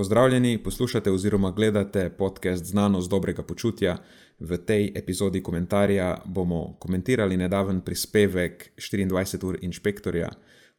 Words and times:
Pozdravljeni, 0.00 0.62
poslušate 0.62 1.10
oziroma 1.10 1.50
gledate 1.50 2.10
podcast 2.10 2.64
Znanost 2.64 3.10
dobrega 3.10 3.42
počutja. 3.42 3.96
V 4.38 4.56
tej 4.56 4.92
epizodi 4.94 5.42
komentarja 5.42 6.22
bomo 6.24 6.76
komentirali 6.80 7.36
nedaven 7.36 7.80
prispevek 7.80 8.72
24 8.78 9.44
ur 9.44 9.58
inšpektorja 9.60 10.30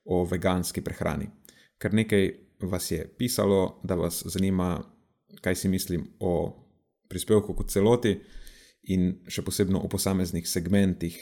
o 0.05 0.23
veganski 0.25 0.81
prehrani. 0.81 1.27
Kar 1.77 1.93
nekaj 1.93 2.31
vas 2.61 2.91
je 2.91 3.05
pisalo, 3.17 3.79
da 3.83 3.95
vas 3.95 4.23
zanima, 4.25 4.81
kaj 5.41 5.55
si 5.55 5.69
mislim 5.69 6.07
o 6.19 6.57
prispevku 7.07 7.53
kot 7.53 7.69
celoti 7.69 8.15
in 8.83 9.19
še 9.27 9.45
posebno 9.45 9.83
o 9.85 9.87
posameznih 9.87 10.49
segmentih 10.49 11.19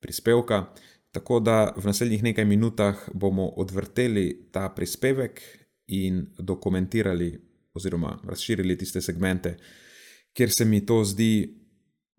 prispevka. 0.00 0.68
Tako 1.10 1.40
da 1.40 1.74
v 1.76 1.90
naslednjih 1.90 2.22
nekaj 2.22 2.44
minutah 2.44 3.02
bomo 3.14 3.48
odvrteli 3.56 4.48
ta 4.52 4.68
prispevek 4.68 5.42
in 5.86 6.26
dokumentirali, 6.38 7.40
oziroma 7.74 8.18
razširili 8.24 8.78
tiste 8.78 9.00
segmente, 9.00 9.56
kjer 10.32 10.50
se 10.50 10.64
mi 10.64 10.86
to 10.86 11.04
zdi 11.04 11.62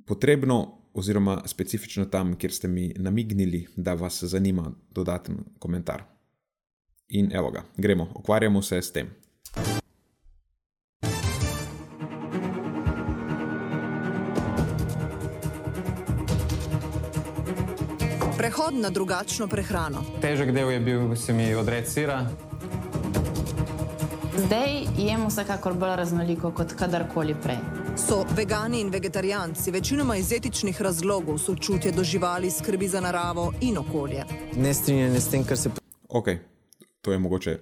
potrebno, 0.05 0.79
oziroma 0.93 1.41
specifično 1.45 2.05
tam, 2.05 2.37
kjer 2.37 2.51
ste 2.51 2.67
mi 2.67 2.93
namignili, 2.97 3.67
da 3.75 3.93
vas 3.93 4.23
zanima 4.23 4.71
dodaten 4.91 5.37
komentar. 5.59 6.03
In 7.07 7.35
evo 7.35 7.51
ga, 7.51 7.63
gremo, 7.77 8.13
ukvarjamo 8.15 8.61
se 8.61 8.81
s 8.81 8.91
tem. 8.91 9.09
Prehod 18.37 18.73
na 18.73 18.89
drugačno 18.89 19.47
prehrano. 19.47 20.03
Težek 20.21 20.51
del 20.51 20.71
je 20.71 20.79
bil, 20.79 21.15
se 21.15 21.33
mi 21.33 21.53
odreči 21.55 21.89
sira. 21.89 22.52
Zdaj 24.37 24.69
jem 24.97 25.27
vsekakor 25.27 25.73
bolj 25.77 25.95
raznoliko 25.95 26.49
kot 26.57 26.71
kadarkoli 26.73 27.35
prej. 27.43 27.59
So 27.97 28.23
vegani 28.35 28.79
in 28.81 28.89
vegetarijanci 28.89 29.71
večinoma 29.71 30.15
iz 30.17 30.31
etičnih 30.33 30.81
razlogov, 30.81 31.37
sočutje 31.37 31.91
do 31.91 32.03
živali, 32.03 32.51
skrbi 32.51 32.87
za 32.87 33.01
naravo 33.01 33.53
in 33.61 33.77
okolje. 33.77 34.23
Ne 34.55 34.73
strinjanje 34.73 35.19
s 35.19 35.29
tem, 35.29 35.43
kar 35.45 35.57
se 35.57 35.69
Ok, 36.09 36.27
to 37.01 37.11
je 37.11 37.19
mogoče 37.19 37.59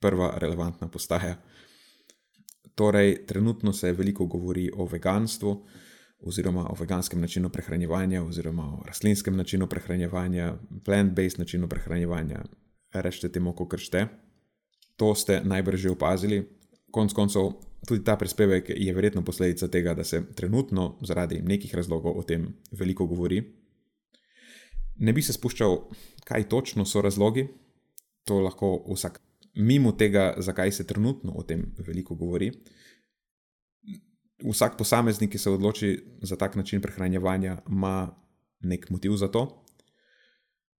prva 0.00 0.30
relevantna 0.36 0.88
postaja. 0.88 1.34
Torej, 2.74 3.26
trenutno 3.26 3.72
se 3.72 3.92
veliko 3.92 4.26
govori 4.26 4.70
o 4.76 4.86
veganstvu, 4.86 5.66
oziroma 6.20 6.68
o 6.70 6.74
veganskem 6.74 7.20
načinu 7.20 7.50
prehranevanja, 7.50 8.22
oziroma 8.22 8.62
o 8.62 8.82
rastlinskem 8.86 9.36
načinu 9.36 9.66
prehranevanja, 9.66 10.54
plant-based 10.84 11.38
načinu 11.38 11.68
prehranevanja, 11.68 12.44
rečete 12.92 13.32
temu, 13.32 13.52
kako 13.52 13.68
kršte. 13.68 14.06
To 14.98 15.14
ste 15.14 15.40
najbrž 15.46 15.80
že 15.86 15.94
opazili. 15.94 16.42
Konec 16.90 17.14
koncev, 17.14 17.54
tudi 17.86 18.02
ta 18.02 18.16
prispevek 18.18 18.72
je 18.74 18.90
verjetno 18.94 19.22
posledica 19.22 19.68
tega, 19.70 19.94
da 19.94 20.04
se 20.04 20.24
trenutno 20.34 20.98
zaradi 21.06 21.42
nekih 21.42 21.74
razlogov 21.74 22.18
o 22.18 22.22
tem 22.22 22.50
veliko 22.72 23.06
govori. 23.06 23.42
Ne 24.98 25.12
bi 25.14 25.22
se 25.22 25.32
spuščal, 25.32 25.78
kaj 26.26 26.48
točno 26.50 26.84
so 26.84 27.02
razlogi, 27.04 27.46
to 28.26 28.40
lahko 28.42 28.82
vsak, 28.90 29.20
mimo 29.54 29.92
tega, 29.92 30.34
zakaj 30.42 30.72
se 30.72 30.86
trenutno 30.86 31.32
o 31.38 31.42
tem 31.46 31.62
veliko 31.78 32.18
govori. 32.18 32.50
Vsak 34.42 34.78
posameznik, 34.78 35.30
ki 35.30 35.38
se 35.38 35.50
odloči 35.50 35.94
za 36.22 36.36
tak 36.36 36.56
način 36.56 36.82
prehranevanja, 36.82 37.60
ima 37.70 38.10
nek 38.60 38.90
motiv 38.90 39.14
za 39.16 39.28
to. 39.30 39.46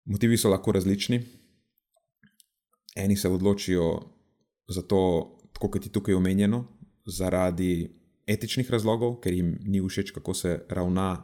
Motivi 0.06 0.38
so 0.38 0.52
lahko 0.52 0.72
različni. 0.72 1.23
Eni 2.95 3.18
se 3.18 3.30
odločijo 3.30 4.00
za 4.68 4.82
to, 4.82 5.02
tako 5.54 5.70
kot 5.72 5.86
je 5.86 5.92
tukaj 5.92 6.16
omenjeno, 6.16 6.64
zaradi 7.06 8.00
etičnih 8.28 8.70
razlogov, 8.72 9.20
ker 9.23 9.34
jim 9.34 9.58
ni 9.66 9.82
všeč, 9.82 10.12
kako 10.14 10.34
se 10.34 10.59
ravna 10.70 11.23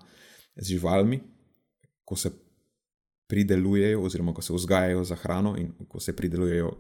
z 0.56 0.76
živalmi, 0.76 1.20
ko 2.06 2.16
se 2.16 2.32
pridelujejo, 3.28 4.02
oziroma 4.02 4.34
ko 4.34 4.42
se 4.42 4.54
vzgajajo 4.54 5.04
za 5.04 5.16
hrano 5.16 5.56
in 5.58 5.72
ko 5.90 6.00
se 6.00 6.16
pridelujejo 6.16 6.72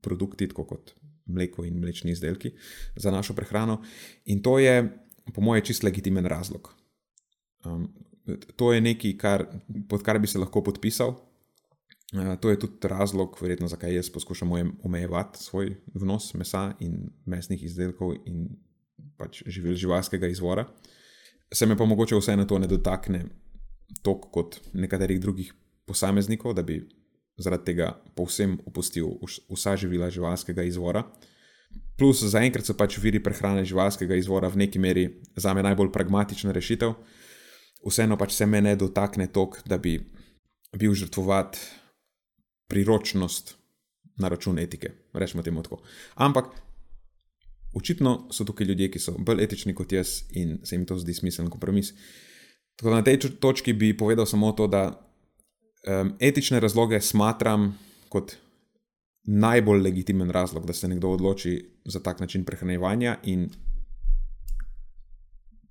produkti, 0.00 0.48
tako 0.48 0.64
kot 0.64 0.94
mleko 1.26 1.64
in 1.64 1.80
mlečni 1.80 2.12
izdelki 2.12 2.52
za 2.96 3.10
našo 3.10 3.34
prehrano. 3.34 3.80
In 4.24 4.42
to 4.42 4.58
je, 4.58 4.88
po 5.34 5.40
mojem, 5.40 5.64
čist 5.64 5.82
legitimen 5.82 6.26
razlog. 6.26 6.68
Um, 7.64 7.88
to 8.56 8.72
je 8.72 8.80
nekaj, 8.80 9.16
kar, 9.18 9.46
pod 9.88 10.02
kar 10.02 10.18
bi 10.18 10.28
se 10.28 10.38
lahko 10.38 10.62
podpisal. 10.64 11.16
Uh, 12.14 12.36
to 12.40 12.50
je 12.50 12.58
tudi 12.58 12.88
razlog, 12.88 13.38
verjetno, 13.42 13.68
zakaj 13.68 13.94
jaz 13.94 14.10
poskušam 14.10 14.52
omejevati 14.82 15.42
svoj 15.42 15.74
vnos 15.94 16.34
mesa 16.34 16.72
in 16.80 17.10
mesnih 17.26 17.62
izdelkov 17.66 18.14
in 18.24 18.48
pač 19.18 19.42
živil 19.46 19.74
živalskega 19.74 20.30
izvora. 20.30 20.66
Se 21.52 21.66
me 21.66 21.76
pa 21.76 21.84
mogoče 21.84 22.16
vseeno 22.16 22.44
to 22.44 22.58
ne 22.58 22.66
dotakne 22.70 23.24
toliko 24.02 24.30
kot 24.30 24.60
nekaterih 24.72 25.20
drugih 25.20 25.52
posameznikov, 25.86 26.54
da 26.54 26.62
bi 26.62 26.80
zaradi 27.36 27.64
tega 27.72 27.90
povsem 28.14 28.58
opustil 28.66 29.18
vsa 29.50 29.76
živila 29.76 30.10
živalskega 30.10 30.62
izvora. 30.62 31.04
Plus, 31.98 32.22
zaenkrat 32.30 32.66
so 32.66 32.74
pač 32.78 32.98
viri 33.02 33.20
prehrane 33.22 33.64
živalskega 33.66 34.14
izvora 34.18 34.48
v 34.50 34.64
neki 34.64 34.78
meri 34.78 35.08
za 35.36 35.54
me 35.54 35.62
najbolj 35.62 35.90
pragmatična 35.94 36.54
rešitev, 36.54 36.94
vseeno 37.86 38.18
pač 38.18 38.34
se 38.34 38.46
me 38.46 38.60
ne 38.62 38.76
dotakne 38.76 39.26
toliko, 39.26 39.62
da 39.66 39.78
bi 39.78 39.98
bil 40.78 40.94
žrtvovat 40.94 41.58
priročnost 42.74 43.54
na 44.18 44.28
račun 44.28 44.58
etike, 44.58 44.90
rečemo 45.14 45.42
temu 45.42 45.62
tako. 45.62 45.78
Ampak 46.14 46.50
očitno 47.74 48.28
so 48.34 48.44
tukaj 48.44 48.66
ljudje, 48.66 48.90
ki 48.90 48.98
so 48.98 49.14
bolj 49.18 49.42
etični 49.44 49.74
kot 49.74 49.92
jaz 49.92 50.22
in 50.34 50.58
se 50.66 50.74
jim 50.74 50.86
to 50.86 50.98
zdi 50.98 51.14
smiseln 51.14 51.50
kompromis. 51.50 51.92
Tako 52.76 52.90
da 52.90 52.96
na 52.96 53.06
tej 53.06 53.18
točki 53.40 53.72
bi 53.72 53.96
povedal 53.96 54.26
samo 54.26 54.52
to, 54.52 54.66
da 54.66 54.86
um, 54.90 56.14
etične 56.20 56.60
razloge 56.60 57.00
smatram 57.00 57.72
kot 58.08 58.36
najbolj 59.24 59.82
legitimen 59.82 60.30
razlog, 60.30 60.66
da 60.66 60.72
se 60.72 60.88
nekdo 60.88 61.08
odloči 61.08 61.54
za 61.84 62.02
tak 62.02 62.20
način 62.20 62.44
prehranevanja, 62.44 63.18
in 63.22 63.48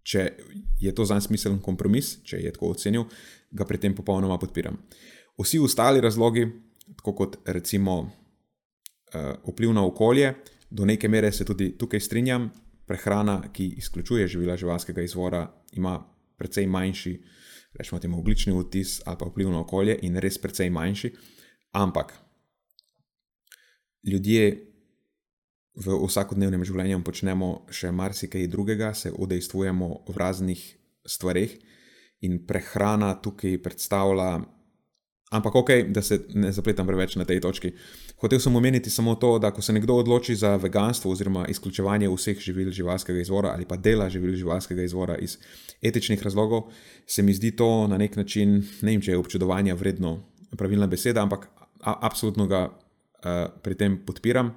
če 0.04 0.32
je 0.80 0.96
to 0.96 1.06
za 1.06 1.16
njega 1.16 1.28
smiseln 1.28 1.60
kompromis, 1.62 2.18
če 2.24 2.42
je 2.44 2.52
tako 2.52 2.74
ocenil, 2.74 3.06
ga 3.52 3.66
pri 3.66 3.78
tem 3.78 3.96
popolnoma 3.96 4.38
podpiram. 4.42 4.78
Vsi 5.40 5.60
ostali 5.60 6.02
razlogi, 6.02 6.48
tako 7.04 7.16
kot 7.16 7.38
recimo 7.46 8.00
uh, 8.00 9.36
vpliv 9.44 9.74
na 9.76 9.84
okolje, 9.86 10.34
do 10.70 10.86
neke 10.86 11.08
mere 11.12 11.32
se 11.32 11.46
tudi 11.46 11.74
tukaj 11.78 12.00
strinjam. 12.00 12.48
Prehrana, 12.88 13.42
ki 13.54 13.66
izključuje 13.78 14.28
živila 14.28 14.56
živalskega 14.58 15.02
izvora, 15.02 15.48
ima 15.76 16.00
precej 16.38 16.68
manjši 16.68 17.20
rečemo 17.74 18.00
temu, 18.00 18.20
oglični 18.20 18.54
vtis 18.54 19.02
ali 19.06 19.18
pa 19.20 19.26
vpliv 19.26 19.50
na 19.52 19.60
okolje, 19.60 19.98
in 20.02 20.18
res 20.18 20.38
precej 20.38 20.70
manjši. 20.70 21.14
Ampak 21.72 22.14
ljudje 24.08 24.70
v 25.76 25.98
vsakodnevnem 26.06 26.64
življenju 26.64 27.04
počnemo 27.04 27.66
še 27.74 27.92
marsikaj 27.92 28.48
drugega, 28.48 28.94
se 28.94 29.12
udejstvujemo 29.12 29.90
v 30.08 30.18
raznih 30.18 30.62
stvarih, 31.06 31.58
in 32.24 32.44
prehrana 32.48 33.16
tukaj 33.20 33.58
predstavlja 33.64 34.44
Ampak 35.34 35.56
ok, 35.56 35.70
da 35.90 36.02
se 36.02 36.20
ne 36.38 36.52
zapletam 36.54 36.86
preveč 36.88 37.16
na 37.18 37.26
tej 37.26 37.40
točki. 37.42 37.72
Hotev 38.22 38.38
sem 38.40 38.56
omeniti 38.56 38.92
samo 38.94 39.16
to, 39.18 39.40
da 39.42 39.50
ko 39.52 39.62
se 39.66 39.74
nekdo 39.74 39.96
odloči 39.98 40.36
za 40.38 40.56
veganstvo 40.62 41.12
oziroma 41.12 41.48
izključevanje 41.50 42.10
vseh 42.10 42.38
živil 42.40 42.70
živalskega 42.72 43.20
izvora 43.20 43.50
ali 43.50 43.66
pa 43.66 43.78
dela 43.78 44.10
živil 44.14 44.36
živalskega 44.38 44.84
izvora 44.86 45.18
iz 45.18 45.38
etičnih 45.82 46.24
razlogov, 46.24 46.70
se 47.08 47.24
mi 47.24 47.34
zdi 47.34 47.52
to 47.56 47.88
na 47.88 47.98
nek 47.98 48.16
način, 48.16 48.62
ne 48.82 48.92
vem, 48.92 49.02
če 49.02 49.12
je 49.12 49.18
občudovanja 49.18 49.74
vredno 49.76 50.20
pravilna 50.58 50.88
beseda, 50.88 51.26
ampak 51.26 51.50
absolutno 51.82 52.48
ga 52.48 52.68
uh, 52.70 53.50
pri 53.64 53.76
tem 53.76 53.98
podpiram. 54.06 54.54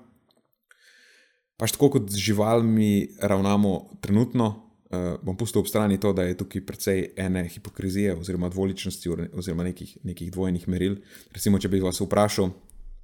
Pač 1.57 1.73
tako 1.73 1.89
kot 1.97 2.13
z 2.13 2.21
živalmi 2.21 3.17
ravnamo 3.17 3.97
trenutno, 4.05 4.66
uh, 4.97 5.19
bom 5.23 5.37
pustil 5.37 5.61
ob 5.61 5.69
strani 5.69 6.01
to, 6.01 6.13
da 6.13 6.25
je 6.27 6.37
tukaj 6.41 6.65
precej 6.67 7.03
ene 7.17 7.45
hipokrizije 7.49 8.15
oziroma 8.17 8.49
dvoličnosti 8.49 9.11
oziroma 9.33 9.65
nekih, 9.65 9.99
nekih 10.05 10.33
dvojnih 10.33 10.69
meril. 10.69 10.97
Recimo, 11.35 11.61
če 11.61 11.69
bi 11.69 11.81
vas 11.85 12.01
vprašal, 12.01 12.51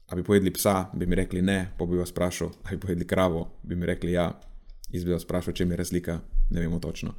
ali 0.09 0.23
bi 0.23 0.27
pojedli 0.27 0.53
psa, 0.57 0.91
bi 0.95 1.07
mi 1.07 1.17
rekli 1.17 1.43
ne, 1.43 1.73
pa 1.79 1.87
bi 1.87 2.01
vas 2.01 2.11
vprašal, 2.11 2.51
ali 2.65 2.77
bi 2.77 2.87
pojedli 2.87 3.07
kravo, 3.07 3.47
bi 3.63 3.77
mi 3.77 3.87
rekli 3.87 4.17
ja. 4.17 4.31
Jaz 4.93 5.05
bi 5.05 5.13
vas 5.15 5.25
vprašal, 5.25 5.55
če 5.57 5.65
je 5.65 5.77
razlika, 5.77 6.19
ne 6.51 6.61
vemo 6.61 6.79
točno. 6.79 7.15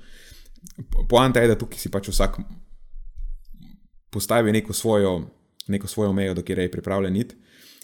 Poanta 1.09 1.41
je, 1.41 1.49
da 1.53 1.57
tukaj 1.59 1.79
si 1.81 1.89
pač 1.91 2.09
vsak 2.11 2.37
postavi 4.13 4.51
neko 4.51 4.73
svojo, 4.73 5.15
neko 5.67 5.87
svojo 5.87 6.13
mejo, 6.13 6.33
do 6.33 6.43
kjer 6.45 6.59
je 6.59 6.71
pripravljen 6.71 7.15
iti 7.15 7.35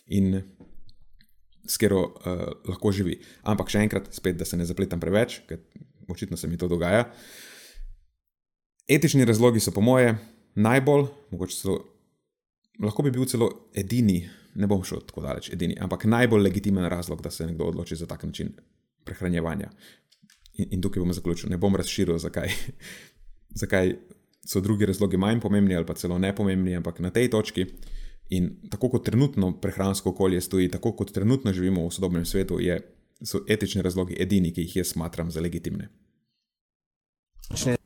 in 0.08 0.42
s 1.70 1.78
katero 1.78 2.02
uh, 2.02 2.42
lahko 2.70 2.92
živi. 2.92 3.20
Ampak 3.50 3.70
še 3.70 3.84
enkrat, 3.86 4.10
spet, 4.14 4.38
da 4.38 4.46
se 4.46 4.58
ne 4.58 4.66
zapletam 4.66 5.02
preveč, 5.02 5.42
ker 5.50 5.62
očitno 6.12 6.38
se 6.38 6.48
mi 6.48 6.58
to 6.58 6.68
dogaja. 6.68 7.12
Etični 8.88 9.26
razlogi 9.26 9.60
so, 9.60 9.72
po 9.72 9.82
moje, 9.82 10.16
najbolj, 10.56 11.06
mogoče 11.32 11.58
celo, 11.62 11.80
lahko 12.84 13.04
bi 13.06 13.12
bil 13.12 13.26
celo 13.26 13.50
edini 13.74 14.24
ne 14.56 14.68
bom 14.68 14.84
šel 14.84 15.04
tako 15.08 15.24
daleč, 15.24 15.52
edini, 15.54 15.78
ampak 15.80 16.06
najbolj 16.10 16.44
legitimen 16.44 16.88
razlog, 16.90 17.22
da 17.22 17.32
se 17.32 17.48
nekdo 17.48 17.70
odloči 17.70 17.96
za 17.96 18.08
tak 18.08 18.24
način 18.24 18.54
prehranjevanja. 19.06 19.70
In, 20.54 20.68
in 20.72 20.82
tukaj 20.82 21.04
bom 21.04 21.14
zaključil, 21.14 21.50
ne 21.50 21.58
bom 21.58 21.76
razširil, 21.76 22.18
zakaj, 22.20 22.52
zakaj 23.62 23.96
so 24.46 24.62
drugi 24.62 24.86
razlogi 24.86 25.18
manj 25.18 25.40
pomembni 25.40 25.76
ali 25.76 25.86
pa 25.86 25.94
celo 25.94 26.18
nepomembni, 26.18 26.76
ampak 26.76 27.00
na 27.00 27.10
tej 27.10 27.30
točki. 27.30 27.66
In 28.30 28.52
tako 28.70 28.90
kot 28.90 29.06
trenutno 29.06 29.56
prehransko 29.62 30.10
okolje 30.10 30.42
stoji, 30.42 30.70
tako 30.70 30.92
kot 30.94 31.14
trenutno 31.14 31.54
živimo 31.54 31.88
v 31.88 31.94
sodobnem 31.94 32.26
svetu, 32.26 32.60
je, 32.62 32.78
so 33.26 33.42
etični 33.50 33.82
razlogi 33.82 34.18
edini, 34.20 34.52
ki 34.54 34.68
jih 34.68 34.76
jaz 34.82 34.94
smatram 34.94 35.32
za 35.32 35.42
legitimne. 35.42 35.90
Z 37.56 37.78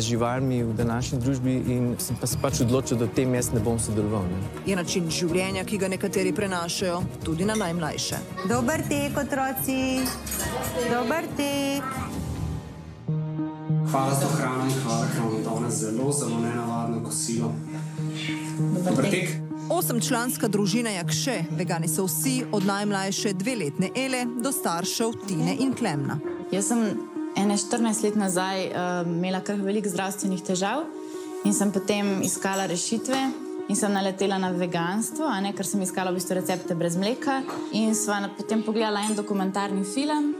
živalmi 0.00 0.62
v 0.62 0.72
današnji 0.72 1.18
družbi 1.18 1.54
in 1.66 1.94
sem 1.98 2.16
pa 2.20 2.26
se 2.26 2.38
pač 2.42 2.60
odločil, 2.60 2.96
da 2.98 3.04
v 3.04 3.14
tem 3.14 3.34
jaz 3.34 3.50
ne 3.52 3.60
bom 3.60 3.78
sodeloval. 3.78 4.22
Ne. 4.22 4.62
Je 4.66 4.76
način 4.76 5.10
življenja, 5.10 5.64
ki 5.64 5.78
ga 5.78 5.90
nekateri 5.92 6.32
prenašajo 6.32 7.02
tudi 7.24 7.44
na 7.44 7.54
najmlajše. 7.54 8.18
Dober 8.48 8.82
tek, 8.88 9.18
otroci. 9.18 10.00
Dober 10.90 11.28
tek. 11.36 11.84
Hvala 13.90 14.14
za 14.14 14.30
hrano 14.38 14.64
in 14.70 14.74
hvala, 14.84 15.06
ker 15.12 15.20
vam 15.20 15.36
je 15.36 15.44
danes 15.44 15.74
zelo, 15.82 16.12
zelo 16.12 16.40
nenavadno 16.40 17.04
kosilo. 17.04 17.52
Dober 18.86 19.10
tek. 19.10 19.36
Osemčlanska 19.70 20.48
družina 20.48 20.90
Jakše, 20.90 21.44
vegani 21.54 21.88
so 21.88 22.08
vsi, 22.08 22.40
od 22.52 22.64
najmlajše 22.66 23.34
dveletne 23.38 23.90
Ele 23.94 24.24
do 24.42 24.50
staršev 24.52 25.12
Tine 25.28 25.54
in 25.60 25.74
Klemna. 25.74 26.18
Jaz 26.50 26.72
sem 26.72 27.09
ene 27.36 27.56
14 27.56 28.04
let 28.04 28.16
nazaj 28.16 28.66
uh, 28.70 29.06
imela 29.06 29.40
kar 29.40 29.60
veliko 29.60 29.88
zdravstvenih 29.88 30.42
težav 30.42 30.84
in 31.44 31.54
sem 31.54 31.72
potem 31.72 32.20
iskala 32.22 32.66
rešitve. 32.66 33.20
In 33.70 33.76
sem 33.78 33.92
naletela 33.94 34.34
na 34.38 34.48
veganstvo, 34.50 35.28
ne, 35.38 35.52
ker 35.54 35.62
sem 35.62 35.78
iskala 35.84 36.10
v 36.10 36.18
bistvu 36.18 36.34
recepte 36.40 36.74
brez 36.74 36.96
mleka. 36.98 37.36
In 37.78 37.94
sva 37.94 38.18
potem 38.34 38.64
pogledala 38.66 39.04
en 39.06 39.14
dokumentarni 39.14 39.84
film 39.86 40.32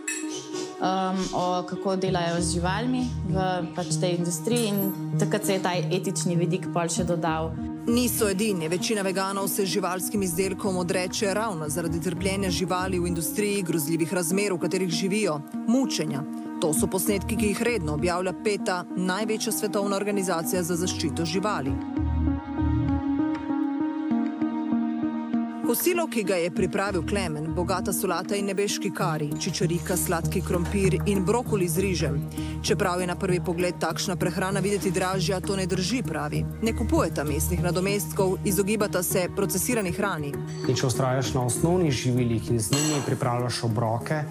um, 0.80 1.20
o 1.32 1.62
kako 1.62 1.96
delajo 1.96 2.40
z 2.40 2.58
živalmi 2.58 3.04
v 3.30 3.46
pač 3.76 4.00
tej 4.00 4.18
industriji, 4.18 4.74
in 4.74 5.18
takrat 5.18 5.46
se 5.46 5.52
je 5.52 5.62
ta 5.62 5.76
etični 5.78 6.34
vidik 6.36 6.66
pol 6.74 6.90
še 6.90 7.06
dodal. 7.06 7.52
Niso 7.86 8.28
edini, 8.28 8.68
večina 8.68 9.06
veganov 9.06 9.48
se 9.48 9.66
živalskim 9.66 10.22
izdelkom 10.22 10.76
odreče 10.82 11.30
ravno 11.34 11.68
zaradi 11.68 12.00
trpljenja 12.00 12.50
živali 12.50 12.98
v 12.98 13.08
industriji, 13.08 13.62
grozljivih 13.62 14.12
razmer, 14.12 14.52
v 14.52 14.62
katerih 14.66 14.90
živijo, 14.90 15.40
mučenja. 15.66 16.49
To 16.60 16.74
so 16.76 16.86
posnetki, 16.86 17.36
ki 17.40 17.46
jih 17.46 17.62
redno 17.62 17.94
objavlja 17.96 18.34
PETA, 18.44 18.82
največja 18.96 19.52
svetovna 19.52 19.96
organizacija 19.96 20.62
za 20.62 20.76
zaščito 20.76 21.24
živali. 21.24 21.72
Kosilo, 25.70 26.08
ki 26.10 26.22
ga 26.26 26.34
je 26.34 26.50
pripravil 26.50 27.02
Klemen, 27.06 27.44
bogata 27.54 27.92
solata 27.92 28.34
in 28.34 28.48
nebeški 28.50 28.90
kari, 28.90 29.28
čičarika, 29.40 29.94
sladki 29.96 30.42
krompir 30.42 30.96
in 31.06 31.22
brokoli 31.24 31.68
z 31.68 31.78
rižem. 31.78 32.16
Čeprav 32.62 33.00
je 33.00 33.06
na 33.06 33.14
prvi 33.14 33.38
pogled 33.40 33.78
takšna 33.78 34.16
prehrana 34.16 34.60
videti 34.60 34.90
dražja, 34.90 35.38
to 35.40 35.54
ne 35.56 35.66
drži, 35.70 36.02
pravi. 36.02 36.42
Ne 36.62 36.74
kupujeta 36.74 37.24
mestnih 37.24 37.62
nadomestkov, 37.62 38.40
izogibata 38.44 39.02
se 39.02 39.28
procesirani 39.36 39.92
hrani. 39.94 40.32
In 40.66 40.74
če 40.74 40.90
ustrajaš 40.90 41.34
na 41.38 41.46
osnovnih 41.46 41.94
živilih 41.94 42.50
in 42.50 42.58
z 42.58 42.74
njimi 42.74 43.04
pripravljaš 43.06 43.62
obroke, 43.70 44.24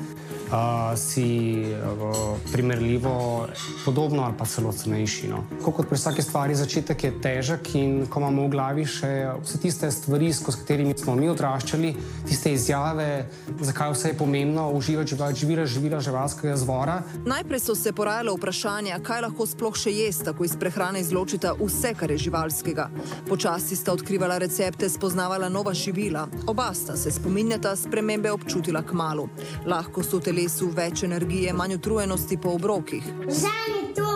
uh, 0.52 1.00
si 1.00 1.64
uh, 2.02 2.38
primerljivo 2.52 3.48
podobno 3.86 4.24
ali 4.24 4.34
pa 4.38 4.46
celo 4.46 4.72
cenejši. 4.72 5.28
No. 5.28 5.44
Tako 5.60 5.72
kot 5.72 5.88
pri 5.88 5.98
vsaki 5.98 6.22
stvari, 6.22 6.56
začetek 6.56 7.04
je 7.04 7.14
težek 7.22 7.76
in 7.76 8.06
ko 8.10 8.20
imamo 8.20 8.46
v 8.48 8.50
glavi 8.50 8.86
še 8.86 9.12
vse 9.44 9.62
tiste 9.62 9.92
stvari, 9.92 10.34
skozi 10.34 10.62
katerimi 10.62 10.98
smo 10.98 11.16
mi 11.16 11.29
odraščali, 11.32 11.94
tiste 12.28 12.54
izjave, 12.54 13.26
zakaj 13.62 13.94
vse 13.94 14.12
je 14.12 14.18
pomembno 14.18 14.70
uživati 14.72 15.14
žival, 15.14 15.34
živila, 15.36 15.66
živila 15.66 16.00
živalskega 16.02 16.56
zvora. 16.58 17.00
Najprej 17.26 17.60
so 17.60 17.76
se 17.76 17.94
porajala 17.94 18.34
vprašanja, 18.36 19.00
kaj 19.04 19.22
lahko 19.28 19.48
sploh 19.48 19.78
še 19.78 19.94
jesta, 19.94 20.34
ko 20.34 20.46
iz 20.46 20.56
prehrane 20.60 21.02
izločita 21.04 21.54
vse, 21.60 21.94
kar 22.00 22.12
je 22.12 22.20
živalskega. 22.26 22.90
Počasi 23.30 23.76
sta 23.76 23.94
odkrivala 23.94 24.38
recepte, 24.42 24.90
spoznavala 24.90 25.50
nova 25.50 25.74
živila. 25.74 26.28
Oba 26.48 26.72
sta 26.74 26.98
se 26.98 27.12
spominjata 27.12 27.76
spremembe 27.76 28.32
občutila 28.32 28.84
k 28.84 28.94
malu. 28.94 29.30
Lahko 29.66 30.04
so 30.04 30.20
v 30.20 30.30
telesu 30.32 30.72
več 30.76 31.04
energije, 31.08 31.54
manj 31.54 31.80
utrujenosti 31.80 32.38
po 32.38 32.58
obrokih. 32.60 33.04
Vzemi 33.28 33.94
toster. 33.96 34.09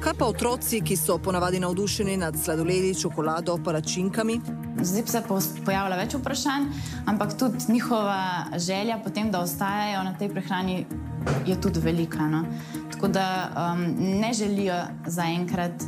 Kaj 0.00 0.14
pa 0.18 0.26
otroci, 0.26 0.80
ki 0.80 0.96
so 0.96 1.18
ponavadi 1.18 1.60
navdušeni 1.60 2.16
nad 2.16 2.36
sladoledi, 2.36 2.94
čokolado, 3.00 3.58
palačinkami? 3.64 4.40
Zdaj 4.82 5.02
se 5.06 5.22
po- 5.28 5.40
pojavlja 5.64 5.96
več 5.96 6.14
vprašanj, 6.14 6.66
ampak 7.06 7.34
tudi 7.38 7.72
njihova 7.72 8.44
želja 8.56 8.98
potem, 9.04 9.30
da 9.30 9.40
ostajajo 9.40 10.02
na 10.04 10.14
tej 10.18 10.28
prehrani, 10.28 10.86
je 11.46 11.60
tudi 11.60 11.80
velika. 11.80 12.28
No? 12.28 12.44
Tako 12.92 13.08
da 13.08 13.50
um, 13.56 13.84
ne 14.20 14.32
želijo 14.32 14.82
zaenkrat 15.06 15.82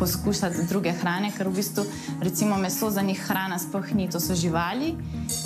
poskušati 0.00 0.64
druge 0.68 0.92
hrane, 0.92 1.28
ker 1.36 1.48
v 1.48 1.58
bistvu 1.60 1.84
recimo 2.22 2.56
meso 2.56 2.90
za 2.90 3.02
njih 3.02 3.20
hrana 3.20 3.58
sploh 3.58 3.92
ni, 3.94 4.08
to 4.10 4.20
so 4.20 4.34
živali 4.34 4.94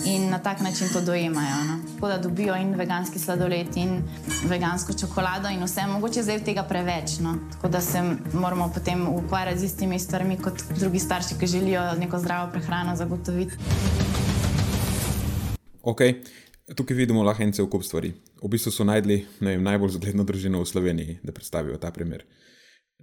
in 0.07 0.31
na 0.31 0.39
tak 0.39 0.61
način 0.61 0.89
to 0.93 1.01
dojemajo. 1.01 1.65
No? 1.69 1.79
Tako 1.95 2.09
da 2.09 2.19
dobijo 2.19 2.57
in 2.57 2.75
veganski 2.75 3.19
sladoled 3.19 3.77
in 3.77 4.03
vegansko 4.49 4.95
čokolado 5.01 5.51
in 5.51 5.65
vse, 5.65 5.87
mogoče 5.87 6.23
zdaj 6.23 6.45
tega 6.45 6.63
preveč. 6.63 7.19
No? 7.21 7.35
Tako 7.53 7.69
da 7.69 7.81
se 7.81 8.03
moramo 8.33 8.71
potem 8.75 9.09
ukvarjati 9.09 9.61
z 9.61 9.65
istimi 9.65 9.99
stvarmi 9.99 10.39
kot 10.39 10.63
drugi 10.79 10.99
starši, 10.99 11.35
ki 11.41 11.47
želijo 11.47 11.83
neko 11.99 12.19
zdravo 12.19 12.51
prehrano 12.53 12.97
zagotoviti. 12.97 13.59
Ok, 15.83 16.01
tukaj 16.75 16.97
vidimo 16.97 17.23
lahko 17.23 17.43
en 17.43 17.53
cel 17.53 17.67
kup 17.67 17.83
stvari. 17.85 18.15
V 18.43 18.49
bistvu 18.49 18.71
so 18.73 18.85
najdli 18.85 19.27
vem, 19.41 19.63
najbolj 19.63 19.99
zgledno 19.99 20.25
družino 20.25 20.63
v 20.63 20.69
Sloveniji, 20.69 21.19
da 21.23 21.33
predstavijo 21.33 21.77
ta 21.77 21.91
primer. 21.91 22.25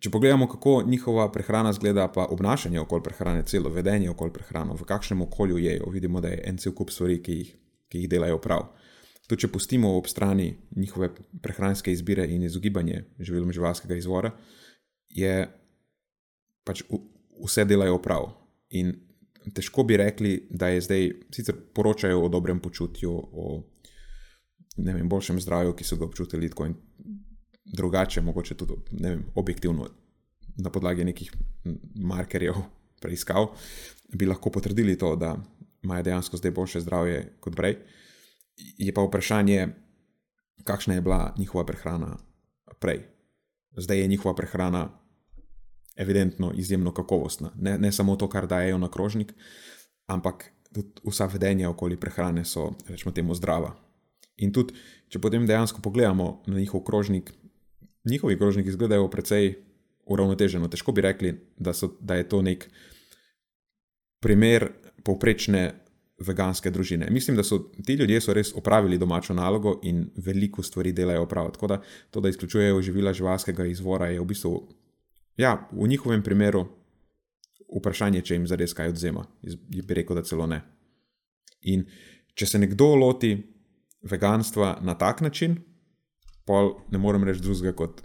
Če 0.02 0.10
pogledamo, 0.10 0.48
kako 0.50 0.80
njihova 0.88 1.28
prehrana 1.32 1.74
zgleda, 1.78 2.08
pa 2.10 2.26
obnašanje 2.34 2.80
okoli 2.82 3.04
prehrane, 3.06 3.44
celo 3.46 3.70
vedenje 3.70 4.10
okoli 4.10 4.34
prehrane, 4.34 4.74
v 4.74 4.86
kakšnem 4.90 5.22
okolju 5.28 5.60
jejo, 5.62 5.92
vidimo, 5.94 6.22
da 6.22 6.32
je 6.32 6.40
en 6.50 6.58
cel 6.58 6.74
kup 6.74 6.90
stvari, 6.90 7.20
ki 7.22 7.36
jih, 7.38 7.52
ki 7.92 8.02
jih 8.02 8.10
delajo 8.10 8.40
prav. 8.42 8.72
To, 9.30 9.38
če 9.38 9.52
pustimo 9.54 9.94
ob 10.00 10.10
strani 10.10 10.56
njihove 10.76 11.12
prehranske 11.44 11.94
izbire 11.94 12.26
in 12.34 12.42
izogibanje 12.44 13.04
živilom 13.20 13.54
živalskega 13.54 13.96
izvora, 13.96 14.34
je 15.14 15.36
pač 16.66 16.82
v- 16.90 17.04
vse 17.46 17.68
delajo 17.70 18.02
prav. 18.02 18.26
In 18.82 18.96
težko 19.54 19.86
bi 19.86 20.02
rekli, 20.02 20.48
da 20.50 20.74
je 20.74 20.82
zdaj, 20.82 21.12
sicer 21.30 21.62
poročajo 21.74 22.26
o 22.26 22.30
dobrem 22.30 22.60
počutju, 22.60 23.14
o 23.14 23.64
vem, 24.78 25.10
boljšem 25.10 25.40
zdravju, 25.40 25.78
ki 25.78 25.86
so 25.86 25.96
ga 26.02 26.10
občutili 26.10 26.50
tako 26.50 26.72
in 26.72 26.76
drugače, 27.66 28.22
mogoče 28.22 28.56
tudi 28.56 28.74
vem, 28.92 29.26
objektivno, 29.36 29.88
na 30.58 30.70
podlagi 30.70 31.04
nekih 31.04 31.32
markerjev, 31.96 32.56
preiskav, 33.02 33.48
bi 34.14 34.26
lahko 34.26 34.52
potrdili 34.52 34.98
to, 34.98 35.16
da 35.16 35.36
imajo 35.84 36.04
dejansko 36.04 36.38
zdaj 36.38 36.52
boljše 36.52 36.82
zdravje 36.82 37.38
kot 37.40 37.56
prej. 37.56 37.78
Je 38.78 38.94
pa 38.94 39.02
vprašanje, 39.02 39.68
kakšna 40.64 40.94
je 40.94 41.02
bila 41.02 41.34
njihova 41.38 41.66
prehrana 41.66 42.18
prej. 42.80 43.06
Zdaj 43.78 44.00
je 44.00 44.08
njihova 44.08 44.36
prehrana 44.36 44.90
evidentno 45.96 46.52
izjemno 46.56 46.94
kakovostna. 46.94 47.52
Ne, 47.56 47.78
ne 47.78 47.92
samo 47.92 48.16
to, 48.16 48.30
kar 48.30 48.48
dajo 48.48 48.78
na 48.78 48.92
krožnik, 48.92 49.34
ampak 50.08 50.52
tudi 50.74 50.90
vsa 51.04 51.26
vedenja 51.26 51.70
okoli 51.70 52.00
prehrane 52.00 52.46
so, 52.46 52.72
rečemo, 52.88 53.12
temu 53.12 53.36
zdrava. 53.36 53.76
In 54.38 54.54
tudi, 54.54 54.74
če 55.10 55.20
potem 55.20 55.46
dejansko 55.48 55.82
pogledamo 55.82 56.44
na 56.48 56.60
njihov 56.60 56.84
krožnik, 56.88 57.34
njihovi 58.06 58.38
krožniki 58.38 58.70
izgledajo 58.70 59.10
precej 59.10 59.54
uravnoteženo. 60.06 60.68
Težko 60.68 60.92
bi 60.92 61.02
rekli, 61.02 61.36
da, 61.58 61.74
so, 61.74 61.96
da 62.00 62.16
je 62.16 62.30
to 62.30 62.42
nek 62.42 62.68
primer 64.22 64.68
povprečne 65.04 65.72
veganske 66.22 66.72
družine. 66.72 67.08
Mislim, 67.10 67.38
da 67.38 67.44
so 67.44 67.58
ti 67.86 67.94
ljudje 67.98 68.22
so 68.22 68.34
res 68.34 68.54
opravili 68.56 68.98
domačo 68.98 69.34
nalogo 69.34 69.80
in 69.84 70.04
veliko 70.16 70.64
stvari 70.64 70.92
delajo 70.94 71.26
prav. 71.26 71.52
Tako 71.56 71.68
da 71.68 71.82
to, 72.12 72.22
da 72.22 72.30
izključujejo 72.30 72.82
živila 72.82 73.14
živalskega 73.14 73.66
izvora, 73.66 74.12
je 74.12 74.20
v 74.20 74.26
bistvu, 74.26 74.54
ja, 75.38 75.56
v 75.72 75.88
njihovem 75.88 76.24
primeru 76.24 76.66
vprašanje, 77.78 78.22
če 78.22 78.36
jim 78.36 78.48
zares 78.48 78.74
kaj 78.78 78.94
odzema. 78.94 79.26
Jaz 79.42 79.56
bi 79.58 79.98
rekel, 79.98 80.16
da 80.16 80.26
celo 80.28 80.48
ne. 80.48 80.62
In 81.72 81.86
če 82.36 82.46
se 82.46 82.60
nekdo 82.60 82.94
loti 82.96 83.34
veganstva 84.02 84.80
na 84.82 84.96
tak 84.98 85.22
način, 85.22 85.58
pol 86.46 86.76
ne 86.92 87.00
morem 87.02 87.24
reči 87.28 87.44
drugega 87.44 87.74
kot 87.78 88.02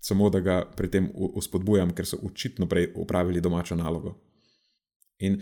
samo, 0.00 0.30
da 0.30 0.40
ga 0.40 0.58
pri 0.76 0.90
tem 0.90 1.08
uspodbujam, 1.14 1.92
ker 1.94 2.06
so 2.06 2.20
očitno 2.24 2.68
prej 2.68 2.92
upravili 2.96 3.42
domačo 3.44 3.76
nalogo. 3.76 4.14
In 5.18 5.40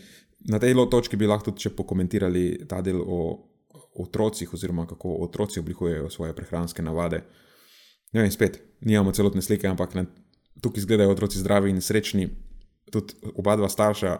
na 0.48 0.58
tej 0.58 0.74
točki 0.90 1.16
bi 1.16 1.28
lahko 1.28 1.50
tudi 1.50 1.66
še 1.66 1.74
pokomentirali 1.76 2.66
ta 2.68 2.80
del 2.82 3.02
o 3.02 3.18
otrocih, 3.96 4.52
oziroma 4.52 4.86
kako 4.86 5.16
otroci 5.24 5.60
oblikujejo 5.60 6.10
svoje 6.10 6.34
prehranske 6.36 6.82
navade. 6.82 7.22
Ne 8.12 8.22
vem, 8.22 8.30
spet, 8.30 8.60
nimamo 8.80 9.12
celotne 9.12 9.42
slike, 9.42 9.68
ampak 9.68 9.94
na, 9.96 10.06
tukaj 10.62 10.84
izgledajo 10.84 11.12
otroci 11.12 11.40
zdravi 11.40 11.70
in 11.70 11.80
srečni. 11.80 12.28
Tudi 12.92 13.16
oba 13.34 13.56
dva 13.56 13.68
starša 13.68 14.16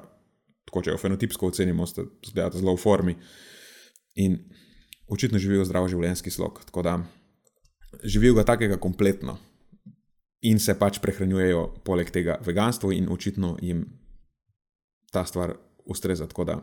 tako 0.67 0.83
če 0.83 0.95
jo 0.95 1.01
fenotipsko 1.01 1.51
ocenimo, 1.53 1.87
zgledate 1.87 2.59
zelo 2.59 2.75
v 2.75 2.83
formi. 2.83 3.15
In 4.23 4.39
očitno 5.13 5.39
živijo 5.39 5.65
zdrav 5.69 5.89
življenjski 5.93 6.33
slog. 6.35 6.61
Tako 6.67 6.83
da 6.83 6.97
živijo 8.05 8.35
ga 8.35 8.45
takega 8.45 8.77
kompletno 8.77 9.39
in 10.41 10.59
se 10.59 10.75
pač 10.79 10.99
prehranjujejo 11.03 11.63
poleg 11.85 12.11
tega 12.13 12.39
veganstvo, 12.45 12.93
in 12.93 13.09
očitno 13.11 13.57
jim 13.63 13.85
ta 15.13 15.25
stvar 15.25 15.57
ustreza. 15.87 16.27
Tako 16.27 16.45
da, 16.45 16.59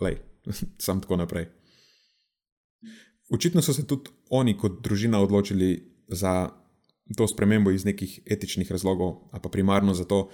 lej, 0.00 0.18
sam 0.84 1.00
tako 1.00 1.16
naprej. 1.16 1.48
Očitno 3.30 3.62
so 3.62 3.74
se 3.76 3.86
tudi 3.86 4.10
oni 4.30 4.56
kot 4.56 4.80
družina 4.82 5.20
odločili 5.20 5.76
za 6.08 6.48
to 7.16 7.28
spremembo 7.28 7.70
iz 7.70 7.84
nekih 7.84 8.20
etičnih 8.26 8.70
razlogov, 8.72 9.28
a 9.32 9.40
pa 9.40 9.48
primarno 9.48 9.94
zato, 9.94 10.28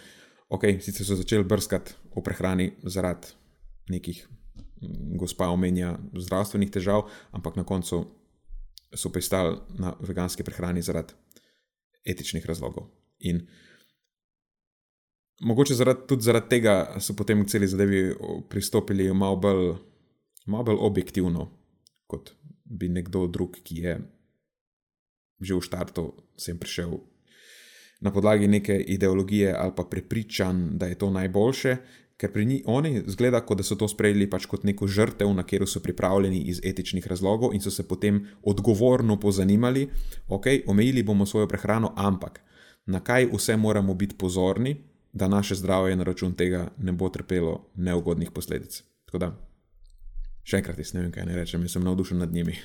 ok, 0.49 0.79
sicer 0.81 1.07
so 1.07 1.19
začeli 1.19 1.45
brskati 1.45 1.95
v 2.15 2.23
prehrani 2.23 2.71
zaradi 2.83 3.35
nekih, 3.91 4.25
gospa 5.19 5.49
omenja, 5.51 5.97
zdravstvenih 6.15 6.71
težav, 6.71 7.09
ampak 7.33 7.57
na 7.57 7.65
koncu 7.65 8.05
so 8.97 9.13
pristali 9.13 9.57
na 9.79 9.95
veganski 10.01 10.43
prehrani 10.43 10.83
zaradi 10.83 11.15
etičnih 12.05 12.47
razlogov. 12.47 12.89
In 13.19 13.47
mogoče 15.41 15.75
zaradi, 15.75 16.07
tudi 16.09 16.23
zaradi 16.23 16.49
tega 16.49 16.97
so 17.01 17.17
potem 17.17 17.45
k 17.45 17.51
celi 17.51 17.69
zadevi 17.69 18.03
pristopili 18.49 19.13
malo 19.15 19.37
bolj, 19.37 19.75
malo 20.47 20.65
bolj 20.65 20.79
objektivno, 20.81 21.49
kot 22.07 22.35
bi 22.65 22.89
nekdo 22.89 23.27
drug, 23.27 23.57
ki 23.65 23.81
je 23.85 23.99
že 25.45 25.55
v 25.55 25.61
štartu 25.61 26.05
sem 26.39 26.57
prišel 26.57 26.95
na 28.01 28.13
podlagi 28.13 28.49
neke 28.49 28.77
ideologije 28.77 29.53
ali 29.53 29.73
pa 29.77 29.85
prepričan, 29.85 30.79
da 30.79 30.87
je 30.87 30.99
to 30.99 31.11
najboljše, 31.11 31.77
ker 32.17 32.33
pri 32.33 32.45
njih 32.47 32.63
oni 32.67 33.03
zgleda, 33.07 33.41
kot 33.41 33.59
da 33.59 33.65
so 33.67 33.75
to 33.75 33.89
sprejeli 33.89 34.29
pač 34.31 34.47
kot 34.47 34.65
neko 34.65 34.87
žrtev, 34.87 35.33
na 35.35 35.43
katero 35.43 35.67
so 35.67 35.81
pripravljeni 35.83 36.41
iz 36.51 36.61
etičnih 36.65 37.07
razlogov 37.07 37.55
in 37.55 37.61
so 37.61 37.71
se 37.71 37.89
potem 37.89 38.27
odgovorno 38.43 39.19
pozanimali, 39.21 39.89
ok, 40.29 40.47
omejili 40.67 41.03
bomo 41.03 41.27
svojo 41.27 41.49
prehrano, 41.49 41.93
ampak 41.97 42.41
na 42.87 43.01
kaj 43.01 43.29
vse 43.33 43.57
moramo 43.57 43.95
biti 43.95 44.15
pozorni, 44.19 44.77
da 45.13 45.29
naše 45.29 45.55
zdravje 45.55 45.97
na 45.97 46.05
račun 46.05 46.35
tega 46.35 46.69
ne 46.79 46.93
bo 46.93 47.09
trpelo 47.09 47.71
neugodnih 47.75 48.31
posledic. 48.31 48.83
Tako 49.07 49.19
da, 49.19 49.31
še 50.43 50.59
enkrat, 50.59 50.79
jaz 50.79 50.95
ne 50.95 51.05
vem, 51.07 51.13
kaj 51.15 51.27
naj 51.29 51.43
rečem, 51.45 51.63
jaz 51.63 51.79
sem 51.79 51.85
navdušen 51.87 52.19
nad 52.19 52.33
njimi. 52.33 52.59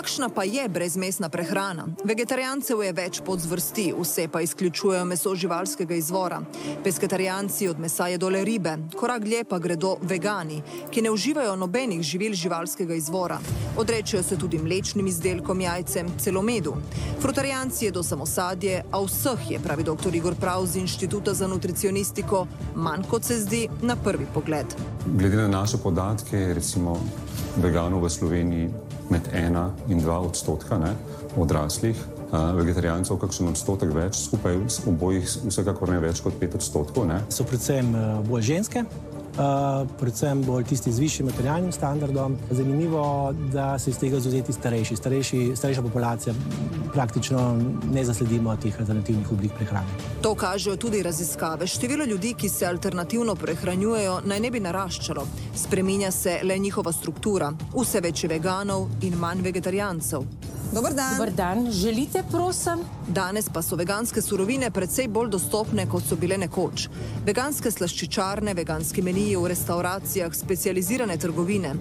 Kakšna 0.00 0.28
pa 0.28 0.44
je 0.44 0.68
brezmesna 0.68 1.28
prehrana? 1.28 1.84
Vegetarijancev 2.04 2.78
je 2.82 2.92
več 2.96 3.18
podzvrsti, 3.20 3.90
vse 3.98 4.22
pa 4.32 4.40
izključujejo 4.40 5.04
meso 5.04 5.34
živalskega 5.36 5.94
izvora. 5.94 6.38
Pesketarijanci 6.84 7.68
od 7.68 7.80
mesa 7.84 8.06
jedo 8.08 8.30
le 8.32 8.40
ribe, 8.44 8.78
korak 8.96 9.26
dlje 9.28 9.42
pa 9.44 9.58
gredo 9.58 9.98
vegani, 10.00 10.62
ki 10.90 11.02
ne 11.04 11.10
uživajo 11.12 11.52
nobenih 11.60 12.00
živil 12.00 12.32
živalskega 12.32 12.96
izvora. 12.96 13.36
Odrečejo 13.76 14.22
se 14.22 14.38
tudi 14.40 14.58
mlečnim 14.58 15.06
izdelkom, 15.06 15.60
jajcem, 15.60 16.08
celo 16.18 16.42
medu. 16.42 16.78
Frutarijanci 17.20 17.84
jedo 17.84 18.02
samo 18.02 18.26
sadje, 18.26 18.80
a 18.90 19.02
vseh 19.04 19.50
je, 19.50 19.58
pravi 19.60 19.84
dr. 19.84 20.14
Igor 20.16 20.34
Prav 20.40 20.64
z 20.66 20.80
Inštituta 20.80 21.34
za 21.34 21.46
nutricionistiko, 21.46 22.46
manj 22.74 23.04
kot 23.10 23.28
se 23.28 23.36
zdi 23.44 23.66
na 23.82 24.00
prvi 24.00 24.24
pogled. 24.34 24.72
Glede 25.06 25.36
na 25.36 25.48
naše 25.48 25.76
podatke, 25.76 26.54
recimo 26.56 26.96
veganov 27.60 28.08
v 28.08 28.10
Sloveniji 28.10 28.89
med 29.10 29.28
1 29.34 29.90
in 29.90 30.00
2 30.00 30.18
odstotka 30.30 30.78
ne, 30.78 30.94
odraslih, 31.36 31.98
uh, 32.30 32.50
vegetarijancev 32.58 33.18
kakšen 33.20 33.50
odstotek 33.52 33.94
več, 33.94 34.24
skupaj 34.30 34.58
obojih 34.90 35.26
vsekakor 35.46 35.90
ne 35.92 36.00
več 36.02 36.22
kot 36.24 36.38
5 36.40 36.58
odstotkov. 36.60 37.08
Ne. 37.10 37.20
So 37.28 37.46
predvsem 37.48 37.94
uh, 37.94 38.20
bolj 38.26 38.48
ženske. 38.54 38.84
Uh, 39.30 39.88
predvsem 39.98 40.42
bolj 40.42 40.64
tisti 40.64 40.92
z 40.92 40.98
višjim 40.98 41.26
materialnim 41.26 41.72
standardom. 41.72 42.36
Zanimivo 42.50 43.28
je, 43.28 43.50
da 43.52 43.78
se 43.78 43.90
iz 43.90 43.98
tega 43.98 44.16
izuzeti 44.16 44.52
starejši. 44.52 44.96
starejši. 44.96 45.52
Starejša 45.56 45.82
populacija 45.82 46.34
praktično 46.92 47.58
ne 47.92 48.04
zasledimo 48.04 48.56
teh 48.56 48.74
alternativnih 48.80 49.32
oblik 49.32 49.52
prehrane. 49.56 49.86
To 50.22 50.34
kažejo 50.34 50.76
tudi 50.76 51.02
raziskave. 51.02 51.66
Število 51.66 52.04
ljudi, 52.04 52.34
ki 52.34 52.48
se 52.48 52.66
alternativno 52.66 53.34
prehranjujejo, 53.34 54.20
naj 54.24 54.40
ne 54.40 54.50
bi 54.50 54.60
naraščalo. 54.60 55.26
Spreminja 55.56 56.10
se 56.10 56.40
le 56.42 56.58
njihova 56.58 56.92
struktura. 56.92 57.52
Vse 57.74 58.00
več 58.00 58.24
je 58.24 58.28
veganov 58.28 58.88
in 59.02 59.14
manj 59.14 59.42
vegetarijancev. 59.42 60.26
Dobar 60.72 60.94
dan. 60.94 61.12
Dobar 61.12 61.30
dan. 61.30 61.70
Želite, 61.70 62.22
prosim? 62.30 62.78
Danes 63.08 63.48
pa 63.48 63.62
so 63.62 63.76
veganske 63.76 64.22
surovine 64.22 64.70
precej 64.70 65.08
bolj 65.08 65.30
dostopne, 65.30 65.86
kot 65.90 66.04
so 66.06 66.14
bile 66.16 66.36
nekoč. 66.38 66.84
Veganske 67.26 67.72
slaščičarne, 67.74 68.54
veganski 68.54 69.02
meniji 69.02 69.34
v 69.36 69.50
restauracijah, 69.50 70.30
specializirane 70.34 71.16
trgovine. 71.18 71.72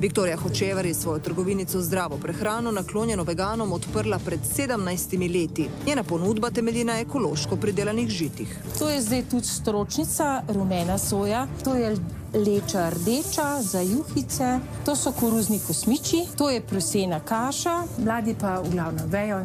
Viktorija 0.00 0.38
Hočever 0.40 0.86
je 0.86 0.94
svojo 0.94 1.20
trgovinico 1.28 1.82
Zdravo 1.82 2.16
prehrano 2.16 2.72
naklonjeno 2.72 3.24
veganom 3.28 3.72
odprla 3.72 4.18
pred 4.18 4.40
17 4.56 5.18
leti. 5.34 5.68
Njena 5.86 6.02
ponudba 6.02 6.50
temelji 6.50 6.84
na 6.84 7.00
ekološko 7.00 7.56
pridelanih 7.56 8.08
žitih. 8.08 8.56
To 8.78 8.88
je 8.88 9.02
zdaj 9.02 9.26
tudi 9.30 9.46
stročnica, 9.46 10.42
rumena 10.48 10.98
soja. 10.98 11.46
To 11.64 11.74
je 11.74 11.96
leča 12.34 12.90
rdeča 12.90 13.62
za 13.62 13.80
juhice, 13.80 14.58
to 14.84 14.96
so 14.96 15.12
koruzni 15.12 15.60
kosmiči, 15.66 16.24
to 16.36 16.50
je 16.50 16.60
prosena 16.60 17.20
kaša. 17.20 17.82
Mladi 17.98 18.34
pa 18.40 18.60
v 18.60 18.70
glavnem 18.70 19.10
vejo, 19.10 19.44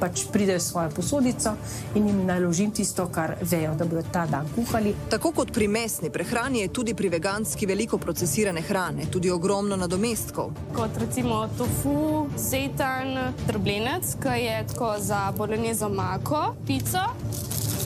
pač 0.00 0.24
pridejo 0.32 0.60
svojo 0.60 0.90
posodico 0.90 1.54
in 1.94 2.08
jim 2.08 2.26
naložim 2.26 2.70
tisto, 2.70 3.06
kar 3.12 3.36
vejo, 3.40 3.74
da 3.74 3.84
bodo 3.84 4.02
ta 4.12 4.26
dan 4.26 4.48
kuhali. 4.54 4.94
Tako 5.10 5.32
kot 5.32 5.52
pri 5.52 5.68
mesni 5.68 6.10
prehrani 6.10 6.60
je 6.60 6.68
tudi 6.68 6.94
pri 6.94 7.08
veganski 7.08 7.66
veliko 7.66 7.98
procesirane 7.98 8.60
hrane, 8.60 9.06
tudi 9.10 9.30
ogromno 9.30 9.76
nadomestkov. 9.76 10.52
Kot 10.74 10.98
recimo 11.00 11.48
tofu, 11.58 12.26
seitan, 12.36 13.34
trbljenec, 13.46 14.16
ki 14.22 14.38
je 14.44 14.62
tako 14.72 14.94
za 14.98 15.32
bolonezo 15.36 15.88
mako, 15.88 16.54
pico, 16.66 17.04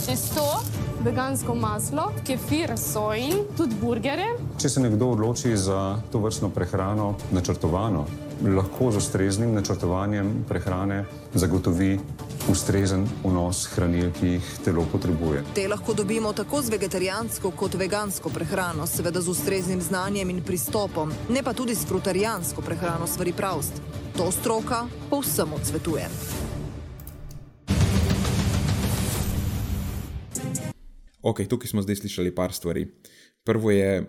testo 0.07 0.49
vegansko 1.05 1.55
maslo, 1.55 2.09
kefir, 2.26 2.73
sojin, 2.78 3.45
tudi 3.57 3.76
burgere. 3.81 4.26
Če 4.59 4.69
se 4.69 4.81
nekdo 4.81 5.12
odloči 5.14 5.57
za 5.57 5.99
to 6.12 6.19
vrstno 6.23 6.50
prehrano, 6.50 7.14
načrtovano, 7.33 8.07
lahko 8.43 8.90
z 8.93 9.02
ustreznim 9.02 9.55
načrtovanjem 9.55 10.45
prehrane 10.49 11.05
zagotovi 11.35 11.99
ustrezen 12.50 13.07
vnos 13.25 13.67
hranil, 13.75 14.11
ki 14.17 14.35
jih 14.37 14.50
telo 14.64 14.87
potrebuje. 14.93 15.45
Te 15.55 15.69
lahko 15.69 15.95
dobimo 15.95 16.33
tako 16.33 16.62
z 16.62 16.75
vegetarijansko 16.76 17.50
kot 17.50 17.75
vegansko 17.75 18.33
prehrano, 18.35 18.87
seveda 18.87 19.21
z 19.21 19.35
ustreznim 19.35 19.81
znanjem 19.83 20.31
in 20.31 20.43
pristopom, 20.43 21.12
ne 21.28 21.43
pa 21.43 21.52
tudi 21.52 21.75
s 21.75 21.87
frutarijansko 21.87 22.62
prehrano, 22.62 23.07
stvari 23.07 23.33
pravst. 23.33 23.83
To 24.17 24.31
stroka 24.35 24.87
povsem 25.11 25.52
odsvetuje. 25.52 26.09
Ok, 31.23 31.47
tukaj 31.49 31.69
smo 31.69 31.83
zdaj 31.83 31.97
slišali 31.97 32.35
par 32.35 32.53
stvari. 32.53 32.87
Prvo 33.45 33.71
je 33.71 34.07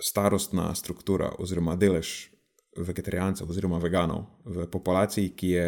starostna 0.00 0.74
struktura 0.74 1.32
oziroma 1.38 1.76
delež 1.76 2.30
vegetarijancev 2.76 3.50
oziroma 3.50 3.78
veganov 3.78 4.24
v 4.44 4.66
populaciji, 4.70 5.34
ki 5.36 5.48
je 5.48 5.66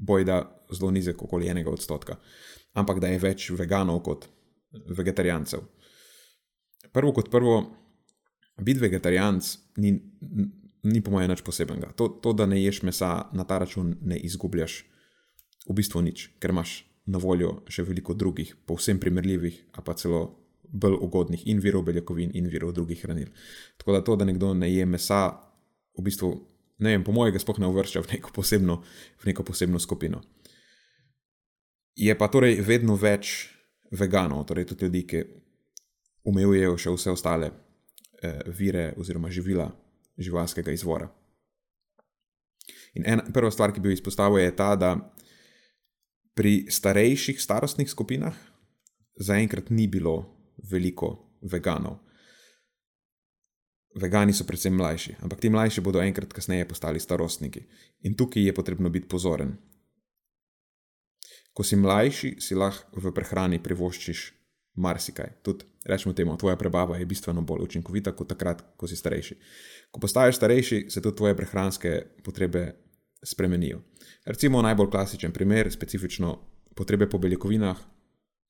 bojda 0.00 0.42
zelo 0.72 0.90
nizek, 0.90 1.22
okoli 1.22 1.48
enega 1.48 1.70
odstotka. 1.70 2.16
Ampak 2.74 3.00
da 3.02 3.10
je 3.10 3.18
več 3.18 3.50
veganov 3.50 4.02
kot 4.06 4.28
vegetarijancev. 4.96 5.62
Prvo 6.92 7.12
kot 7.12 7.30
prvo, 7.30 7.62
biti 8.60 8.80
vegetarijanc 8.80 9.56
ni, 9.76 9.94
ni 10.82 11.02
po 11.02 11.10
mojem 11.10 11.30
nič 11.30 11.42
posebnega. 11.46 11.92
To, 11.98 12.08
to, 12.08 12.32
da 12.32 12.46
ne 12.46 12.58
ješ 12.62 12.82
mesa 12.86 13.30
na 13.32 13.44
ta 13.44 13.58
račun, 13.58 13.96
ne 14.02 14.18
izgubljaš 14.18 14.84
v 15.68 15.76
bistvu 15.76 16.02
nič, 16.02 16.30
ker 16.40 16.54
imaš 16.54 16.80
na 17.06 17.18
voljo 17.18 17.60
še 17.68 17.84
veliko 17.88 18.14
drugih, 18.14 18.52
povsem 18.66 19.00
primerljivih, 19.00 19.56
a 19.78 19.82
pa 19.82 19.94
celo 19.94 20.22
bolj 20.70 20.98
ugodnih 21.02 21.46
in 21.50 21.60
virov 21.60 21.82
beljakovin 21.88 22.30
in 22.34 22.46
virov 22.50 22.72
drugih 22.72 23.02
hranil. 23.02 23.30
Tako 23.78 23.92
da 23.92 24.02
to, 24.04 24.16
da 24.16 24.24
nekdo 24.24 24.54
ne 24.54 24.70
je 24.72 24.86
mesa, 24.86 25.22
v 25.98 26.04
bistvu, 26.06 26.30
ne 26.78 26.94
vem, 26.94 27.04
po 27.04 27.12
mojem, 27.12 27.38
sploh 27.38 27.58
ne 27.58 27.70
uvršča 27.70 28.04
v 28.04 28.12
neko, 28.14 28.32
posebno, 28.34 28.80
v 29.22 29.30
neko 29.30 29.44
posebno 29.44 29.78
skupino. 29.78 30.22
Je 31.96 32.14
pa 32.16 32.30
torej 32.30 32.60
vedno 32.64 32.96
več 32.96 33.50
veganov, 33.90 34.46
torej 34.46 34.70
tudi 34.70 34.86
ljudi, 34.86 35.02
ki 35.06 35.24
umejujejo 36.30 36.76
še 36.78 36.94
vse 36.94 37.14
ostale 37.16 37.50
eh, 37.50 38.40
vire 38.46 38.92
oziroma 38.96 39.30
živila 39.30 39.66
živalskega 40.20 40.72
izvora. 40.72 41.08
In 42.94 43.06
ena, 43.06 43.24
prva 43.32 43.50
stvar, 43.50 43.72
ki 43.72 43.80
bi 43.80 43.90
jo 43.90 43.98
izpostavil, 43.98 44.40
je 44.42 44.54
ta, 44.56 44.74
da 44.76 44.94
pri 46.40 46.72
starejših 46.72 47.36
starostnih 47.36 47.84
skupinah 47.84 48.32
zaenkrat 49.20 49.68
ni 49.68 49.84
bilo 49.92 50.24
veliko 50.72 51.36
veganov. 51.44 51.98
Vegani 54.00 54.32
so 54.32 54.46
predvsem 54.48 54.72
mlajši, 54.72 55.18
ampak 55.20 55.42
ti 55.42 55.50
mlajši 55.52 55.84
bodo 55.84 56.00
enkrat 56.00 56.32
kasneje 56.32 56.64
postali 56.64 57.00
starostniki. 57.00 57.60
In 58.08 58.16
tukaj 58.16 58.46
je 58.46 58.54
potrebno 58.56 58.88
biti 58.88 59.08
pozoren. 59.08 59.52
ko 61.52 61.62
si 61.62 61.76
mlajši, 61.76 62.36
si 62.40 62.54
lahko 62.54 63.00
v 63.00 63.12
prehrani 63.12 63.58
privoščiš 63.58 64.32
marsikaj. 64.80 65.42
Tudi, 65.42 65.66
rečemo 65.84 66.14
temu, 66.14 66.36
tvoja 66.38 66.56
prebava 66.56 66.96
je 66.96 67.06
bistveno 67.06 67.42
bolj 67.42 67.66
učinkovita 67.66 68.16
kot 68.16 68.28
takrat, 68.28 68.62
ko 68.76 68.88
si 68.88 68.96
starejši. 68.96 69.36
Ko 69.90 70.00
postaješ 70.00 70.36
starejši, 70.36 70.86
se 70.88 71.02
tudi 71.02 71.16
tvoje 71.16 71.36
prehranske 71.36 72.22
potrebe 72.24 72.64
spremenijo. 73.22 73.89
Recimo 74.24 74.62
najbolj 74.62 74.90
klasičen 74.90 75.32
primer, 75.32 75.72
specifično 75.72 76.38
potrebe 76.76 77.08
po 77.10 77.18
beljakovinah 77.18 77.78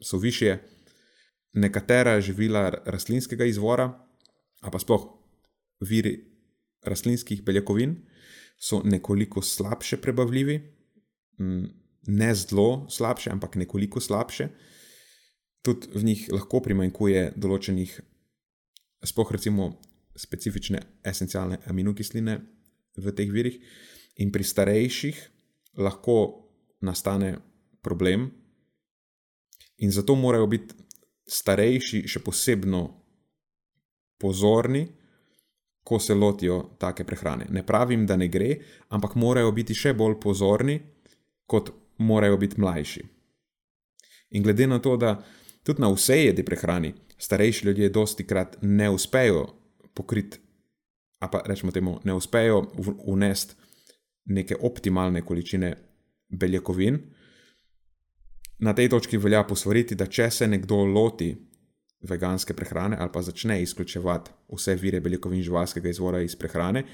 so 0.03 0.19
više, 0.19 0.59
nekatera 1.53 2.21
živila 2.21 2.71
rastlinskega 2.87 3.45
izvora, 3.45 3.87
a 4.61 4.71
pa 4.71 4.79
sploh 4.79 5.07
viri 5.81 6.15
rastlinskih 6.83 7.43
beljakovin, 7.43 7.97
so 8.59 8.83
nekoliko 8.85 9.43
slabše 9.43 9.97
prebavljivi, 9.97 10.61
ne 12.07 12.35
zelo 12.35 12.87
slabše, 12.91 13.31
ampak 13.31 13.57
nekoliko 13.57 14.01
slabše. 14.01 14.49
Tudi 15.63 15.89
v 15.95 16.05
njih 16.05 16.27
lahko 16.33 16.61
primanjkuje 16.65 17.33
določenih, 17.37 18.01
sploh 19.05 19.33
recimo 19.33 19.71
specifične 20.17 20.81
esencialne 21.05 21.61
aminokisline 21.69 22.39
v 22.97 23.13
teh 23.17 23.33
virih, 23.33 23.61
in 24.21 24.33
pri 24.33 24.45
starejših 24.45 25.21
lahko 25.77 26.49
nastane 26.81 27.39
problem, 27.83 28.31
in 29.77 29.93
zato 29.93 30.15
morajo 30.15 30.47
biti 30.47 30.75
starejši 31.27 32.05
še 32.09 32.21
posebno 32.25 32.81
pozorni, 34.21 34.87
ko 35.85 35.99
se 35.99 36.15
lotijo 36.15 36.77
take 36.79 37.05
prehrane. 37.05 37.47
Ne 37.51 37.63
pravim, 37.67 38.05
da 38.07 38.17
ne 38.17 38.29
gre, 38.29 38.51
ampak 38.93 39.15
morajo 39.17 39.53
biti 39.53 39.75
še 39.75 39.95
bolj 39.97 40.19
pozorni, 40.21 40.77
kot 41.47 41.73
morajo 41.99 42.37
biti 42.37 42.61
mlajši. 42.61 43.03
In 44.37 44.45
glede 44.45 44.67
na 44.67 44.79
to, 44.79 44.97
da 44.97 45.17
tudi 45.65 45.83
na 45.83 45.89
vse 45.91 46.19
jedi 46.21 46.45
prehrani 46.45 46.93
starejši 47.21 47.67
ljudje 47.67 47.89
dosti 47.89 48.27
krat 48.27 48.59
ne 48.63 48.91
uspejo 48.91 49.47
pokriti, 49.95 50.39
a 51.21 51.29
pa 51.29 51.43
rečemo 51.47 51.73
temu, 51.73 51.99
ne 52.05 52.15
uspejo 52.15 52.63
unesti 53.07 53.57
neke 54.31 54.57
optimalne 54.61 55.23
količine 55.27 55.75
beljakovin, 56.31 56.99
na 58.61 58.75
tej 58.77 58.91
točki 58.93 59.19
velja 59.19 59.43
posvariti, 59.49 59.97
da 59.97 60.07
če 60.07 60.29
se 60.31 60.49
nekdo 60.49 60.83
loti 60.85 61.31
veganske 62.09 62.55
prehrane 62.57 62.97
ali 63.01 63.11
pa 63.13 63.23
začne 63.23 63.61
izključevati 63.63 64.31
vse 64.53 64.75
vire 64.81 65.01
beljakovin 65.01 65.43
živalskega 65.43 65.89
izvora 65.89 66.21
iz 66.23 66.37
prehrane 66.37 66.85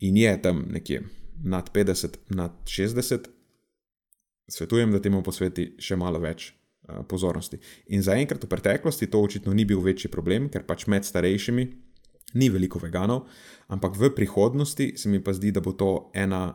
in 0.00 0.16
je 0.16 0.42
tam 0.42 0.64
nekje 0.68 1.02
nad 1.44 1.70
50, 1.72 2.16
nad 2.28 2.52
60, 2.64 3.28
svetujem, 4.48 4.92
da 4.92 5.00
temu 5.02 5.22
posveti 5.22 5.74
še 5.78 5.96
malo 5.96 6.18
več 6.18 6.48
uh, 6.50 7.04
pozornosti. 7.08 7.60
In 7.94 8.02
zaenkrat 8.02 8.44
v 8.44 8.50
preteklosti 8.50 9.06
to 9.06 9.20
očitno 9.22 9.54
ni 9.54 9.64
bil 9.64 9.80
večji 9.84 10.10
problem, 10.10 10.48
ker 10.50 10.66
pač 10.66 10.86
med 10.86 11.06
starejšimi 11.06 11.68
ni 12.34 12.48
veliko 12.50 12.80
veganov, 12.82 13.28
ampak 13.68 13.96
v 13.96 14.10
prihodnosti 14.16 14.92
se 14.98 15.08
mi 15.08 15.22
pa 15.24 15.32
zdi, 15.32 15.52
da 15.54 15.62
bo 15.64 15.72
to 15.72 16.10
ena, 16.14 16.50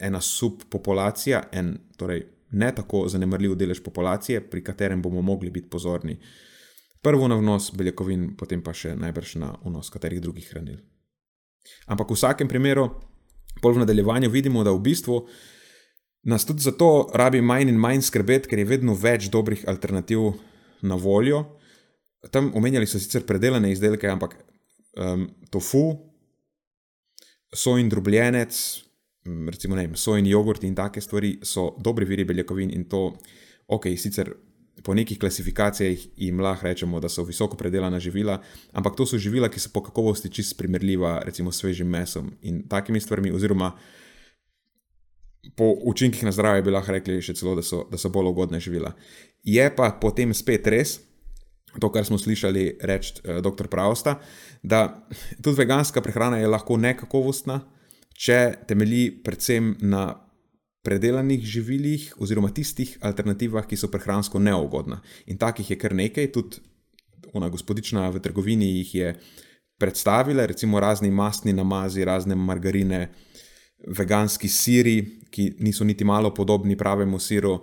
ena 0.00 0.20
subpopulacija, 0.20 1.42
en 1.52 1.74
torej 1.96 2.24
ne 2.50 2.70
tako 2.74 3.04
zanemrljiv 3.08 3.54
delež 3.54 3.82
populacije, 3.84 4.40
pri 4.50 4.64
katerem 4.64 5.02
bomo 5.02 5.22
mogli 5.22 5.50
biti 5.50 5.68
pozorni. 5.70 6.18
Prvo 7.02 7.28
na 7.28 7.36
vnos 7.36 7.70
beljakovin, 7.76 8.34
potem 8.36 8.62
pa 8.62 8.74
še 8.76 8.94
najbrž 8.96 9.36
na 9.40 9.54
vnos 9.64 9.90
katerih 9.90 10.20
drugih 10.20 10.50
hranil. 10.50 10.80
Ampak 11.86 12.10
v 12.10 12.18
vsakem 12.18 12.48
primeru, 12.48 12.88
pol 13.62 13.76
v 13.76 13.84
nadaljevanju 13.84 14.30
vidimo, 14.30 14.64
da 14.64 14.72
v 14.72 14.82
bistvu 14.84 15.22
nas 16.28 16.44
tudi 16.44 16.62
zato 16.62 17.08
rabi 17.16 17.40
manj 17.40 17.72
in 17.72 17.80
manj 17.80 18.04
skrbeti, 18.08 18.50
ker 18.50 18.60
je 18.60 18.68
vedno 18.68 18.94
več 18.94 19.30
dobrih 19.32 19.64
alternativ 19.68 20.34
na 20.82 20.98
voljo. 21.00 21.44
Tam 22.30 22.52
omenjali 22.56 22.86
so 22.86 23.00
sicer 23.00 23.24
predelane 23.24 23.70
izdelke, 23.72 24.08
ampak 24.08 24.36
um, 25.00 25.24
tofu, 25.50 25.86
sojin 27.56 27.88
drobljenec, 27.88 28.52
recimo 29.24 29.76
ne, 29.76 29.88
sojin 29.94 30.26
jogurt 30.26 30.64
in 30.64 30.74
take 30.74 31.00
stvari 31.00 31.38
so 31.42 31.74
dobri 31.78 32.04
viri 32.04 32.24
beljakovin 32.24 32.70
in 32.74 32.84
to, 32.88 33.12
ok, 33.68 33.86
sicer 33.96 34.32
po 34.84 34.94
nekih 34.94 35.18
klasifikacijah 35.18 35.98
jim 36.16 36.40
lahko 36.40 36.66
rečemo, 36.66 37.00
da 37.00 37.08
so 37.08 37.24
visoko 37.24 37.56
predelana 37.56 37.98
živila, 38.00 38.38
ampak 38.72 38.96
to 38.96 39.06
so 39.06 39.18
živila, 39.18 39.48
ki 39.48 39.60
so 39.60 39.70
po 39.72 39.82
kakovosti 39.82 40.30
čist 40.32 40.56
primerljiva, 40.58 41.20
recimo 41.24 41.52
s 41.52 41.60
svežim 41.60 41.88
mesom 41.88 42.32
in 42.42 42.62
takimi 42.68 43.00
stvarmi, 43.00 43.32
oziroma 43.32 43.74
po 45.56 45.74
učinkih 45.84 46.24
na 46.24 46.32
zdravje 46.32 46.62
bi 46.62 46.72
lahko 46.72 46.92
rekli 46.92 47.20
še 47.22 47.34
celo, 47.34 47.54
da 47.56 47.62
so, 47.64 47.84
da 47.90 47.98
so 47.98 48.08
bolj 48.12 48.32
ugodne 48.32 48.60
živila. 48.60 48.92
Je 49.44 49.64
pa 49.76 49.90
potem 50.00 50.32
spet 50.36 50.66
res, 50.68 50.98
to, 51.80 51.90
kar 51.92 52.04
smo 52.04 52.18
slišali 52.18 52.80
reči 52.82 53.20
eh, 53.24 53.40
dr. 53.44 53.68
Pravosta, 53.68 54.18
da 54.62 55.04
tudi 55.42 55.60
veganska 55.60 56.00
prehrana 56.04 56.40
je 56.40 56.48
lahko 56.48 56.76
nekakovostna, 56.76 57.60
če 58.20 58.40
temelji 58.68 59.08
predvsem 59.24 59.74
na 59.80 60.10
predelanih 60.84 61.44
živilih 61.44 62.06
oziroma 62.20 62.50
tistih 62.56 62.96
alternativah, 63.04 63.66
ki 63.68 63.76
so 63.76 63.90
prehransko 63.92 64.40
neugodna. 64.40 65.00
In 65.28 65.40
takih 65.40 65.70
je 65.72 65.78
kar 65.80 65.94
nekaj, 65.96 66.30
tudi 66.32 66.60
ona 67.36 67.48
gospodična 67.52 68.08
v 68.10 68.20
trgovini 68.20 68.68
jih 68.78 68.94
je 68.94 69.14
predstavila, 69.80 70.46
recimo 70.46 70.80
razni 70.80 71.10
mastni 71.10 71.52
namazi, 71.52 72.04
razne 72.04 72.36
margarine, 72.36 73.08
veganski 73.86 74.48
siri, 74.48 74.96
ki 75.30 75.54
niso 75.64 75.84
niti 75.84 76.04
malo 76.04 76.34
podobni 76.34 76.76
pravemu 76.76 77.18
siru. 77.18 77.60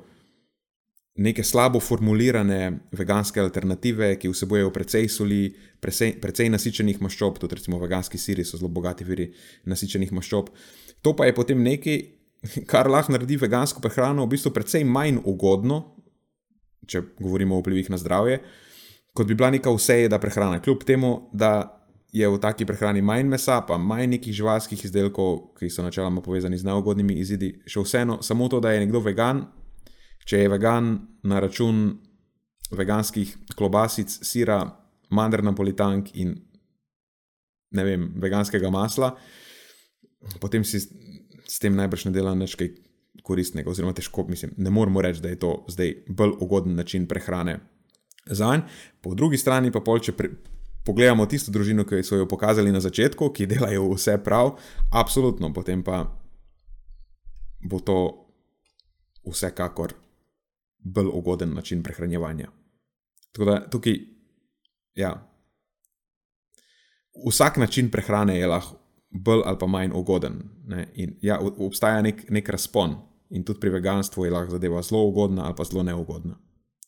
Neke 1.17 1.43
slabo 1.43 1.79
formulirane 1.81 2.59
veganske 2.93 3.41
alternative, 3.41 4.11
ki 4.21 4.29
vsebujejo 4.29 4.69
precej 4.73 5.07
soli, 5.09 5.47
precej, 5.81 6.13
precej 6.21 6.51
nasičenih 6.53 6.99
maščob, 7.01 7.39
tudi 7.41 7.57
recimo 7.57 7.79
veganski 7.81 8.19
siri 8.21 8.45
so 8.45 8.59
zelo 8.59 8.69
bogati 8.69 9.07
viri 9.07 9.31
nasičenih 9.65 10.13
maščob. 10.13 10.51
To 11.01 11.15
pa 11.17 11.25
je 11.25 11.33
potem 11.33 11.63
nekaj, 11.65 11.97
kar 12.69 12.89
lahko 12.89 13.15
naredi 13.15 13.39
vegansko 13.41 13.81
prehrano 13.81 14.27
v 14.27 14.35
bistvu 14.35 14.53
precej 14.53 14.85
manj 14.85 15.23
ugodno, 15.25 15.81
če 16.87 17.01
govorimo 17.17 17.57
o 17.57 17.65
vplivih 17.65 17.89
na 17.89 17.97
zdravje, 17.97 18.37
kot 19.17 19.25
bi 19.25 19.35
bila 19.35 19.49
neka 19.55 19.73
vsejeda 19.73 20.21
prehrana. 20.21 20.61
Kljub 20.61 20.85
temu, 20.85 21.15
da 21.33 21.77
je 22.13 22.27
v 22.29 22.39
taki 22.39 22.65
prehrani 22.65 23.01
manj 23.01 23.27
mesa, 23.27 23.61
pa 23.67 23.77
manj 23.77 24.07
nekih 24.15 24.35
živalskih 24.37 24.85
izdelkov, 24.85 25.57
ki 25.57 25.69
so 25.73 25.83
načeloma 25.85 26.21
povezani 26.21 26.57
z 26.57 26.67
neugodnimi 26.67 27.17
izidi, 27.19 27.55
še 27.67 27.83
vseeno, 27.83 28.21
samo 28.21 28.47
to, 28.49 28.61
da 28.63 28.71
je 28.73 28.85
nekdo 28.85 29.01
vegan, 29.03 29.43
če 30.27 30.43
je 30.43 30.51
vegan 30.51 30.97
na 31.27 31.39
račun 31.43 31.85
veganskih 32.75 33.31
klobasic, 33.55 34.11
sira, 34.27 34.59
mandar 35.15 35.43
napolitank 35.43 36.11
in 36.19 36.33
ne 37.77 37.83
vem, 37.83 38.09
veganskega 38.19 38.71
masla, 38.71 39.13
potem 40.41 40.65
si 40.67 40.81
s 40.81 41.61
tem 41.63 41.75
najbrž 41.75 42.07
ne 42.07 42.13
dela 42.15 42.35
nič 42.35 42.57
kaj 42.59 42.73
koristnega, 43.23 43.71
oziroma 43.71 43.95
težko, 43.95 44.25
mislim, 44.27 44.53
ne 44.57 44.71
moremo 44.71 45.01
reči, 45.03 45.23
da 45.23 45.31
je 45.31 45.39
to 45.39 45.53
zdaj 45.71 45.93
bolj 46.07 46.37
ugoden 46.43 46.75
način 46.75 47.07
prehrane 47.07 47.59
za 48.25 48.51
njega. 48.55 48.67
Po 49.01 49.15
drugi 49.15 49.37
strani 49.39 49.71
pa 49.71 49.79
pol, 49.83 49.99
če 50.03 50.15
pre, 50.15 50.29
pogledamo 50.87 51.25
tisto 51.27 51.51
družino, 51.51 51.85
ki 51.87 52.03
so 52.03 52.19
jo 52.19 52.27
pokazali 52.27 52.71
na 52.71 52.79
začetku, 52.83 53.31
ki 53.35 53.47
delajo 53.47 53.89
vse 53.93 54.17
prav, 54.23 54.55
absolutno, 54.91 55.51
potem 55.55 55.83
pa 55.83 56.03
bo 57.67 57.79
to 57.79 57.99
vsekakor 59.27 59.95
bolj 60.93 61.09
ugoden 61.13 61.53
način 61.53 61.83
prehranjevanja. 61.83 62.51
Tako 63.31 63.45
da 63.45 63.69
tukaj, 63.69 63.99
ja, 64.95 65.11
vsak 67.27 67.57
način 67.57 67.91
prehrane 67.91 68.39
je 68.39 68.47
lahko 68.47 68.77
bolj 69.09 69.41
ali 69.45 69.57
pa 69.59 69.67
manj 69.67 69.91
ugoden. 69.93 70.39
Ne? 70.67 70.87
In 70.95 71.17
ja, 71.21 71.39
obstaja 71.39 72.01
nek, 72.01 72.29
nek 72.29 72.49
razpon, 72.49 72.95
in 73.29 73.43
tudi 73.43 73.59
pri 73.59 73.69
veganstvu 73.69 74.25
je 74.25 74.31
lahko 74.31 74.51
zadeva 74.51 74.81
zelo 74.81 75.03
ugodna 75.07 75.45
ali 75.45 75.55
pa 75.57 75.63
zelo 75.63 75.83
neugodna. 75.83 76.37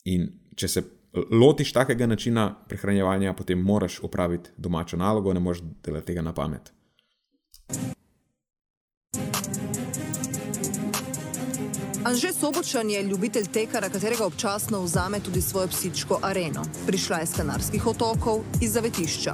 In 0.06 0.28
če 0.56 0.68
se 0.68 0.84
lotiš 1.32 1.74
takega 1.74 2.08
načina 2.08 2.50
prehranjevanja, 2.68 3.34
potem 3.34 3.62
moraš 3.62 4.00
upraviti 4.04 4.50
domačo 4.58 4.98
nalogo, 4.98 5.34
ne 5.34 5.40
moreš 5.40 5.62
delati 5.84 6.06
tega 6.06 6.22
na 6.22 6.34
pamet. 6.34 6.74
Anže 12.10 12.34
Sobočan 12.34 12.90
je 12.90 13.04
ljubitelj 13.04 13.48
tekara, 13.54 13.90
katerega 13.90 14.26
občasno 14.26 14.82
vzame 14.82 15.20
tudi 15.20 15.42
svojo 15.42 15.68
psičko 15.68 16.20
areno. 16.22 16.66
Prišla 16.88 17.18
je 17.18 17.24
iz 17.24 17.34
Kanarskih 17.38 17.88
otokov, 17.88 18.42
iz 18.62 18.74
zavetišča 18.74 19.34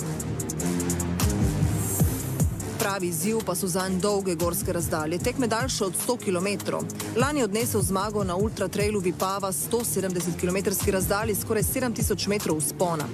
pravi 2.85 3.07
izziv 3.07 3.39
pa 3.45 3.55
so 3.55 3.67
zanj 3.67 3.95
dolge 3.99 4.35
gorske 4.35 4.73
razdalje, 4.73 5.17
tekme 5.19 5.47
daljše 5.47 5.83
od 5.85 5.93
100 6.07 6.17
km. 6.17 6.75
Lani 7.19 7.39
je 7.39 7.43
odnesel 7.43 7.81
zmago 7.81 8.23
na 8.23 8.35
ultra 8.35 8.67
trailu 8.67 8.99
Vipava 8.99 9.51
170 9.51 10.39
km 10.39 10.91
razdalji, 10.91 11.35
skoraj 11.35 11.63
7000 11.63 12.27
metrov 12.27 12.61
spona. 12.61 13.07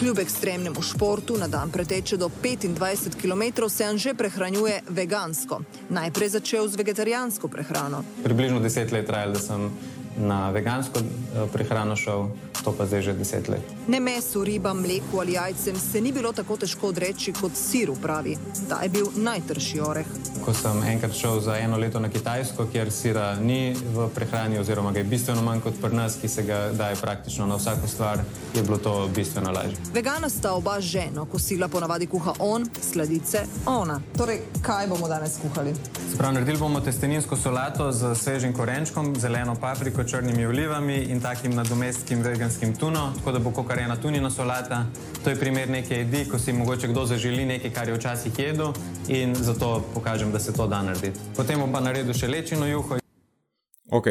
Kljub 0.00 0.18
ekstremnemu 0.18 0.82
športu 0.82 1.36
na 1.36 1.48
dan 1.48 1.70
preteče 1.70 2.16
do 2.16 2.30
25 2.42 3.20
km, 3.20 3.68
se 3.68 3.84
Anže 3.84 4.14
prehranjuje 4.14 4.80
vegansko. 4.88 5.60
Najprej 5.88 6.28
začel 6.28 6.68
z 6.68 6.76
vegetarijansko 6.76 7.48
prehrano. 7.48 8.00
Približno 8.24 8.60
deset 8.60 8.92
let 8.92 9.06
trajalo, 9.06 9.32
da 9.32 9.40
sem 9.40 9.68
na 10.16 10.50
vegansko 10.50 11.00
eh, 11.00 11.44
prehrano 11.52 11.96
šel, 11.96 12.30
to 12.64 12.72
pa 12.72 12.86
zdaj 12.86 13.02
že 13.02 13.12
deset 13.12 13.48
let. 13.48 13.62
Ne 13.88 14.00
mesu, 14.00 14.44
ribam, 14.44 14.80
mleku 14.80 15.20
ali 15.20 15.32
jajcem 15.32 15.78
se 15.78 16.00
ni 16.00 16.12
bilo 16.12 16.32
tako 16.32 16.56
težko 16.56 16.88
odreči 16.88 17.32
kot 17.32 17.52
siru, 17.54 17.96
pravi. 18.02 18.36
Ta 18.68 18.82
je 18.82 18.88
bil 18.88 19.06
najtrši 19.16 19.80
oreh. 19.80 20.06
Ko 20.44 20.54
sem 20.54 20.82
enkrat 20.82 21.14
šel 21.16 21.40
za 21.40 21.56
eno 21.58 21.76
leto 21.76 22.00
na 22.00 22.08
Kitajsko, 22.08 22.66
kjer 22.72 22.92
sira 22.92 23.34
ni 23.40 23.74
v 23.94 24.08
prehrani, 24.14 24.58
oziroma 24.58 24.92
ga 24.92 24.98
je 24.98 25.04
bistveno 25.04 25.42
manj 25.42 25.60
kot 25.64 25.80
pri 25.80 25.96
nas, 25.96 26.18
ki 26.20 26.28
se 26.28 26.42
ga 26.42 26.58
daje 26.72 26.96
praktično 27.00 27.46
na 27.46 27.56
vsako 27.56 27.88
stvar, 27.88 28.20
je 28.54 28.62
bilo 28.62 28.78
to 28.78 29.08
bistveno 29.14 29.52
lažje. 29.52 29.76
Vegana 29.94 30.28
sta 30.28 30.52
oba 30.52 30.80
z 30.80 30.84
ženo, 30.84 31.24
kosila 31.24 31.68
ponavadi 31.68 32.06
kuha 32.06 32.34
on, 32.38 32.66
sladice 32.82 33.44
ona. 33.66 34.00
Torej, 34.16 34.40
kaj 34.62 34.88
bomo 34.88 35.08
danes 35.08 35.38
kuhali? 35.42 35.74
Sprav, 36.14 36.34
naredili 36.34 36.58
bomo 36.58 36.80
testeninsko 36.80 37.36
solato 37.36 37.92
z 37.92 38.14
svežim 38.14 38.52
korenčkom, 38.52 39.14
zeleno 39.20 39.54
papriko, 39.60 40.04
črnimi 40.04 40.46
olivami 40.46 40.96
in 41.10 41.20
takim 41.20 41.54
nadomestkim 41.54 42.22
veganskim 42.22 42.49
tuno, 42.78 43.12
tako 43.16 43.32
da 43.32 43.38
bo 43.38 43.50
kot 43.50 43.70
ena 43.78 43.96
tunina 43.96 44.30
solata. 44.30 44.86
To 45.24 45.30
je 45.30 45.36
primer 45.36 45.68
neke 45.70 45.94
jedi, 45.94 46.24
ko 46.30 46.38
si 46.38 46.52
mogoče 46.52 46.88
kdo 46.88 47.06
zaželi 47.06 47.44
nekaj, 47.46 47.70
kar 47.70 47.88
je 47.88 47.94
včasih 47.94 48.38
jedel 48.38 48.72
in 49.08 49.34
zato 49.34 49.84
pokažem, 49.94 50.32
da 50.32 50.38
se 50.38 50.52
to 50.52 50.66
da 50.66 50.82
narediti. 50.82 51.20
Potem 51.36 51.60
bom 51.60 51.72
pa 51.72 51.80
naredil 51.80 52.14
še 52.14 52.28
lečino 52.28 52.66
juho. 52.66 52.98
Ok, 53.90 54.06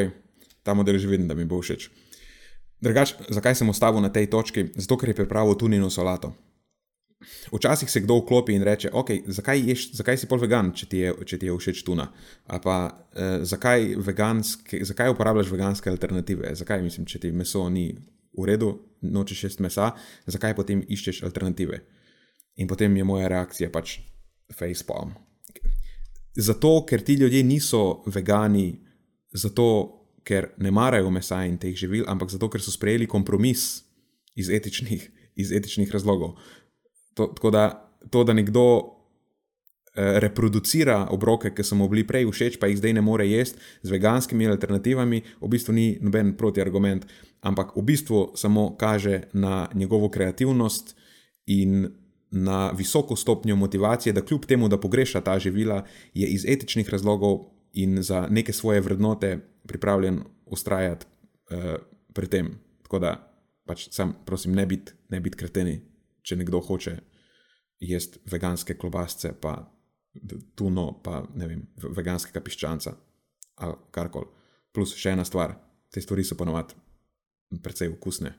ta 0.62 0.74
model 0.74 0.98
že 0.98 1.08
vidim, 1.08 1.28
da 1.28 1.34
mi 1.34 1.44
bo 1.44 1.60
všeč. 1.60 1.90
Drugač, 2.80 3.14
zakaj 3.28 3.54
sem 3.54 3.68
ostal 3.68 4.00
na 4.00 4.08
tej 4.08 4.26
točki? 4.26 4.72
Zato, 4.76 4.96
ker 4.96 5.08
je 5.08 5.14
pripravil 5.14 5.54
tunino 5.54 5.90
solato. 5.90 6.32
Včasih 7.52 7.90
se 7.90 8.00
kdo 8.00 8.16
vklopi 8.16 8.54
in 8.54 8.62
reče, 8.62 8.90
okay, 8.92 9.20
zakaj, 9.26 9.60
ješ, 9.68 9.92
zakaj 9.92 10.16
si 10.16 10.28
pol 10.28 10.40
vegan, 10.40 10.70
če 10.72 10.86
ti 10.88 11.02
je, 11.02 11.12
če 11.28 11.38
ti 11.38 11.50
je 11.50 11.56
všeč 11.56 11.82
tuna. 11.84 12.06
Pa 12.48 12.76
eh, 13.12 13.44
zakaj, 13.44 13.94
veganske, 14.00 14.80
zakaj 14.88 15.12
uporabljaš 15.12 15.52
veganske 15.52 15.92
alternative? 15.92 16.54
Zakaj, 16.56 16.80
mislim, 16.82 17.04
če 17.06 17.20
ti 17.20 17.32
meso 17.36 17.66
ni 17.68 17.90
v 18.38 18.46
redu, 18.46 18.70
nočeš 19.02 19.44
jesti 19.44 19.64
mesa, 19.64 19.90
zakaj 20.26 20.54
potem 20.58 20.82
iščeš 20.88 21.22
alternative? 21.26 21.80
In 22.60 22.68
potem 22.68 22.96
je 22.96 23.04
moja 23.04 23.28
reakcija 23.30 23.70
pač 23.72 23.98
facepalm. 24.54 25.14
Zato, 26.36 26.84
ker 26.86 27.02
ti 27.02 27.16
ljudje 27.18 27.42
niso 27.44 28.02
vegani, 28.06 28.68
zato, 29.32 29.66
ker 30.24 30.52
ne 30.62 30.70
marajo 30.70 31.10
mesa 31.10 31.42
in 31.48 31.56
teh 31.58 31.74
živil, 31.76 32.04
ampak 32.08 32.30
zato, 32.30 32.50
ker 32.52 32.62
so 32.62 32.72
sprejeli 32.74 33.08
kompromis 33.10 33.82
iz 34.38 34.50
etičnih, 34.50 35.08
iz 35.40 35.52
etičnih 35.52 35.90
razlogov. 35.90 36.36
To, 37.18 37.32
tako 37.34 37.50
da 37.50 37.64
to, 38.10 38.24
da 38.24 38.36
nekdo 38.36 38.99
reproducira 39.94 41.08
obroke, 41.10 41.50
ki 41.54 41.64
so 41.66 41.74
mu 41.74 41.88
bili 41.90 42.04
prej 42.06 42.28
všeč, 42.30 42.58
pa 42.62 42.70
jih 42.70 42.78
zdaj 42.78 42.94
ne 42.94 43.02
more 43.02 43.26
jesti 43.26 43.58
z 43.82 43.90
veganskimi 43.90 44.46
alternativami, 44.46 45.22
v 45.40 45.48
bistvu 45.50 45.74
ni 45.74 45.86
noben 46.00 46.36
protiargument, 46.38 47.06
ampak 47.42 47.74
v 47.76 47.82
bistvu 47.82 48.20
samo 48.38 48.76
kaže 48.78 49.26
na 49.32 49.68
njegovo 49.74 50.08
kreativnost 50.08 50.94
in 51.46 51.88
na 52.30 52.70
visoko 52.70 53.16
stopnjo 53.16 53.56
motivacije, 53.56 54.12
da 54.12 54.22
kljub 54.22 54.46
temu, 54.46 54.68
da 54.68 54.78
pogreša 54.80 55.20
ta 55.20 55.38
živila, 55.38 55.84
je 56.14 56.28
iz 56.28 56.44
etičnih 56.46 56.88
razlogov 56.88 57.50
in 57.72 58.02
za 58.02 58.26
neke 58.30 58.52
svoje 58.52 58.80
vrednote 58.80 59.38
pripravljen 59.66 60.22
ustrajati 60.46 61.06
uh, 61.06 61.74
pri 62.14 62.26
tem. 62.26 62.54
Tako 62.82 62.98
da, 62.98 63.16
pač 63.66 63.88
sam, 63.90 64.14
prosim, 64.26 64.54
ne 64.54 64.66
biti 64.66 64.92
bit 65.20 65.34
kreteni, 65.34 65.80
če 66.22 66.36
nekdo 66.36 66.60
hoče 66.60 66.96
jesti 67.80 68.18
veganske 68.30 68.74
klobasce, 68.74 69.32
pa 69.40 69.79
tuno, 70.54 70.92
pa 71.02 71.22
ne 71.34 71.46
vem, 71.46 71.64
veganskega 71.96 72.42
piščanca 72.44 72.94
ali 73.60 73.76
karkoli. 73.94 74.28
Plus 74.72 74.94
še 74.96 75.14
ena 75.14 75.24
stvar, 75.26 75.54
te 75.90 76.02
stvari 76.02 76.24
so 76.24 76.38
ponovadi 76.38 76.78
precej 77.62 77.90
okusne. 77.92 78.32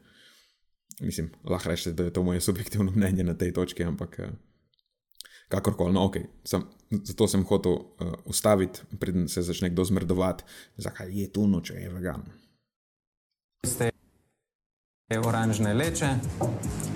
Mislim, 1.01 1.29
lahko 1.47 1.71
rečete, 1.71 1.93
da 1.97 2.07
je 2.07 2.13
to 2.13 2.23
moje 2.23 2.41
subjektivno 2.47 2.91
mnenje 2.91 3.23
na 3.23 3.35
tej 3.37 3.53
točki, 3.53 3.83
ampak 3.83 4.19
eh, 4.19 4.31
kakorkoli, 5.51 5.93
no, 5.93 6.05
ok. 6.07 6.17
Sem, 6.47 6.63
zato 7.03 7.27
sem 7.27 7.43
hotel 7.47 7.71
uh, 7.71 8.13
ustaviti, 8.25 8.83
preden 8.99 9.27
se 9.27 9.43
začne 9.43 9.69
kdo 9.69 9.83
zmrdovati, 9.87 10.43
zakaj 10.77 11.11
je 11.11 11.27
tu 11.31 11.47
noč, 11.47 11.71
če 11.71 11.81
je 11.81 11.89
vegan. 11.91 12.23
Ste 13.67 13.91
oranžne 15.19 15.73
leče, 15.75 16.13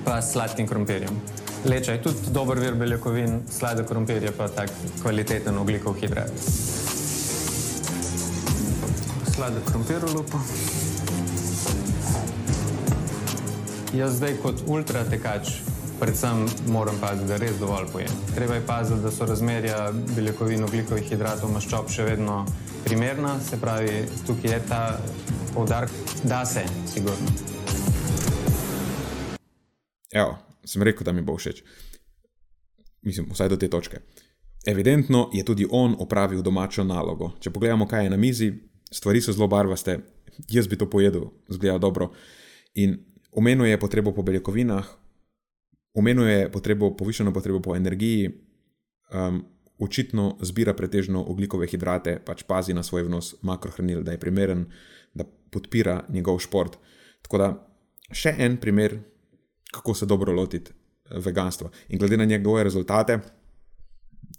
pa 0.08 0.22
s 0.22 0.32
sladkim 0.32 0.68
krompirjem. 0.68 1.44
Leča 1.65 1.91
je 1.91 2.01
tudi 2.01 2.32
dober 2.32 2.60
vir 2.62 2.75
beljakovin, 2.78 3.39
sladek 3.49 3.88
krompir 3.89 4.23
je 4.23 4.32
pa 4.32 4.47
tak 4.47 4.69
kvaliteten 5.01 5.58
oglikov 5.58 5.97
hidrat. 5.97 6.30
Sladek 9.34 9.65
krompir 9.71 10.06
v 10.06 10.13
lupo. 10.13 10.41
Jaz 13.97 14.19
zdaj 14.19 14.38
kot 14.43 14.62
ultratekač 14.67 15.56
predvsem 15.99 16.45
moram 16.67 16.97
paziti, 17.01 17.28
da 17.28 17.38
res 17.38 17.58
dovolj 17.60 17.89
pojem. 17.91 18.13
Treba 18.36 18.56
je 18.56 18.65
paziti, 18.67 19.01
da 19.01 19.12
so 19.12 19.25
razmerja 19.25 19.91
beljakovin, 20.15 20.63
oglikovih 20.63 21.10
hidratov, 21.10 21.51
maščob 21.56 21.89
še 21.89 22.06
vedno 22.12 22.43
primerna, 22.86 23.39
se 23.41 23.58
pravi, 23.62 24.04
tukaj 24.28 24.51
je 24.51 24.63
ta 24.69 24.82
poudarek, 25.54 25.91
da 26.23 26.45
se, 26.45 26.65
sigurno. 26.91 27.32
Evo, 30.12 30.36
sem 30.65 30.84
rekel, 30.84 31.06
da 31.06 31.13
mi 31.13 31.21
bo 31.21 31.38
všeč. 31.38 31.63
Mislim, 33.06 33.30
vsaj 33.32 33.49
do 33.49 33.58
te 33.58 33.69
točke. 33.69 34.01
Evidentno 34.65 35.30
je 35.34 35.45
tudi 35.45 35.67
on 35.69 35.95
opravil 35.99 36.41
domačo 36.41 36.84
nalogo. 36.84 37.32
Če 37.39 37.54
pogledamo, 37.54 37.88
kaj 37.88 38.08
je 38.08 38.10
na 38.10 38.17
mizi, 38.17 38.51
stvari 38.91 39.21
so 39.21 39.34
zelo 39.34 39.47
barvaste, 39.47 39.99
jaz 40.49 40.67
bi 40.67 40.78
to 40.78 40.89
pojedel, 40.89 41.30
zgleda 41.49 41.78
dobro. 41.78 42.10
In 42.82 42.97
omenil 43.32 43.69
je 43.69 43.80
potrebo 43.80 44.13
po 44.13 44.23
beljakovinah, 44.25 44.88
omenil 45.93 46.28
je 46.28 46.51
potrebo, 46.51 46.95
povišeno 46.97 47.34
potrebo 47.34 47.62
po 47.62 47.75
energiji, 47.75 48.32
um, 49.13 49.43
očitno 49.80 50.38
zbira 50.41 50.73
pretežno 50.73 51.23
oglikove 51.23 51.67
hidrate, 51.67 52.17
pač 52.25 52.43
pazi 52.47 52.73
na 52.73 52.84
svoj 52.84 53.06
vnos 53.10 53.36
makrohranil, 53.43 54.04
da 54.04 54.15
je 54.15 54.19
primeren, 54.19 54.65
da 55.13 55.28
podpira 55.51 56.06
njegov 56.10 56.39
šport. 56.39 56.78
Tako 57.21 57.38
da 57.38 57.49
še 58.12 58.36
en 58.39 58.58
primer, 58.58 58.97
kako 59.76 59.94
se 59.94 60.06
dobro 60.06 60.34
lotiti 60.34 60.72
eh, 60.72 61.20
veganstva. 61.20 61.70
In 61.90 62.00
glede 62.00 62.18
na 62.18 62.26
njegove 62.26 62.64
rezultate, 62.64 63.20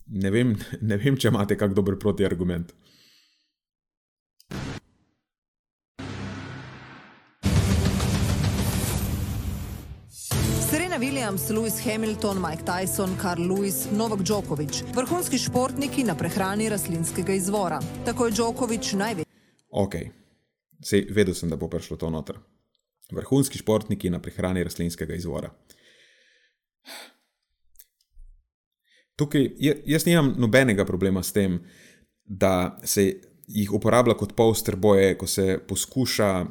ne 0.07 0.31
vem, 0.31 0.57
ne 0.90 0.96
vem 0.96 1.16
če 1.16 1.29
imate 1.29 1.59
kak 1.59 1.75
dober 1.75 1.99
protiargument. 1.99 2.72
Serena 10.70 10.96
Williams, 10.99 11.51
Lewis 11.51 11.79
Hamilton, 11.85 12.40
Mike 12.42 12.64
Tyson, 12.64 13.16
Carl 13.22 13.42
Lewis, 13.42 13.87
Novak 13.92 14.22
Djokovic, 14.22 14.83
vrhunski 14.96 15.38
športniki 15.38 16.05
na 16.05 16.16
prehrani 16.16 16.68
rastlinskega 16.68 17.33
izvora. 17.33 17.81
Tako 18.05 18.27
je 18.27 18.38
Djokovic 18.40 18.92
največji. 18.92 19.33
Ok, 19.70 19.94
Sej, 20.83 21.07
vedel 21.11 21.35
sem, 21.35 21.51
da 21.51 21.57
bo 21.57 21.68
prišlo 21.68 21.96
to 21.96 22.11
noter. 22.11 22.38
Vrhunski 23.12 23.58
športniki 23.58 24.10
na 24.10 24.18
prehrani 24.22 24.64
rastlinskega 24.64 25.14
izvora. 25.14 25.50
Tukaj 29.16 29.48
jaz 29.86 30.06
nimam 30.06 30.34
nobenega 30.38 30.84
problema 30.84 31.22
s 31.22 31.32
tem, 31.32 31.60
da 32.24 32.78
se 32.84 33.06
jih 33.46 33.72
uporablja 33.72 34.16
kot 34.18 34.34
poster 34.36 34.76
boje, 34.76 35.14
ko 35.18 35.26
se 35.26 35.58
poskuša 35.68 36.46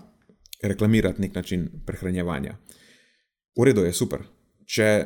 reklamirati 0.64 1.22
nek 1.22 1.36
način 1.36 1.68
prehranjevanja. 1.86 2.58
V 3.60 3.66
redu 3.68 3.84
je 3.86 3.94
super. 3.94 4.24
Če 4.66 5.06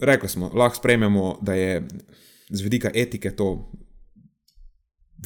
rekli 0.00 0.28
smo, 0.28 0.50
lahko 0.54 0.80
sprejmemo, 0.80 1.38
da 1.42 1.54
je 1.54 1.84
z 2.50 2.62
vidika 2.62 2.90
etike 2.94 3.30
to 3.36 3.70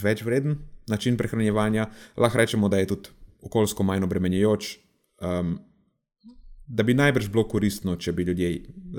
več 0.02 0.22
vreden 0.22 0.58
način 0.88 1.16
prehranjevanja, 1.16 1.88
lahko 2.16 2.38
rečemo, 2.38 2.68
da 2.68 2.78
je 2.78 2.90
tudi 2.92 3.14
okoljsko 3.42 3.82
manj 3.82 4.04
obremenjujoč. 4.04 4.76
Um, 5.20 5.58
da 6.68 6.82
bi 6.82 6.94
najbrž 6.94 7.30
bilo 7.32 7.46
koristno, 7.48 7.96
če 7.96 8.12
bi 8.12 8.22
ljudje, 8.28 8.50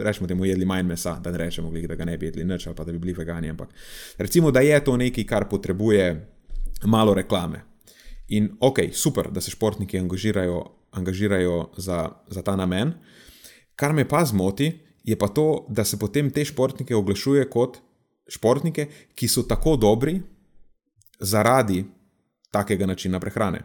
rečemo, 0.02 0.28
temu 0.28 0.46
jedli 0.46 0.66
manj 0.66 0.88
mesa, 0.90 1.20
da 1.22 1.32
ne 1.32 1.38
rečemo, 1.38 1.70
da 1.72 1.96
ga 1.96 2.06
ne 2.06 2.18
bi 2.18 2.26
jedli 2.26 2.46
nič, 2.46 2.68
ali 2.68 2.76
pa 2.76 2.84
da 2.84 2.92
bi 2.92 3.00
bili 3.00 3.14
vegani. 3.14 3.50
Ampak 3.50 3.70
recimo, 4.18 4.52
da 4.52 4.64
je 4.66 4.80
to 4.84 4.98
nekaj, 4.98 5.26
kar 5.30 5.46
potrebuje 5.50 6.08
malo 6.90 7.14
reklame. 7.14 7.62
In 8.30 8.50
ok, 8.60 8.80
super, 8.94 9.30
da 9.32 9.42
se 9.42 9.52
športniki 9.52 10.00
angažirajo, 10.00 10.64
angažirajo 10.98 11.70
za, 11.78 12.10
za 12.28 12.42
ta 12.42 12.56
namen. 12.56 12.94
Kar 13.76 13.94
me 13.94 14.08
pa 14.08 14.26
zmoti, 14.26 14.72
je 15.04 15.18
pa 15.18 15.28
to, 15.28 15.66
da 15.70 15.86
se 15.86 16.00
potem 16.00 16.32
te 16.32 16.46
športnike 16.46 16.96
oglašuje 16.96 17.46
kot 17.50 17.78
športnike, 18.30 18.88
ki 19.16 19.28
so 19.28 19.46
tako 19.50 19.78
dobri 19.78 20.20
zaradi 21.20 21.84
takega 22.52 22.86
načina 22.86 23.20
prehrane 23.20 23.62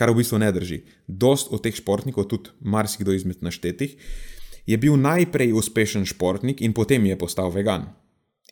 kar 0.00 0.08
v 0.08 0.22
bistvu 0.22 0.40
ne 0.40 0.48
drži. 0.52 0.80
Dost 1.04 1.52
od 1.52 1.60
teh 1.60 1.76
športnikov, 1.76 2.30
tudi 2.32 2.54
marsikdo 2.64 3.12
izmed 3.12 3.44
naštetih, 3.44 3.96
je 4.66 4.76
bil 4.80 4.96
najprej 4.96 5.52
uspešen 5.52 6.06
športnik 6.08 6.62
in 6.64 6.72
potem 6.72 7.04
je 7.10 7.18
postal 7.20 7.52
vegan. 7.52 7.90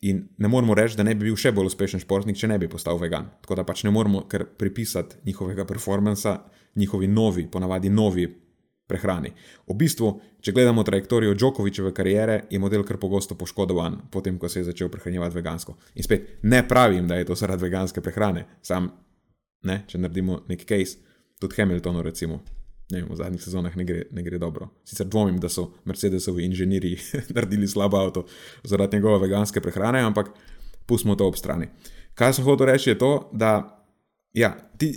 In 0.04 0.28
ne 0.38 0.48
moremo 0.48 0.76
reči, 0.76 0.96
da 0.98 1.02
ne 1.02 1.14
bi 1.16 1.26
bil 1.26 1.38
še 1.40 1.50
bolj 1.56 1.72
uspešen 1.72 2.04
športnik, 2.04 2.36
če 2.36 2.52
ne 2.52 2.58
bi 2.60 2.68
postal 2.70 3.00
vegan. 3.00 3.32
Tako 3.42 3.56
da 3.58 3.64
pač 3.66 3.82
ne 3.86 3.90
moremo 3.94 4.26
kar 4.28 4.44
pripisati 4.44 5.24
njihovega 5.26 5.64
performansa, 5.66 6.36
njihovi 6.76 7.08
novi, 7.08 7.48
ponavadi 7.50 7.90
novi 7.90 8.28
prehrani. 8.88 9.32
V 9.66 9.76
bistvu, 9.76 10.12
če 10.44 10.52
gledamo 10.52 10.84
trajektorijo 10.86 11.34
Džokovičeve 11.34 11.90
kariere, 11.96 12.38
je 12.50 12.60
model 12.62 12.84
kar 12.88 13.00
pogosto 13.00 13.34
poškodovan, 13.34 13.98
potem 14.12 14.38
ko 14.38 14.48
se 14.48 14.60
je 14.60 14.68
začel 14.70 14.92
prehranjevati 14.92 15.36
vegansko. 15.36 15.76
In 15.96 16.06
spet 16.06 16.38
ne 16.42 16.62
pravim, 16.68 17.08
da 17.08 17.18
je 17.18 17.26
to 17.28 17.36
zaradi 17.36 17.66
veganske 17.66 18.04
prehrane, 18.04 18.46
sam, 18.62 18.88
ne, 19.68 19.82
če 19.88 20.00
naredimo 20.00 20.44
neki 20.48 20.68
case, 20.68 21.07
tudi 21.40 21.54
Hamiltonu, 21.58 22.02
recimo. 22.02 22.42
Ne, 22.90 23.02
v 23.04 23.16
zadnjih 23.16 23.42
sezonah 23.42 23.74
ne 23.76 23.84
gre, 23.84 24.06
ne 24.16 24.22
gre 24.24 24.38
dobro. 24.40 24.70
Sicer 24.84 25.06
dvomim, 25.06 25.36
da 25.40 25.50
so 25.52 25.66
Mercedesovi 25.84 26.46
inženirji 26.48 26.96
naredili 27.36 27.68
slabo 27.68 27.98
avto 28.00 28.24
zaradi 28.64 28.96
njegove 28.96 29.18
veganske 29.26 29.60
prehrane, 29.60 30.00
ampak 30.00 30.30
pustimo 30.86 31.14
to 31.14 31.28
ob 31.28 31.36
strani. 31.36 31.68
Kaj 32.14 32.38
sem 32.38 32.44
hotel 32.44 32.66
reči, 32.72 32.90
je 32.90 32.98
to, 32.98 33.30
da 33.32 33.50
ja, 34.32 34.54
ti, 34.78 34.94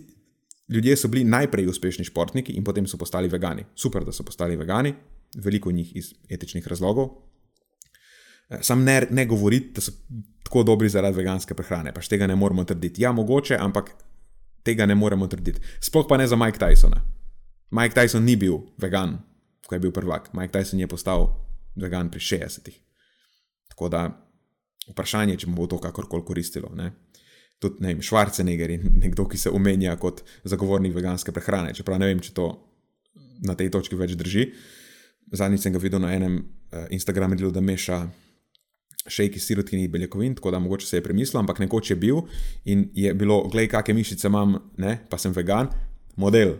ljudje 0.71 0.95
so 0.97 1.07
bili 1.07 1.23
najprej 1.23 1.67
uspešni 1.67 2.05
športniki 2.05 2.55
in 2.55 2.63
potem 2.63 2.87
so 2.87 2.97
postali 2.97 3.27
vegani. 3.27 3.65
Super, 3.75 4.05
da 4.05 4.11
so 4.11 4.23
postali 4.23 4.55
vegani, 4.55 4.93
veliko 5.35 5.71
njih 5.71 5.95
iz 5.95 6.13
etičnih 6.29 6.67
razlogov. 6.67 7.09
Eh, 8.49 8.57
sam 8.61 8.83
ne, 8.83 9.07
ne 9.09 9.25
govoriti, 9.25 9.73
da 9.75 9.81
so 9.81 9.91
tako 10.43 10.63
dobri 10.63 10.89
zaradi 10.89 11.17
veganske 11.17 11.53
prehrane, 11.53 11.93
pač 11.93 12.07
tega 12.07 12.27
ne 12.27 12.35
moremo 12.35 12.63
trditi. 12.63 13.03
Ja, 13.03 13.11
mogoče, 13.11 13.57
ampak 13.59 13.91
tega 14.63 14.85
ne 14.85 14.95
moremo 14.95 15.27
trditi. 15.27 15.61
Sploh 15.79 16.07
pa 16.09 16.17
ne 16.17 16.27
za 16.27 16.39
Mike 16.39 16.59
Tysona. 16.59 17.01
Mike 17.71 17.95
Tyson 17.95 18.25
ni 18.27 18.35
bil 18.35 18.59
vegan, 18.81 19.19
ko 19.67 19.75
je 19.75 19.79
bil 19.79 19.93
prvak. 19.95 20.33
Mike 20.33 20.51
Tyson 20.51 20.79
je 20.79 20.87
postal 20.87 21.29
vegan 21.75 22.11
pri 22.11 22.19
60-ih. 22.19 22.75
Tako 23.71 23.89
da 23.89 24.09
vprašanje, 24.91 25.37
če 25.39 25.47
mu 25.47 25.55
bo 25.55 25.69
to 25.71 25.79
kakorkoli 25.79 26.25
koristilo. 26.27 26.73
Ne? 26.75 26.91
tudi 27.61 27.77
ne 27.79 27.95
Schwarzenegger 28.01 28.73
in 28.73 28.97
nekdo, 28.97 29.27
ki 29.29 29.37
se 29.37 29.53
omenja 29.53 29.93
kot 30.01 30.23
zagovornik 30.43 30.95
veganske 30.97 31.31
prehrane. 31.31 31.75
Čeprav 31.77 31.99
ne 32.01 32.09
vem, 32.09 32.21
če 32.23 32.33
to 32.33 32.47
na 33.45 33.53
tej 33.57 33.69
točki 33.73 33.99
več 33.99 34.15
drži. 34.17 34.47
Zadnjič 35.31 35.67
sem 35.67 35.75
ga 35.75 35.81
videl 35.81 36.01
na 36.01 36.09
enem 36.15 36.39
uh, 36.41 36.87
Instagramu, 36.89 37.37
da 37.53 37.61
meša 37.61 38.01
šejki 39.11 39.39
sirotkinih 39.39 39.89
beljakovin, 39.91 40.35
tako 40.35 40.51
da 40.51 40.59
mogoče 40.59 40.87
se 40.87 40.97
je 40.97 41.03
premislil, 41.03 41.39
ampak 41.39 41.59
nekoč 41.59 41.91
je 41.91 41.95
bil 41.99 42.23
in 42.65 42.87
je 42.95 43.13
bilo, 43.13 43.43
gledaj, 43.51 43.67
kakšne 43.75 43.97
mišice 43.99 44.27
imam, 44.27 44.57
ne, 44.77 44.97
pa 45.09 45.19
sem 45.19 45.35
vegan, 45.35 45.69
model. 46.15 46.55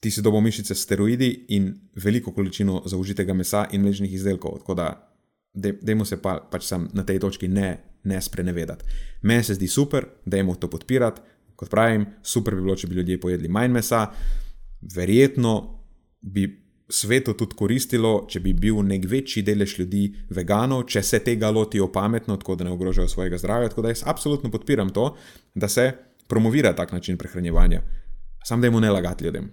Ti 0.00 0.10
si 0.10 0.22
dobo 0.22 0.40
mišice 0.40 0.74
s 0.74 0.86
steroidi 0.86 1.28
in 1.56 1.74
veliko 1.94 2.32
količino 2.32 2.82
zaužitega 2.86 3.34
mesa 3.34 3.66
in 3.72 3.82
mlečnih 3.84 4.12
izdelkov. 4.14 4.62
Tako 4.62 4.74
da, 4.74 4.88
dajmo 5.54 6.06
se 6.08 6.22
pa, 6.22 6.38
pač 6.50 6.64
sam 6.64 6.88
na 6.96 7.04
tej 7.04 7.20
točki 7.20 7.48
ne 7.48 7.90
ne 8.04 8.22
sprenevedati. 8.22 8.84
Meni 9.22 9.44
se 9.44 9.54
zdi 9.54 9.68
super, 9.68 10.06
da 10.26 10.36
jim 10.36 10.54
to 10.54 10.70
podpirati. 10.70 11.20
Kot 11.56 11.70
pravim, 11.70 12.06
super 12.22 12.54
bi 12.54 12.62
bilo, 12.62 12.76
če 12.76 12.86
bi 12.88 12.94
ljudje 12.94 13.20
pojedli 13.20 13.48
manj 13.48 13.72
mesa. 13.72 14.06
Verjetno 14.94 15.84
bi 16.20 16.46
svetu 16.90 17.34
tudi 17.34 17.56
koristilo, 17.56 18.26
če 18.28 18.40
bi 18.40 18.52
bil 18.52 18.82
nek 18.86 19.06
večji 19.08 19.42
delež 19.46 19.78
ljudi 19.78 20.04
veganov, 20.30 20.84
če 20.90 21.02
se 21.02 21.22
tega 21.24 21.50
lotijo 21.50 21.90
pametno, 21.92 22.36
tako 22.36 22.56
da 22.56 22.66
ne 22.68 22.74
ogrožajo 22.74 23.08
svojega 23.08 23.38
zdravja. 23.38 23.68
Tako 23.72 23.82
da 23.82 23.94
jaz 23.94 24.02
absolutno 24.06 24.50
podpiram 24.50 24.90
to, 24.90 25.14
da 25.54 25.68
se 25.68 25.92
promovira 26.28 26.72
tak 26.76 26.92
način 26.92 27.18
prehranjevanja. 27.18 27.82
Sam 28.44 28.60
da 28.60 28.66
jim 28.66 28.80
ne 28.80 28.90
lagati 28.90 29.24
ljudem. 29.24 29.50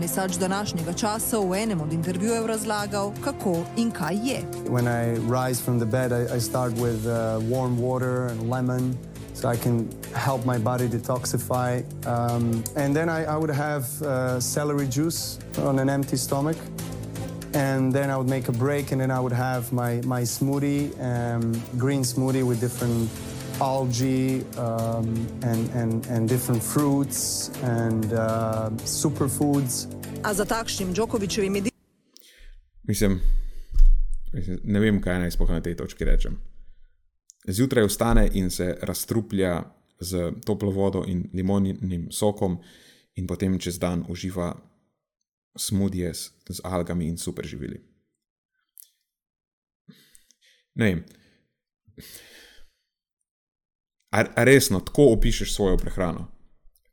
Nisač 0.00 0.36
današnjega 0.36 0.92
časa 0.92 1.38
v 1.38 1.54
enem 1.54 1.80
od 1.80 1.92
intervjujev 1.92 2.46
razlagal, 2.46 3.12
kako 3.24 3.64
in 3.76 3.90
kaj 3.90 4.14
je. 4.14 4.40
When 4.68 4.88
I 4.90 5.14
rise 5.30 5.62
from 5.62 5.78
the 5.78 5.86
bed, 5.86 6.12
I, 6.12 6.36
I 6.36 6.40
start 6.40 6.72
with 6.72 7.06
uh, 7.06 7.38
warm 7.50 7.78
water 7.78 8.30
and 8.30 8.50
lemon 8.50 8.94
so 9.34 9.48
I 9.48 9.56
can 9.56 9.88
help 10.14 10.46
my 10.46 10.58
body 10.58 10.88
detoxify. 10.88 11.82
Um, 12.06 12.64
and 12.76 12.94
then 12.96 13.08
I, 13.08 13.24
I 13.24 13.36
would 13.36 13.50
have 13.50 13.84
uh, 14.02 14.40
celery 14.40 14.86
juice 14.88 15.38
on 15.58 15.78
an 15.78 15.88
empty 15.88 16.16
stomach. 16.16 16.56
And 17.54 17.92
then 17.92 18.10
I 18.10 18.16
would 18.16 18.28
make 18.28 18.48
a 18.48 18.52
break, 18.52 18.90
and 18.92 19.00
then 19.00 19.10
I 19.10 19.20
would 19.20 19.32
have 19.32 19.72
my, 19.72 20.00
my 20.04 20.22
smoothie, 20.22 20.90
um, 20.98 21.52
green 21.78 22.02
smoothie 22.02 22.42
with 22.42 22.60
different 22.60 23.08
algae 23.60 24.44
um, 24.58 25.06
and, 25.42 25.70
and, 25.70 26.06
and 26.06 26.28
different 26.28 26.62
fruits 26.62 27.50
and 27.62 28.12
uh, 28.12 28.70
superfoods. 28.84 29.86
A 30.24 30.34
za 30.34 30.44
takšnim 30.44 30.94
Djokovicevim 30.94 31.54
jedilom? 31.54 31.78
Mislim, 32.82 33.20
mislim, 34.32 34.58
ne 34.64 34.80
vem, 34.80 35.00
kaj 35.02 35.18
naj 35.18 35.30
spohaj 35.30 35.56
na 35.56 35.62
tej 35.62 35.76
točki 35.76 36.04
rečem. 36.04 36.40
Zjutraj 37.48 37.86
vstane 37.86 38.28
in 38.32 38.50
se 38.50 38.76
razstruplja 38.82 39.62
z 40.00 40.32
toplo 40.44 40.70
vodo 40.70 41.04
in 41.06 41.28
limonim 41.32 42.08
sokom, 42.10 42.58
in 43.14 43.26
potem 43.26 43.58
čez 43.58 43.78
dan 43.78 44.04
uživa 44.08 44.54
smudije 45.56 46.14
z, 46.14 46.30
z 46.48 46.60
algami 46.64 47.06
in 47.08 47.18
superživili. 47.18 47.80
Ne 50.74 50.84
vem. 50.84 51.04
A, 54.10 54.24
a 54.36 54.44
resno, 54.44 54.80
tako 54.80 55.12
opišuješ 55.12 55.54
svojo 55.54 55.76
prehrano. 55.76 56.30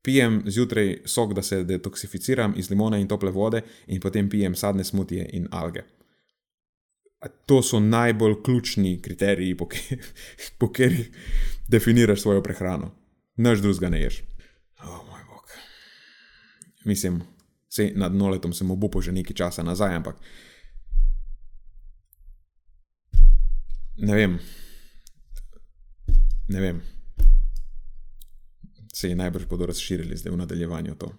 Pijem 0.01 0.43
zjutraj 0.45 1.01
sok, 1.05 1.33
da 1.33 1.41
se 1.41 1.63
detoksificiram 1.63 2.53
iz 2.57 2.69
limona 2.69 2.97
in 2.97 3.07
tople 3.07 3.31
vode, 3.31 3.61
in 3.87 3.99
potem 4.01 4.29
pijem 4.29 4.55
sadne 4.55 4.83
smutije 4.83 5.29
in 5.33 5.47
alge. 5.51 5.83
To 7.45 7.61
so 7.61 7.79
najbolj 7.79 8.35
ključni 8.43 9.01
kriteriji, 9.01 9.57
po, 9.57 9.67
katerih 10.67 11.09
definiraš 11.67 12.21
svojo 12.21 12.43
prehrano. 12.43 12.91
Noč 13.37 13.59
drugega 13.59 13.89
ne 13.89 14.01
ješ. 14.01 14.23
O 14.83 14.89
oh, 14.89 15.05
moj 15.09 15.21
bog. 15.29 15.51
Mislim, 16.85 17.21
se 17.69 17.91
nad 17.95 18.15
noletom 18.15 18.53
sem 18.53 18.71
obupal 18.71 19.01
že 19.01 19.11
nekaj 19.11 19.35
časa 19.35 19.63
nazaj, 19.63 19.95
ampak. 19.95 20.15
Ne 23.97 24.15
vem. 24.15 24.39
Ne 26.47 26.61
vem 26.61 26.81
se 29.01 29.09
je 29.09 29.15
najbrž 29.15 29.45
bodo 29.45 29.65
razširili 29.65 30.17
zdaj 30.17 30.33
v 30.33 30.37
nadaljevanju 30.37 30.95
to. 30.95 31.11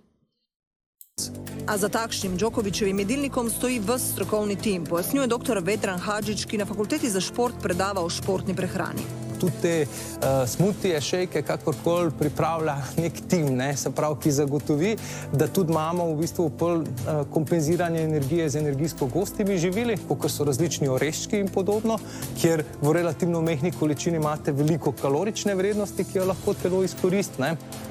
A 1.66 1.78
za 1.78 1.88
takšnim 1.88 2.36
Djokovicevim 2.36 2.98
jedilnikom 2.98 3.50
stoji 3.50 3.80
vse 3.80 4.12
strokovni 4.12 4.56
tim, 4.56 4.84
pojasnjuje 4.84 5.26
dr. 5.26 5.62
Vetran 5.62 6.00
Hadžič, 6.00 6.44
ki 6.44 6.58
na 6.58 6.66
fakulteti 6.66 7.10
za 7.10 7.20
šport 7.20 7.54
predava 7.62 8.02
o 8.02 8.10
športni 8.10 8.54
prehrani 8.54 9.06
tudi 9.42 9.58
te 9.62 9.86
uh, 9.86 10.48
smutije, 10.48 11.00
šejke, 11.00 11.42
kakorkoli 11.42 12.12
pripravlja 12.18 12.76
nek 12.96 13.12
tim, 13.28 13.48
ne, 13.56 13.72
se 13.76 13.90
pravi, 13.90 14.20
ki 14.22 14.30
zagotovi, 14.30 14.92
da 15.32 15.48
tudi 15.48 15.72
imamo 15.74 16.06
v 16.12 16.20
bistvu 16.20 16.46
pol 16.58 16.84
uh, 16.84 17.24
kompenziranje 17.34 18.04
energije 18.06 18.48
z 18.50 18.62
energijsko 18.62 19.08
gostimi 19.10 19.58
živili, 19.58 19.98
kot 20.08 20.30
so 20.30 20.46
različni 20.46 20.88
oreščki 20.88 21.42
in 21.42 21.50
podobno, 21.50 21.98
kjer 22.38 22.62
v 22.82 22.92
relativno 22.94 23.42
mehni 23.42 23.72
količini 23.74 24.22
imate 24.22 24.54
veliko 24.54 24.92
kalorične 25.02 25.58
vrednosti, 25.58 26.06
ki 26.06 26.18
jo 26.20 26.28
lahko 26.30 26.54
telo 26.62 26.84
izkoristi. 26.86 27.42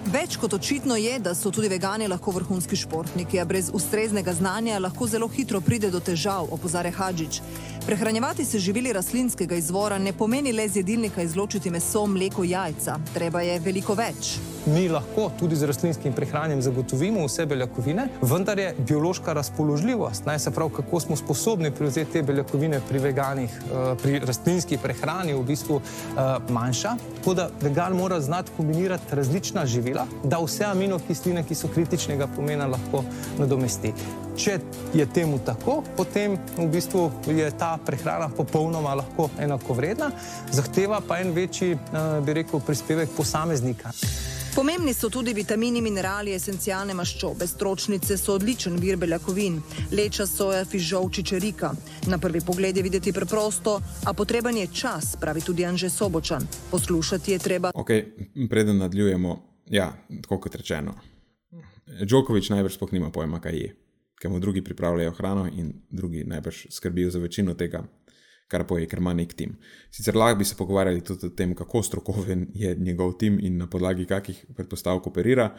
Več 0.10 0.34
kot 0.42 0.54
očitno 0.54 0.96
je, 0.98 1.20
da 1.22 1.36
so 1.38 1.52
tudi 1.54 1.68
vegani 1.70 2.08
lahko 2.10 2.32
vrhunski 2.34 2.76
športniki, 2.76 3.38
a 3.40 3.46
brez 3.46 3.70
ustreznega 3.74 4.34
znanja 4.34 4.80
lahko 4.82 5.06
zelo 5.08 5.28
hitro 5.30 5.62
pride 5.62 5.92
do 5.94 6.00
težav, 6.02 6.48
opozarja 6.50 6.92
Hadžič. 6.98 7.38
Prehranjevati 7.86 8.46
se 8.46 8.60
živili 8.60 8.94
rastlinskega 8.94 9.56
izvora 9.56 9.98
ne 9.98 10.13
pomeni 10.13 10.52
le 10.54 10.67
z 10.70 10.76
jedilnika 10.76 11.22
izločiti 11.22 11.70
meso, 11.70 12.06
mleko, 12.08 12.44
jajca. 12.44 13.00
Treba 13.13 13.41
je 13.41 13.60
veliko 13.60 13.94
več. 13.98 14.38
Mi 14.65 14.89
lahko 14.89 15.32
tudi 15.39 15.56
z 15.56 15.65
rastlinskim 15.65 16.13
prehranjem 16.13 16.62
zagotovimo 16.62 17.26
vse 17.26 17.46
beljakovine, 17.46 18.06
vendar 18.22 18.60
je 18.60 18.76
biološka 18.78 19.34
razpoložljivost, 19.34 20.26
naj 20.26 20.39
se 20.39 20.52
prav, 20.52 20.70
kako 20.70 21.00
smo 21.00 21.15
sposobni 21.15 21.72
prevzeti 21.72 22.12
te 22.12 22.24
beljakovine 22.24 22.82
pri 22.89 23.00
veganih, 23.00 23.50
eh, 23.50 23.96
pri 24.02 24.20
rastlinski 24.20 24.78
prehrani, 24.78 25.34
v 25.34 25.44
bistvu 25.44 25.82
eh, 25.82 26.36
manjša. 26.50 26.96
Tako 27.17 27.34
da 27.34 27.50
vegan 27.62 27.98
mora 27.98 28.22
znati 28.22 28.52
kombinirati 28.58 29.15
različna 29.15 29.65
živila, 29.65 30.06
da 30.24 30.38
vse 30.46 30.70
aminokisline, 30.70 31.44
ki 31.44 31.56
so 31.56 31.67
kritičnega 31.67 32.28
pomena, 32.36 32.67
lahko 32.67 33.04
nadomesti. 33.39 33.94
Če 34.42 34.56
je 34.98 35.06
temu 35.06 35.38
tako, 35.46 35.84
potem 35.94 36.34
v 36.58 36.66
bistvu 36.74 37.04
je 37.30 37.46
ta 37.54 37.76
prehrana 37.86 38.26
popolnoma 38.34 38.96
lahko 38.98 39.28
enakovredna, 39.38 40.08
zahteva 40.50 40.98
pa 41.06 41.20
en 41.22 41.30
večji, 41.36 41.76
eh, 41.76 42.22
bi 42.26 42.34
rekel, 42.34 42.60
prispevek 42.66 43.14
posameznika. 43.14 43.92
Pomembni 44.56 44.94
so 44.94 45.10
tudi 45.10 45.34
vitamini, 45.34 45.82
minerali, 45.82 46.34
esencialne 46.34 46.94
maščobe. 46.98 47.46
Stročnice 47.48 48.18
so 48.18 48.34
odličen 48.40 48.80
vir 48.82 48.98
beljakovin, 48.98 49.62
leča 49.94 50.26
soja, 50.26 50.66
fižol, 50.66 51.12
čičerika. 51.14 51.72
Na 52.08 52.18
prvi 52.18 52.42
pogled 52.42 52.78
je 52.78 52.84
videti 52.84 53.14
preprosto, 53.14 53.78
a 54.06 54.14
potreben 54.14 54.58
je 54.58 54.68
čas, 54.74 55.16
pravi 55.22 55.42
tudi 55.46 55.66
Anže 55.66 55.90
Sobočan. 55.90 56.48
Poslušati 56.72 57.32
je 57.32 57.40
treba. 57.40 57.72
Okay, 57.76 58.04
preden 58.50 58.82
nadaljujemo, 58.82 59.38
ja, 59.70 59.94
tako 60.22 60.42
kot 60.48 60.56
rečeno. 60.56 60.98
Djokovic 62.02 62.50
najbrž 62.50 62.76
sploh 62.76 62.92
nima 62.94 63.12
pojma, 63.12 63.40
kaj 63.40 63.56
je, 63.56 63.76
ker 64.22 64.30
mu 64.30 64.40
drugi 64.40 64.62
pripravljajo 64.62 65.12
hrano 65.18 65.48
in 65.50 65.74
drugi 65.90 66.24
najbrž 66.24 66.66
skrbijo 66.70 67.10
za 67.10 67.20
večino 67.20 67.54
tega, 67.58 67.82
kar 68.48 68.68
poje, 68.68 68.86
ker 68.86 69.00
ima 69.02 69.14
nek 69.18 69.34
tim. 69.34 69.56
Sicer 69.92 70.16
lahko 70.16 70.38
bi 70.40 70.46
se 70.46 70.56
pogovarjali 70.60 71.02
tudi 71.02 71.26
o 71.26 71.34
tem, 71.36 71.56
kako 71.56 71.82
strokoven 71.84 72.48
je 72.54 72.76
njegov 72.76 73.18
tim 73.18 73.40
in 73.42 73.58
na 73.58 73.68
podlagi 73.70 74.06
kakih 74.06 74.46
predpostavk 74.56 75.08
operira, 75.08 75.50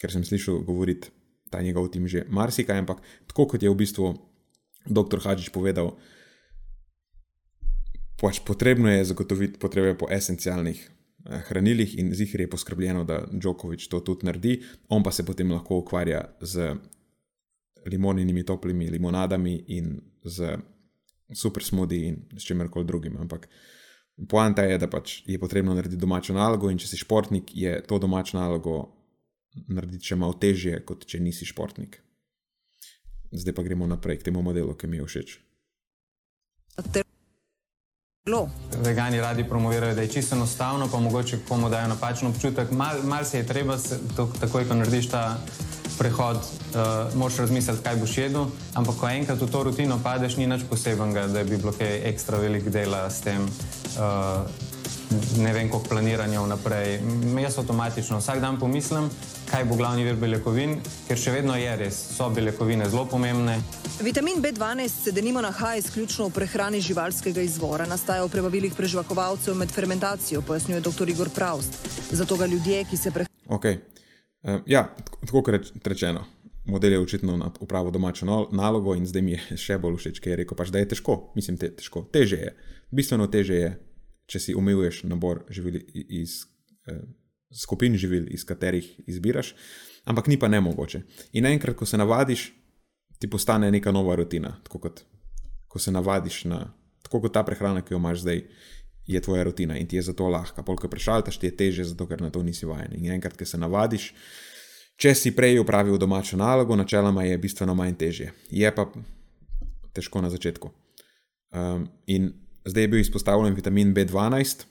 ker 0.00 0.12
sem 0.12 0.24
slišal 0.24 0.64
govoriti 0.66 1.12
ta 1.50 1.62
njegov 1.62 1.92
tim 1.94 2.08
že 2.08 2.24
marsikaj, 2.28 2.78
ampak 2.78 3.04
tako 3.26 3.46
kot 3.54 3.62
je 3.62 3.70
v 3.70 3.78
bistvu 3.78 4.12
dr. 4.88 5.22
Hadžič 5.22 5.52
povedal, 5.54 5.94
pač 8.18 8.42
potrebno 8.42 8.90
je 8.90 9.04
zagotoviti 9.04 9.62
potrebe 9.62 9.94
po 9.94 10.10
esencialnih 10.10 10.78
eh, 10.82 11.42
hranilih 11.48 11.98
in 11.98 12.10
zihar 12.14 12.40
je 12.40 12.50
poskrbljeno, 12.50 13.04
da 13.04 13.22
Djokovic 13.30 13.86
to 13.88 14.00
tudi 14.00 14.26
naredi, 14.26 14.62
on 14.88 15.02
pa 15.02 15.12
se 15.14 15.22
potem 15.22 15.52
lahko 15.52 15.78
ukvarja 15.78 16.26
z 16.40 16.74
limoninimi 17.86 18.44
toplimi 18.44 18.90
limonadami 18.90 19.64
in 19.66 20.00
z 20.24 20.58
super 21.34 21.64
smodi 21.64 22.06
in 22.06 22.16
s 22.36 22.44
čimerkoli 22.44 22.84
drugim. 22.84 23.16
Ampak 23.16 23.48
poanta 24.28 24.62
je, 24.62 24.78
da 24.78 24.88
pač 24.88 25.22
je 25.26 25.38
potrebno 25.38 25.74
narediti 25.74 26.00
domačo 26.00 26.34
nalogo 26.34 26.70
in 26.70 26.78
če 26.78 26.88
si 26.88 26.96
športnik, 26.96 27.52
je 27.54 27.82
to 27.86 27.98
domačo 27.98 28.38
nalogo 28.38 28.78
narediti 29.68 30.12
še 30.12 30.16
malo 30.16 30.36
težje, 30.40 30.80
kot 30.86 31.06
če 31.06 31.20
nisi 31.20 31.46
športnik. 31.48 32.00
Zdaj 33.32 33.54
pa 33.54 33.62
gremo 33.62 33.86
naprej 33.86 34.20
k 34.20 34.30
temu 34.30 34.42
modelu, 34.42 34.74
ki 34.74 34.88
mi 34.88 35.00
je 35.00 35.06
všeč. 35.06 35.38
Vegani 38.84 39.20
radi 39.20 39.44
promovirajo, 39.48 39.94
da 39.94 40.04
je 40.04 40.10
čisto 40.12 40.36
enostavno, 40.36 40.88
pa 40.92 41.00
mogoče 41.00 41.38
komu 41.48 41.70
dajo 41.72 41.88
napačen 41.88 42.28
občutek. 42.28 42.70
Mal, 42.70 43.02
mal 43.02 43.24
se 43.24 43.38
je 43.38 43.46
treba, 43.46 43.78
se, 43.78 43.98
to, 44.16 44.28
takoj 44.40 44.68
ko 44.68 44.74
narediš 44.74 45.08
ta 45.10 45.22
prehod, 45.98 46.36
uh, 46.38 47.14
moš 47.18 47.42
razmisliti, 47.42 47.82
kaj 47.84 47.96
boš 48.00 48.16
jedel. 48.18 48.48
Ampak 48.74 49.00
ko 49.00 49.10
enkrat 49.10 49.42
v 49.42 49.50
to 49.50 49.62
rutino 49.68 49.98
padeš, 50.02 50.38
ni 50.38 50.46
nič 50.46 50.64
posebenega, 50.70 51.26
da 51.32 51.44
bi 51.44 51.58
bilo 51.58 51.74
kaj 51.74 52.02
ekstra 52.12 52.38
velik 52.38 52.70
dela 52.70 53.06
s 53.10 53.20
tem. 53.26 53.46
Uh, 53.98 54.46
ne 55.38 55.52
vem, 55.52 55.70
koliko 55.70 55.88
planiranja 55.88 56.40
vnaprej. 56.40 57.00
Jaz 57.42 57.58
avtomatično 57.58 58.18
vsak 58.18 58.40
dan 58.40 58.58
pomislim, 58.60 59.08
kaj 59.50 59.64
bo 59.64 59.76
glavni 59.76 60.04
vir 60.04 60.16
beljakovin, 60.20 60.76
ker 61.08 61.18
še 61.18 61.32
vedno 61.32 61.56
je 61.56 61.76
res, 61.80 61.98
so 62.16 62.28
beljakovine 62.30 62.88
zelo 62.90 63.06
pomembne. 63.08 63.58
Vitamin 64.04 64.42
B12 64.42 65.04
se 65.04 65.12
denimo 65.12 65.40
nahaja 65.42 65.80
izključno 65.80 66.28
v 66.28 66.36
prehrani 66.36 66.80
živalskega 66.80 67.42
izvora, 67.42 67.86
nastaja 67.88 68.24
v 68.24 68.32
prebavilih 68.36 68.74
preživakovalcev 68.76 69.56
med 69.56 69.72
fermentacijo, 69.74 70.42
pojasnjuje 70.42 70.80
dr. 70.80 71.08
Igor 71.08 71.32
Praust. 71.34 71.80
Zato 72.10 72.36
ga 72.36 72.46
ljudje, 72.46 72.84
ki 72.84 72.96
se 72.96 73.10
prehranjujejo. 73.10 73.56
Okay. 73.58 73.97
Ja, 74.66 74.86
tako 75.26 75.42
kot 75.42 75.54
reč, 75.54 75.70
rečeno, 75.84 76.24
model 76.68 76.92
je 76.92 77.00
očitno 77.00 77.36
upravil 77.60 77.90
domačo 77.90 78.26
nalogo 78.52 78.94
in 78.94 79.06
zdaj 79.06 79.22
mi 79.22 79.36
je 79.36 79.58
še 79.60 79.78
bolj 79.82 79.98
všeč, 80.00 80.20
ker 80.24 80.34
je 80.34 80.40
rekel, 80.42 80.58
pač, 80.58 80.72
da 80.74 80.82
je 80.82 80.90
težko, 80.94 81.18
mislim, 81.36 81.58
te, 81.60 81.70
težko. 81.76 82.06
Teže 82.12 82.40
je, 82.42 82.54
bistveno 82.94 83.28
teže 83.32 83.60
je, 83.60 83.70
če 84.28 84.42
si 84.42 84.56
omejuješ 84.56 85.04
nabor 85.08 85.44
živil 85.52 85.80
iz. 85.92 86.44
Uh, 86.88 87.02
skupin 87.52 87.96
živil, 87.96 88.26
iz 88.28 88.44
katerih 88.44 88.84
izbiraš, 89.08 89.54
ampak 90.04 90.26
ni 90.28 90.36
pa 90.36 90.48
ne 90.48 90.60
mogoče. 90.60 91.02
In 91.32 91.46
enkrat, 91.46 91.76
ko 91.76 91.86
se 91.86 91.96
navadiš, 91.96 92.50
ti 93.18 93.30
postane 93.30 93.70
neka 93.70 93.92
nova 93.92 94.16
rutina. 94.16 94.58
Tako 94.64 94.78
kot 94.78 95.04
ko 95.68 95.78
se 95.78 95.92
navadiš 95.92 96.44
na 96.44 96.74
tako 97.02 97.20
kot 97.20 97.32
ta 97.32 97.42
prehrana, 97.42 97.82
ki 97.82 97.94
jo 97.94 97.98
imaš 97.98 98.20
zdaj, 98.20 98.42
je 99.08 99.20
tvoja 99.24 99.46
rutina 99.48 99.78
in 99.78 99.88
ti 99.88 99.96
je 99.96 100.02
zato 100.10 100.28
lahka. 100.28 100.62
Polk 100.62 100.84
prešaltaš, 100.90 101.38
ti 101.40 101.48
je 101.48 101.56
teže, 101.56 101.84
zato 101.90 102.06
ker 102.06 102.20
na 102.22 102.30
to 102.30 102.42
nisi 102.44 102.68
vajen. 102.68 102.92
In 102.94 103.12
enkrat, 103.16 103.36
ko 103.38 103.46
se 103.48 103.58
navadiš, 103.58 104.10
če 105.00 105.14
si 105.16 105.32
prej 105.36 105.58
upravil 105.62 105.98
domačo 105.98 106.36
nalogo, 106.36 106.76
načeloma 106.76 107.24
je 107.24 107.38
bistveno 107.38 107.74
manj 107.74 107.96
težje. 107.98 108.32
Je 108.50 108.74
pa 108.74 108.84
težko 109.96 110.20
na 110.20 110.30
začetku. 110.30 110.70
Um, 111.56 111.88
in 112.06 112.34
zdaj 112.68 112.84
je 112.84 112.88
bil 112.92 113.00
izpostavljen 113.00 113.56
vitamin 113.56 113.94
B12 113.96 114.68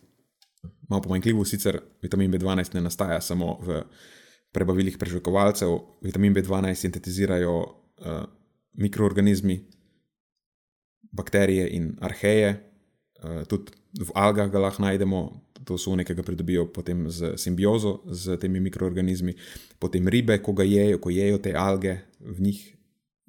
malo 0.90 1.02
pomanjkljivo, 1.02 1.46
sicer 1.46 1.80
vitamin 2.02 2.32
B12 2.32 2.76
ne 2.76 2.82
nastaja 2.82 3.22
samo 3.22 3.58
v 3.62 3.82
prebavilih 4.52 4.98
prežvekovalcev, 4.98 5.80
vitamin 6.02 6.36
B12 6.36 6.74
sintetizirajo 6.74 7.58
uh, 7.60 8.24
mikroorganizmi, 8.74 9.60
bakterije 11.12 11.70
in 11.70 11.96
arheje, 12.02 12.54
uh, 13.24 13.44
tudi 13.48 13.72
v 13.98 14.10
algah 14.16 14.50
ga 14.52 14.60
lahko 14.60 14.84
najdemo. 14.84 15.22
To 15.68 15.76
so 15.76 15.96
nekaj, 16.00 16.16
kar 16.16 16.24
pridobijo 16.24 16.68
potem 16.72 17.10
z 17.12 17.36
simbiozo 17.36 18.00
z 18.08 18.38
temi 18.40 18.62
mikroorganizmi, 18.64 19.34
potem 19.80 20.08
ribe, 20.08 20.38
ko 20.40 20.54
ga 20.56 20.64
jejo, 20.64 21.02
ko 21.04 21.12
jejo 21.12 21.42
te 21.44 21.52
alge, 21.58 21.98
v 22.24 22.40
njih 22.46 22.62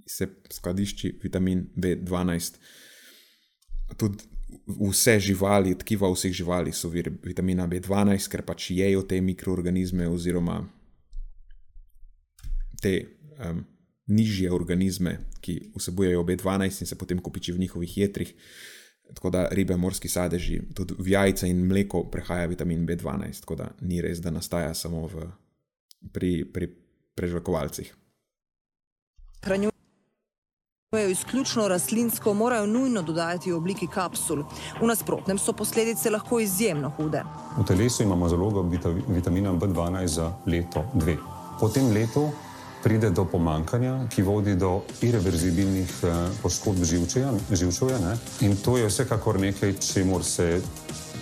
se 0.07 0.29
skladišči 0.51 1.19
vitamin 1.23 1.67
B12. 1.75 2.61
Tudi 3.97 4.23
vse 4.69 5.19
živali, 5.21 5.75
tkiva 5.79 6.09
vseh 6.13 6.33
živali 6.33 6.73
so 6.73 6.89
vir 6.89 7.11
vitamina 7.25 7.67
B12, 7.67 8.29
ker 8.31 8.45
pač 8.47 8.71
jejo 8.71 9.03
te 9.03 9.21
mikroorganizme 9.21 10.09
oziroma 10.09 10.63
te 12.81 12.95
um, 13.43 13.65
nižje 14.09 14.53
organizme, 14.53 15.19
ki 15.41 15.73
vsebujejo 15.77 16.23
B12 16.25 16.85
in 16.85 16.87
se 16.87 16.99
potem 16.99 17.19
kopiči 17.19 17.53
v 17.53 17.65
njihovih 17.67 17.97
jedrih. 17.99 18.35
Tako 19.15 19.31
da 19.31 19.47
ribe, 19.51 19.77
morski 19.77 20.09
sadeži, 20.09 20.61
tudi 20.75 20.95
v 20.99 21.15
jajca 21.15 21.47
in 21.47 21.65
mleko 21.67 22.05
prehaja 22.13 22.47
vitamin 22.47 22.87
B12, 22.87 23.41
tako 23.41 23.57
da 23.57 23.71
ni 23.81 24.03
res, 24.05 24.21
da 24.21 24.31
nastaja 24.31 24.75
samo 24.75 25.07
v, 25.07 25.25
pri, 26.13 26.45
pri 26.53 26.69
prežvekovalcih. 27.17 27.95
Hranju 29.43 29.71
jo 30.93 31.09
izključno 31.09 31.69
rastlinsko, 31.69 32.35
morajo 32.35 32.67
nujno 32.67 33.03
dodajati 33.03 33.53
v 33.53 33.57
obliki 33.57 33.87
kapsul. 33.87 34.43
V 34.81 34.87
nasprotnem 34.87 35.39
so 35.39 35.53
posledice 35.53 36.11
lahko 36.11 36.41
izjemno 36.41 36.89
hude. 36.97 37.23
V 37.59 37.65
telesu 37.69 38.03
imamo 38.03 38.29
zalogo 38.29 38.63
vitamina 39.09 39.53
B12 39.53 40.07
za 40.07 40.33
leto, 40.47 40.85
dve. 40.95 41.17
Po 41.61 41.69
tem 41.69 41.91
letu 41.93 42.31
pride 42.89 43.11
do 43.11 43.25
pomankanja, 43.25 44.07
ki 44.09 44.23
vodi 44.23 44.55
do 44.57 44.81
irreverzibilnih 45.05 45.91
eh, 46.03 46.15
poškodb 46.43 46.85
živčevja. 46.85 47.33
In 48.41 48.57
to 48.57 48.79
je 48.81 48.87
vsekakor 48.89 49.41
nekaj, 49.41 49.75
čemu 49.93 50.23
se 50.23 50.63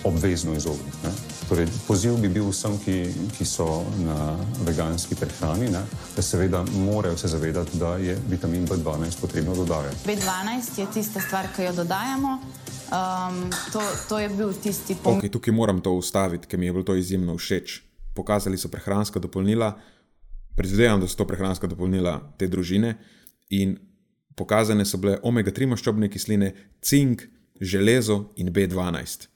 obvezno 0.05 0.55
izogniti. 0.55 1.11
Torej, 1.49 1.67
poziv 1.89 2.21
bi 2.23 2.29
bil 2.29 2.47
vsem, 2.53 2.77
ki, 2.85 2.95
ki 3.39 3.45
so 3.45 3.83
na 3.99 4.37
veganski 4.67 5.19
prehrani, 5.19 5.67
ne, 5.75 5.83
da 6.17 6.23
seveda 6.23 6.63
morajo 6.77 7.19
se 7.19 7.29
zavedati, 7.29 7.79
da 7.79 7.97
je 7.97 8.15
vitamin 8.29 8.69
B12 8.69 9.21
potrebno 9.21 9.55
dodajati. 9.55 10.07
B12 10.07 10.81
je 10.81 10.87
tista 10.95 11.21
stvar, 11.21 11.51
ki 11.57 11.67
jo 11.67 11.73
dodajamo. 11.83 12.39
Um, 12.87 13.51
to, 13.73 13.83
to 14.09 14.19
je 14.23 14.29
bil 14.29 14.55
tisti 14.63 14.95
pomen. 15.03 15.19
Okay, 15.19 15.33
tukaj 15.33 15.55
moram 15.55 15.83
to 15.83 15.99
ustaviti, 15.99 16.47
ker 16.47 16.63
mi 16.63 16.71
je 16.71 16.79
bilo 16.79 16.87
to 16.87 16.95
izjemno 16.95 17.35
všeč. 17.35 17.81
Pokazali 18.15 18.59
so 18.59 18.71
prehranska 18.71 19.19
dopolnila, 19.19 19.75
predvidevam, 20.57 21.01
da 21.01 21.09
so 21.09 21.21
to 21.21 21.27
prehranska 21.27 21.69
dopolnila 21.71 22.19
te 22.39 22.49
družine, 22.49 22.95
in 23.51 23.77
pokazane 24.37 24.85
so 24.85 24.99
bile 25.01 25.19
omega-3 25.23 25.71
maščobne 25.73 26.11
kisline, 26.13 26.53
cink, 26.85 27.23
železo 27.61 28.33
in 28.37 28.53
B12. 28.53 29.29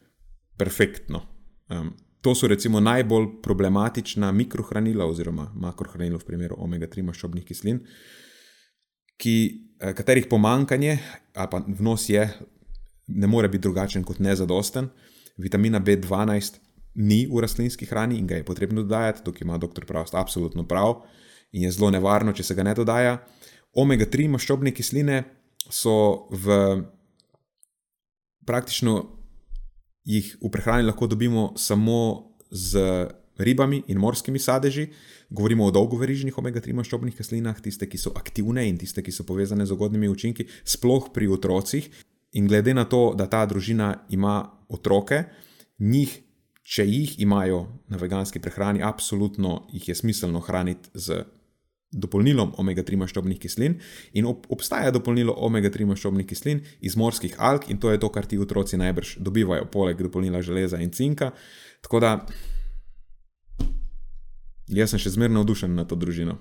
Perfektno. 0.61 1.23
Um, 1.71 1.95
to 2.21 2.35
so 2.35 2.49
recimo 2.49 2.81
najbolj 2.81 3.27
problematična 3.43 4.33
mikrohranila 4.33 5.07
oziroma 5.07 5.51
makrohranila 5.55 6.19
v 6.21 6.27
primeru 6.27 6.59
omega-3 6.59 7.05
maščobnih 7.09 7.45
kislin, 7.49 7.81
ki, 9.21 9.37
eh, 9.81 9.95
katerih 9.95 10.27
pomankanje 10.29 10.99
ali 11.35 11.49
pa 11.51 11.63
vnos 11.79 12.09
je, 12.09 12.29
ne 13.09 13.27
more 13.27 13.49
biti 13.49 13.63
drugačen 13.63 14.05
kot 14.05 14.19
nezadosten. 14.19 14.89
Vitamina 15.37 15.81
B12 15.81 16.61
ni 16.95 17.27
v 17.31 17.43
rastlinski 17.43 17.87
hrani 17.87 18.19
in 18.19 18.27
ga 18.27 18.41
je 18.41 18.45
potrebno 18.45 18.83
dodajati, 18.83 19.25
tukaj 19.25 19.47
ima 19.47 19.59
dr. 19.59 19.87
Pravst 19.87 20.15
absolutno 20.15 20.67
prav 20.67 21.03
in 21.53 21.63
je 21.63 21.71
zelo 21.71 21.91
nevarno, 21.91 22.33
če 22.33 22.43
se 22.47 22.55
ga 22.55 22.63
ne 22.63 22.75
dodaja. 22.75 23.19
Omega-3 23.75 24.29
maščobne 24.31 24.75
kisline 24.75 25.23
so 25.71 26.27
v 26.31 26.83
praktično 28.47 28.97
jih 30.05 30.35
v 30.43 30.51
prehrani 30.51 30.87
lahko 30.87 31.07
dobimo 31.07 31.53
samo 31.57 32.31
z 32.51 33.07
ribami 33.39 33.83
in 33.89 33.99
morskimi 33.99 34.39
sadeži. 34.39 34.89
Govorimo 35.31 35.65
o 35.65 35.71
dolgoverižnih 35.71 36.39
omega-3 36.39 36.75
maščobnih 36.77 37.17
kislinah, 37.17 37.61
tiste, 37.63 37.87
ki 37.89 37.99
so 37.99 38.13
aktivne 38.17 38.67
in 38.69 38.79
tiste, 38.79 39.03
ki 39.03 39.15
so 39.15 39.25
povezane 39.25 39.67
z 39.67 39.77
ugodnimi 39.77 40.11
učinki, 40.11 40.47
sploh 40.65 41.11
pri 41.15 41.31
otrocih. 41.31 41.89
In 42.39 42.49
glede 42.51 42.75
na 42.75 42.85
to, 42.85 43.11
da 43.19 43.27
ta 43.31 43.45
družina 43.47 44.07
ima 44.11 44.43
otroke, 44.69 45.25
njih, 45.79 46.21
če 46.71 46.87
jih 46.87 47.19
imajo 47.25 47.65
na 47.91 47.99
veganski 47.99 48.41
prehrani, 48.43 48.83
absolutno 48.83 49.65
jih 49.75 49.89
je 49.91 49.95
smiselno 49.99 50.41
hraniti 50.47 50.91
z 50.95 51.25
dopolnilom 51.91 52.53
omega-3 52.63 53.01
maščobnih 53.01 53.41
kislin 53.43 53.75
in 54.15 54.29
ob, 54.31 54.45
obstaja 54.55 54.93
dopolnilo 54.95 55.35
omega-3 55.49 55.89
maščobnih 55.91 56.29
kislin 56.31 56.63
iz 56.87 56.95
morskih 56.97 57.35
alg 57.39 57.67
in 57.69 57.81
to 57.83 57.91
je 57.91 57.99
to, 57.99 58.13
kar 58.15 58.29
ti 58.31 58.39
otroci 58.39 58.79
najbrž 58.79 59.17
dobivajo, 59.19 59.67
poleg 59.73 59.99
dopolnila 59.99 60.43
železa 60.47 60.79
in 60.79 60.95
cinka. 60.95 61.33
Tako 61.83 62.01
da 62.07 62.13
jaz 64.71 64.95
sem 64.95 65.03
še 65.03 65.17
zmerno 65.17 65.41
navdušen 65.41 65.75
na 65.75 65.85
to 65.85 65.99
družino. 65.99 66.39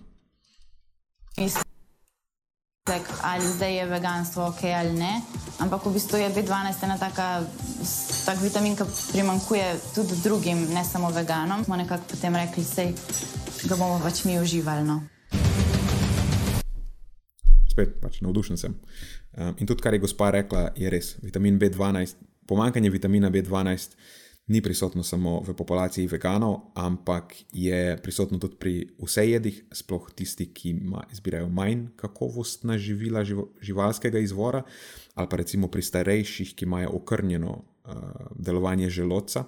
Ali 3.21 3.47
zdaj 3.47 3.77
je 3.77 3.85
veganstvo 3.85 4.47
ok 4.47 4.63
ali 4.63 4.93
ne. 4.93 5.21
Ampak 5.59 5.85
v 5.85 5.93
bistvu 5.93 6.17
je 6.17 6.29
B12 6.29 6.83
ena 6.83 6.97
taka, 6.97 7.43
tak 8.25 8.39
vitamin, 8.41 8.75
ki 8.75 8.83
primankuje 9.11 9.75
tudi 9.95 10.15
drugim, 10.23 10.67
ne 10.73 10.83
samo 10.85 11.11
veganom. 11.11 11.63
Smo 11.63 11.75
nekako 11.75 12.03
potem 12.07 12.35
rekli, 12.35 12.63
da 12.63 12.83
ga 13.67 13.75
bomo 13.75 13.99
pač 14.03 14.23
mi 14.23 14.39
uživali. 14.39 14.87
No. 14.87 15.01
Spet 17.71 17.99
pač 18.01 18.21
navdušen 18.21 18.57
sem. 18.57 18.75
Um, 19.35 19.55
in 19.59 19.67
tudi, 19.67 19.83
kar 19.83 19.93
je 19.93 19.99
gospa 19.99 20.31
rekla, 20.31 20.71
je 20.75 20.89
res. 20.89 21.15
Vitamin 21.21 21.59
B12, 21.59 22.15
pomankanje 22.47 22.89
vitamina 22.89 23.29
B12 23.29 23.99
ni 24.49 24.61
prisotno 24.61 25.03
samo 25.03 25.43
v 25.45 25.53
populaciji 25.53 26.09
veganov, 26.09 26.73
ampak 26.73 27.35
je 27.53 27.97
prisotno 28.01 28.39
tudi 28.41 28.57
pri 28.57 28.73
vseh 28.97 29.29
jedih, 29.29 29.61
sploh 29.71 30.09
tisti, 30.09 30.49
ki 30.49 30.73
izbirajo 31.13 31.49
manj 31.53 31.93
kakovostna 31.95 32.77
živila 32.77 33.21
živo, 33.23 33.51
živalskega 33.61 34.19
izvora, 34.19 34.63
ali 35.13 35.29
pa 35.29 35.37
recimo 35.37 35.69
pri 35.69 35.85
starejših, 35.85 36.55
ki 36.57 36.65
imajo 36.65 36.95
okrnjeno 36.97 37.51
uh, 37.53 37.93
delovanje 38.35 38.89
želodca 38.89 39.45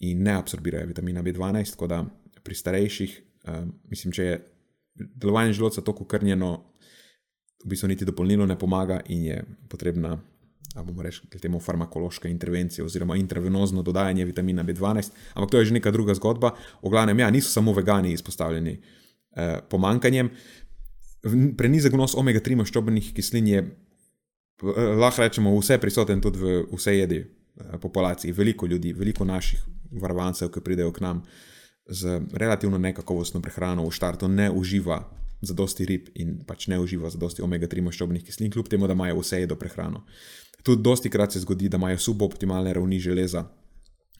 in 0.00 0.22
ne 0.22 0.34
absorbirajo 0.34 0.86
vitamina 0.90 1.22
B12. 1.22 1.70
Tako 1.70 1.86
da 1.86 2.04
pri 2.42 2.54
starejših, 2.54 3.22
uh, 3.46 3.70
mislim, 3.86 4.12
če 4.12 4.24
je 4.24 4.40
delovanje 5.14 5.52
želodca 5.52 5.84
tako 5.86 6.04
okrnjeno, 6.04 6.64
v 7.64 7.70
bistvu 7.70 7.88
niti 7.88 8.04
dopolnilo 8.04 8.46
ne 8.46 8.58
pomaga 8.58 9.00
in 9.06 9.22
je 9.24 9.44
potrebna 9.68 10.18
bomo 10.82 11.02
rekli, 11.02 11.40
temu 11.40 11.60
farmakološke 11.60 12.30
intervencije 12.30 12.84
oziroma 12.84 13.16
intravenozno 13.16 13.82
dodajanje 13.82 14.24
vitamina 14.24 14.64
B12, 14.64 15.10
ampak 15.34 15.50
to 15.50 15.58
je 15.58 15.64
že 15.64 15.74
neka 15.74 15.90
druga 15.90 16.14
zgodba. 16.14 16.54
O 16.82 16.90
glavnem, 16.90 17.18
ja, 17.18 17.30
niso 17.30 17.50
samo 17.50 17.72
vegani 17.72 18.12
izpostavljeni 18.12 18.80
eh, 19.36 19.58
pomankanjem. 19.70 20.30
Prenizek 21.56 21.92
vnos 21.92 22.14
omega-3 22.14 22.56
maščobnih 22.56 23.12
kislin 23.14 23.48
je, 23.48 23.58
eh, 23.58 24.80
lahko 25.00 25.22
rečemo, 25.22 25.56
vse 25.58 25.78
prisoten 25.78 26.20
tudi 26.20 26.38
v 26.38 26.62
vse 26.72 26.96
jedi 26.98 27.18
eh, 27.18 27.78
populaciji. 27.80 28.32
Veliko 28.32 28.66
ljudi, 28.66 28.92
veliko 28.92 29.24
naših 29.24 29.64
varovancev, 30.00 30.50
ki 30.52 30.60
pridejo 30.60 30.92
k 30.92 31.00
nam 31.00 31.22
z 31.88 32.20
relativno 32.32 32.78
nekakovostno 32.78 33.40
prehrano, 33.40 33.86
v 33.88 33.92
štartu 33.92 34.28
ne 34.28 34.50
uživa 34.50 35.00
za 35.40 35.54
dosti 35.54 35.86
rib 35.86 36.08
in 36.14 36.38
pač 36.46 36.66
ne 36.66 36.78
uživa 36.80 37.10
za 37.10 37.18
dosti 37.18 37.42
omega-3 37.42 37.82
maščobnih 37.86 38.24
kislin, 38.24 38.50
kljub 38.50 38.68
temu, 38.68 38.86
da 38.86 38.96
imajo 38.96 39.20
vse 39.20 39.40
jedo 39.40 39.56
prehrano. 39.56 40.04
Tudi 40.62 40.82
dosti 40.82 41.10
krat 41.10 41.32
se 41.32 41.40
zgodi, 41.40 41.68
da 41.68 41.76
imajo 41.76 41.98
suboptimalne 41.98 42.72
ravni 42.74 42.98
železa, 43.00 43.44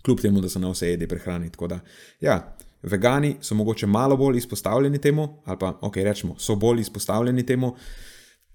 kljub 0.03 0.21
temu, 0.21 0.41
da 0.41 0.49
so 0.49 0.59
na 0.59 0.71
vse 0.71 0.91
jedi 0.91 1.07
prehrani. 1.07 1.51
Tako 1.51 1.67
da, 1.67 1.81
ja, 2.21 2.57
vegani 2.83 3.37
so 3.41 3.55
mogoče 3.55 3.87
malo 3.87 4.17
bolj 4.17 4.39
izpostavljeni 4.39 4.99
temu, 4.99 5.43
ali 5.45 5.59
pa, 5.59 5.79
ok, 5.83 5.97
rečemo, 5.97 6.39
so 6.39 6.57
bolj 6.57 6.81
izpostavljeni 6.81 7.47
temu, 7.47 7.75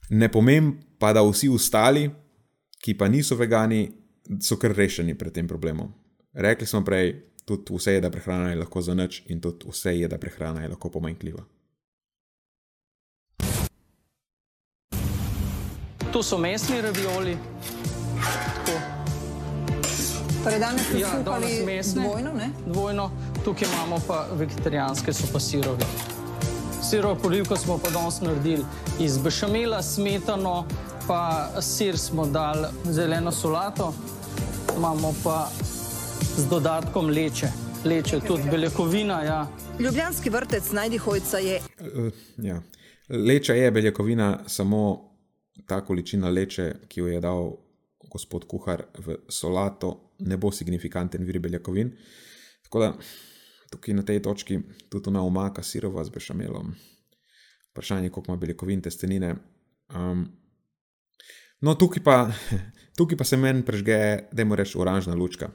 ne 0.09 0.31
pomeni 0.31 0.73
pa, 0.99 1.13
da 1.13 1.23
vsi 1.23 1.49
ostali, 1.49 2.09
ki 2.83 2.97
pa 2.97 3.07
niso 3.07 3.35
vegani, 3.35 3.91
so 4.41 4.55
kar 4.55 4.71
rešeni 4.75 5.17
pred 5.17 5.33
tem 5.33 5.47
problemom. 5.47 5.91
Rekli 6.33 6.67
smo 6.67 6.83
prej, 6.85 7.13
tudi 7.45 7.75
vse 7.75 7.97
jeda 7.97 8.09
prehrana 8.11 8.49
je 8.49 8.55
lahko 8.55 8.81
za 8.81 8.95
nič, 8.95 9.23
in 9.27 9.41
tudi 9.41 9.67
vse 9.69 9.97
jeda 9.97 10.17
prehrana 10.17 10.63
je 10.63 10.71
lahko 10.71 10.89
pomanjkljiva. 10.89 11.43
Tu 16.13 16.23
so 16.23 16.37
mesni 16.37 16.81
ravioli. 16.81 17.37
Torej, 20.43 20.59
danes 20.59 20.81
smo 20.89 20.99
Ja, 20.99 21.23
danes 21.25 21.65
mesne. 21.65 22.03
dvojno, 22.03 22.33
ne? 22.33 22.49
Dvojno, 22.67 23.11
tukaj 23.45 23.67
imamo 23.73 23.99
pa 24.07 24.27
vegetarijanske, 24.33 25.13
so 25.13 25.23
pa 25.33 25.39
sirovi. 25.39 25.83
Sirovo 26.89 27.15
polivko 27.15 27.55
smo 27.55 27.77
pa 27.77 27.89
danes 27.89 28.21
naredili 28.21 28.65
iz 28.99 29.17
bešamela, 29.17 29.83
smetano, 29.83 30.65
pa 31.07 31.49
sir 31.61 31.97
smo 31.97 32.25
dali 32.25 32.67
zeleno 32.85 33.31
solato, 33.31 33.93
imamo 34.77 35.13
pa 35.23 35.47
z 36.37 36.45
dodatkom 36.49 37.09
leče. 37.09 37.47
Leče, 37.85 38.19
tudi 38.19 38.43
beljakovina, 38.51 39.23
ja. 39.23 39.47
Ljubljanski 39.79 40.29
vrtec 40.29 40.71
Najdi 40.71 40.97
Hojca 40.97 41.37
je 41.37 41.59
Uh, 41.79 42.13
ja. 42.37 42.61
Leča 43.09 43.53
je 43.53 43.71
beljakovina, 43.71 44.39
samo 44.47 45.12
ta 45.67 45.81
količina 45.85 46.29
leče, 46.29 46.73
ki 46.87 46.99
jo 46.99 47.07
je 47.07 47.21
dal 47.21 47.51
gospod 48.11 48.45
kuhar 48.49 48.85
v 48.97 49.17
solato, 49.29 50.13
ne 50.19 50.37
bo 50.37 50.51
signifikanten 50.51 51.25
vir 51.25 51.39
beljakovin. 51.39 51.93
Tako 52.63 52.79
da 52.79 52.89
tukaj 53.73 53.95
na 53.97 54.05
tej 54.05 54.21
točki 54.21 54.59
tudi 54.89 55.09
ona 55.09 55.23
omaka 55.25 55.63
sirova 55.63 56.03
z 56.03 56.13
bešamelom. 56.13 56.73
Vprašanje 57.71 58.07
je, 58.07 58.11
koliko 58.11 58.31
ima 58.31 58.39
beljakovin 58.39 58.81
testenine. 58.81 59.35
Um, 59.95 60.27
no, 61.61 61.75
tukaj 61.75 62.03
pa, 62.03 62.17
tukaj 62.97 63.17
pa 63.17 63.23
se 63.25 63.37
meni 63.37 63.65
prežge, 63.65 63.99
da 64.31 64.45
mu 64.45 64.55
rečemo, 64.55 64.81
oranžna 64.81 65.15
lučka. 65.15 65.49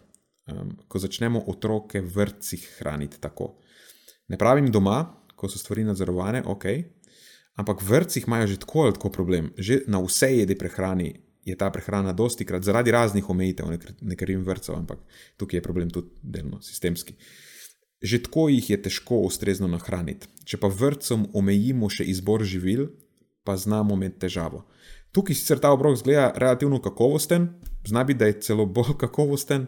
Um, 0.48 0.74
ko 0.88 0.98
začnemo 0.98 1.44
otroke 1.46 2.00
v 2.00 2.14
vrtcih 2.14 2.68
hraniti 2.78 3.20
tako. 3.20 3.58
Ne 4.28 4.38
pravim 4.38 4.70
doma, 4.72 5.02
ko 5.36 5.48
so 5.48 5.60
stvari 5.60 5.84
nadzorovane, 5.84 6.42
ok, 6.46 6.64
ampak 7.58 7.82
v 7.82 7.90
vrtcih 7.90 8.26
imajo 8.26 8.46
že 8.46 8.62
tako 8.62 8.86
ali 8.86 8.94
tako 8.94 9.10
problem. 9.10 9.50
Že 9.58 9.82
na 9.90 9.98
vse 9.98 10.30
jedi 10.38 10.54
prehrani 10.54 11.14
je 11.44 11.56
ta 11.56 11.70
prehrana 11.72 12.12
dosti 12.12 12.44
krat 12.44 12.62
zaradi 12.62 12.92
raznih 12.92 13.30
omejitev, 13.30 13.66
nekaterim 14.00 14.44
vrtcev, 14.44 14.76
ampak 14.76 15.00
tukaj 15.36 15.58
je 15.58 15.64
problem 15.64 15.90
tudi 15.90 16.12
delno 16.22 16.60
sistemski. 16.62 17.14
Že 18.02 18.22
tako 18.28 18.48
jih 18.48 18.70
je 18.70 18.82
težko 18.82 19.24
ustrezno 19.26 19.66
nahraniti. 19.66 20.28
Če 20.44 20.60
pa 20.60 20.68
vrtcem 20.70 21.26
omejimo 21.34 21.88
še 21.90 22.06
izbor 22.06 22.44
živil, 22.44 22.92
pa 23.42 23.56
znamo 23.56 23.96
imeti 23.96 24.20
težavo. 24.28 24.66
Tukaj 25.12 25.34
sicer 25.34 25.58
ta 25.58 25.72
obrok 25.72 25.96
zgleda 25.98 26.30
relativno 26.36 26.82
kakovosten, 26.84 27.48
zna 27.88 28.04
biti, 28.04 28.18
da 28.20 28.28
je 28.28 28.40
celo 28.44 28.66
bolj 28.66 28.94
kakovosten, 29.02 29.66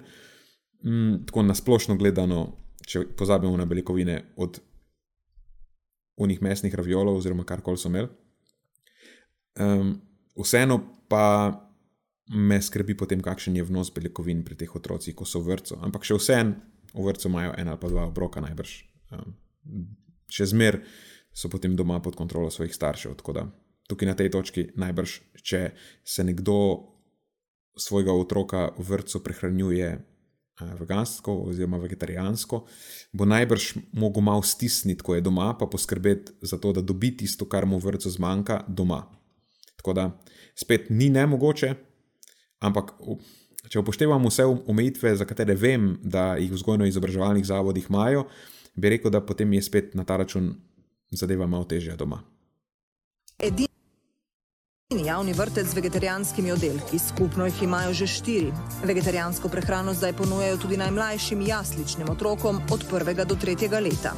mm, 0.85 1.25
tako 1.27 1.43
nasplošno 1.49 1.97
gledano, 1.97 2.53
če 2.87 3.09
pozabimo 3.17 3.57
na 3.57 3.67
beljakovine 3.67 4.21
od 4.37 4.61
unih 6.21 6.43
mesnih 6.45 6.75
raviolov 6.75 7.19
oziroma 7.21 7.47
karkoli 7.49 7.81
so 7.81 7.89
imeli. 7.89 8.11
Um, 9.61 9.95
vseeno 10.37 10.79
pa 11.09 11.25
me 12.31 12.61
skrbi 12.63 12.95
potem, 12.95 13.23
kakšen 13.25 13.57
je 13.57 13.65
vnos 13.67 13.91
beljakovin 13.95 14.45
pri 14.47 14.55
teh 14.61 14.77
otrocih, 14.77 15.17
ko 15.17 15.27
so 15.27 15.41
v 15.43 15.57
vrtu. 15.57 15.81
Ampak 15.83 16.07
še 16.07 16.19
vseeno 16.21 16.55
v 16.95 17.07
vrtu 17.07 17.31
imajo 17.31 17.57
ena 17.59 17.75
ali 17.75 17.83
pa 17.83 17.91
dva 17.91 18.07
obroka 18.11 18.43
najbrž. 18.45 18.77
Um, 19.17 19.35
še 20.31 20.47
zmer 20.53 20.79
so 21.35 21.51
potem 21.51 21.75
doma 21.79 21.99
pod 22.03 22.19
kontrolo 22.19 22.51
svojih 22.51 22.75
staršev. 22.75 23.17
Tako 23.19 23.35
da 23.35 23.49
tukaj 23.91 24.07
na 24.07 24.15
tej 24.15 24.31
točki 24.31 24.69
najbrž, 24.79 25.19
če 25.43 25.61
se 26.07 26.25
nekdo 26.27 26.57
svojega 27.75 28.15
otroka 28.15 28.71
v 28.79 28.87
vrtu 28.93 29.23
prehranjuje 29.25 29.89
eh, 29.91 30.03
vegansko 30.79 31.35
oziroma 31.51 31.79
vegetarijansko, 31.79 32.65
bo 33.13 33.25
najbrž 33.25 33.75
mogel 33.93 34.23
malo 34.23 34.43
stisniti, 34.43 35.03
ko 35.03 35.15
je 35.15 35.21
doma, 35.21 35.55
pa 35.59 35.67
poskrbeti 35.67 36.33
za 36.43 36.59
to, 36.59 36.73
da 36.73 36.81
dobi 36.83 37.17
tisto, 37.17 37.49
kar 37.49 37.67
mu 37.67 37.79
v 37.79 37.91
vrtu 37.93 38.11
zmanjka, 38.11 38.65
doma. 38.69 39.03
Tako 39.77 39.93
da 39.93 40.05
spet 40.55 40.91
ni 40.91 41.09
nemogoče, 41.11 41.75
ampak 42.61 42.93
u- 43.01 43.19
če 43.69 43.79
upoštevamo 43.79 44.29
vse 44.29 44.45
omejitve, 44.45 45.17
za 45.17 45.25
katere 45.25 45.55
vem, 45.55 45.99
da 46.03 46.37
jih 46.37 46.53
vzgojno-izobraževalnih 46.53 47.45
zavodih 47.45 47.87
imajo, 47.89 48.27
bi 48.77 48.89
rekel, 48.89 49.11
da 49.11 49.21
potem 49.21 49.53
je 49.53 49.63
spet 49.63 49.95
na 49.95 50.05
ta 50.05 50.17
račun 50.17 50.55
zadeva 51.11 51.47
malo 51.47 51.65
težja 51.65 51.97
doma. 51.97 52.23
edini 53.39 53.70
javni 54.99 55.33
vrtec 55.33 55.67
z 55.67 55.75
vegetarijanskimi 55.75 56.53
oddelki. 56.53 56.99
Skupno 56.99 57.47
jih 57.47 57.63
imajo 57.63 57.93
že 57.93 58.07
štiri. 58.07 58.53
Vegetarijansko 58.85 59.49
prehrano 59.49 59.95
zdaj 59.95 60.13
ponujajo 60.13 60.57
tudi 60.57 60.77
najmlajšim 60.77 61.47
jasličnim 61.47 62.11
otrokom 62.11 62.61
od 62.71 62.85
prvega 62.91 63.25
do 63.25 63.35
tretjega 63.35 63.79
leta. 63.79 64.13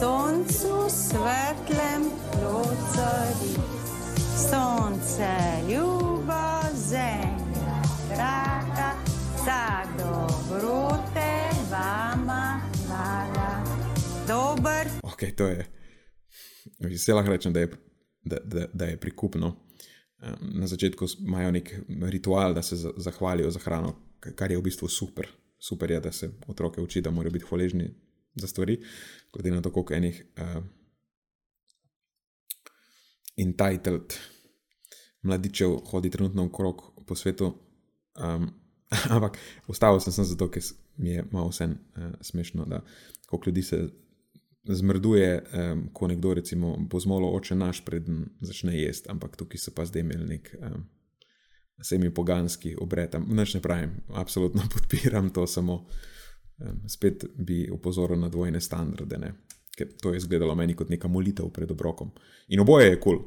Soncu 0.00 0.90
svetlem 0.90 2.10
lucari, 2.42 3.54
sonce 4.50 5.30
ljubo, 5.70 6.58
zemlja 6.74 7.78
draga, 8.08 8.90
za 9.44 9.86
dobrote 9.98 11.38
vama 11.70 12.60
hvala. 12.86 13.62
Dober 14.26 14.86
Ok, 15.02 15.22
to 15.36 15.46
je. 15.46 15.66
Vse 16.78 17.14
lahko 17.14 17.30
rečem, 17.30 17.52
da 17.52 17.60
je, 17.60 17.70
da, 18.24 18.36
da, 18.44 18.66
da 18.72 18.84
je 18.84 18.96
prikupno. 18.96 19.66
Na 20.40 20.66
začetku 20.66 21.06
imajo 21.20 21.50
nek 21.50 21.74
ritual, 21.88 22.54
da 22.54 22.62
se 22.62 22.76
za- 22.76 22.92
zahvalijo 22.96 23.50
za 23.50 23.58
hrano, 23.58 23.94
kar 24.20 24.50
je 24.50 24.58
v 24.58 24.62
bistvu 24.62 24.88
super. 24.88 25.28
Super 25.58 25.90
je, 25.90 26.00
da 26.00 26.12
se 26.12 26.30
otroke 26.48 26.80
uči, 26.80 27.00
da 27.00 27.10
morajo 27.10 27.32
biti 27.32 27.44
hvaležni 27.48 27.90
za 28.34 28.46
stvari, 28.46 28.80
glede 29.32 29.50
na 29.50 29.62
to, 29.62 29.72
koliko 29.72 29.94
enih 29.94 30.24
uh, 30.36 30.64
entitled 33.36 34.14
mladičev 35.22 35.76
hodi 35.90 36.10
trenutno 36.10 36.44
okrog 36.44 36.82
po 37.06 37.14
svetu. 37.14 37.54
Um, 38.24 38.50
ampak 39.14 39.38
ustavil 39.68 40.00
sem 40.00 40.12
se 40.12 40.24
zato, 40.24 40.50
ker 40.50 40.62
mi 40.96 41.10
je 41.10 41.24
malo 41.32 41.48
vse 41.48 41.64
uh, 41.64 42.12
smešno, 42.20 42.64
da 42.64 42.84
koliko 43.26 43.50
ljudi 43.50 43.62
se 43.62 43.88
zmrduje, 44.68 45.30
um, 45.42 45.88
ko 45.92 46.08
nekdo 46.08 46.34
recimo 46.34 46.76
pozmolo 46.90 47.30
oče 47.36 47.54
naš, 47.54 47.80
preden 47.84 48.24
začne 48.40 48.76
jesti, 48.76 49.10
ampak 49.10 49.36
tukaj 49.36 49.60
so 49.60 49.74
pa 49.74 49.86
zdaj 49.86 50.02
imeli 50.02 50.26
nek 50.36 50.52
um, 50.60 50.84
semi-poganski 51.82 52.76
obred. 52.80 53.14
Noč 53.28 53.54
ne 53.54 53.62
pravim, 53.62 53.96
absolutno 54.14 54.62
podpiram 54.74 55.30
to, 55.30 55.46
samo 55.46 55.84
um, 55.84 56.80
spet 56.88 57.24
bi 57.38 57.66
upozoril 57.72 58.20
na 58.20 58.28
dvojne 58.28 58.60
standarde, 58.60 59.18
ne? 59.18 59.34
ker 59.76 59.90
to 60.00 60.10
je 60.10 60.16
izgledalo 60.16 60.54
meni 60.56 60.74
kot 60.74 60.88
neka 60.88 61.08
molitev 61.08 61.50
pred 61.52 61.70
obrokom. 61.70 62.10
In 62.48 62.60
oboje 62.60 62.88
je 62.88 63.00
kul, 63.00 63.18
cool. 63.18 63.26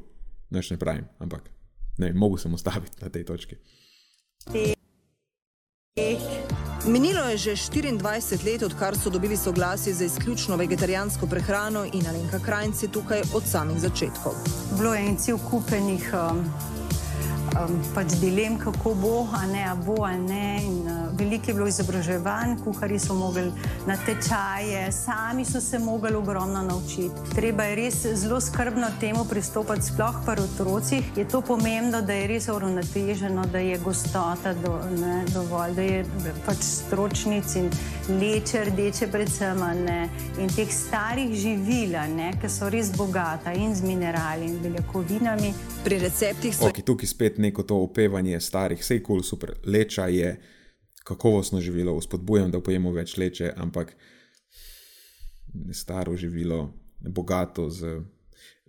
noč 0.50 0.72
ne 0.74 0.80
pravim, 0.82 1.06
ampak 1.20 1.46
ne, 1.98 2.14
mogo 2.14 2.38
sem 2.38 2.54
ustaviti 2.54 2.98
na 3.02 3.10
tej 3.10 3.24
točki. 3.24 3.56
Minilo 6.90 7.22
je 7.30 7.38
že 7.38 7.70
24 7.70 8.46
let, 8.46 8.64
odkar 8.64 8.98
so 8.98 9.10
dobili 9.10 9.38
soglasje 9.38 9.94
za 9.94 10.06
izključno 10.06 10.56
vegetarijansko 10.56 11.28
prehrano 11.28 11.86
in 11.86 12.08
Alenka 12.08 12.40
Krajnci 12.40 12.88
tukaj 12.88 13.22
od 13.34 13.44
samih 13.46 13.80
začetkov. 13.80 14.34
Bilo 14.78 14.94
je 14.94 15.06
en 15.06 15.18
cel 15.18 15.38
kupenih 15.38 16.14
um, 16.14 16.44
um, 17.58 17.80
pač 17.96 18.18
dilem, 18.22 18.58
kako 18.58 18.94
bo, 18.96 19.16
a 19.34 19.46
ne, 19.46 19.64
a 19.66 19.76
bo, 19.76 20.04
a 20.06 20.16
ne. 20.18 20.60
In, 20.66 20.82
uh, 20.86 21.10
veliko 21.20 21.52
je 21.52 21.54
bilo 21.54 21.68
izobraževanj, 21.68 22.58
kuhari 22.64 23.00
so 23.00 23.14
mogli 23.14 23.52
na 23.88 23.98
tečaje, 24.06 24.92
sami 24.92 25.46
so 25.46 25.62
se 25.62 25.80
mogli 25.80 26.16
ogromno 26.16 26.62
naučiti. 26.62 27.34
Treba 27.36 27.64
je 27.64 27.76
res 27.76 28.06
zelo 28.14 28.42
skrbno 28.42 28.88
temu 29.00 29.26
pristopiti, 29.30 29.86
sploh 29.86 30.22
pa 30.26 30.34
v 30.34 30.46
otrocih. 30.48 31.18
Je 31.18 31.28
to 31.28 31.42
pomembno, 31.42 32.02
da 32.02 32.14
je 32.14 32.28
res 32.28 32.48
uravnoteženo, 32.48 33.46
da 33.52 33.60
je 33.60 33.78
gostota 33.78 34.54
do, 34.54 34.80
ne, 35.00 35.24
dovolj, 35.34 35.76
da 35.76 35.82
je 35.82 36.06
pač 36.46 36.64
stročnic 36.64 37.56
in 37.56 37.70
leče, 38.20 38.64
rdeče 38.72 39.08
predvsem 39.12 39.60
ne, 39.86 40.00
in 40.40 40.52
teh 40.56 40.72
starih 40.74 41.36
živil, 41.36 41.98
ki 42.42 42.50
so 42.50 42.70
res 42.70 42.92
bogata 42.96 43.54
in 43.54 43.76
z 43.76 43.84
minerali 43.86 44.46
in 44.46 44.60
beljakovinami. 44.64 45.54
Pri 45.84 46.00
receptih 46.00 46.56
so. 46.56 46.68
Okay, 46.68 46.84
tukaj 46.84 47.08
spet 47.08 47.39
neko 47.40 47.64
to 47.64 47.78
opevanje 47.84 48.40
starih, 48.40 48.80
vse 48.80 49.00
je 49.00 49.04
kul, 49.04 49.20
cool, 49.20 49.24
super. 49.24 49.54
Leča 49.66 50.08
je 50.12 50.36
kakovostno 51.04 51.62
živilo, 51.62 51.96
spodbujam, 52.02 52.52
da 52.52 52.62
pojemo 52.62 52.92
več 52.94 53.16
leče, 53.18 53.54
ampak 53.58 53.96
staro 55.74 56.16
živilo, 56.18 56.74
bogato 57.00 57.70
z. 57.70 58.00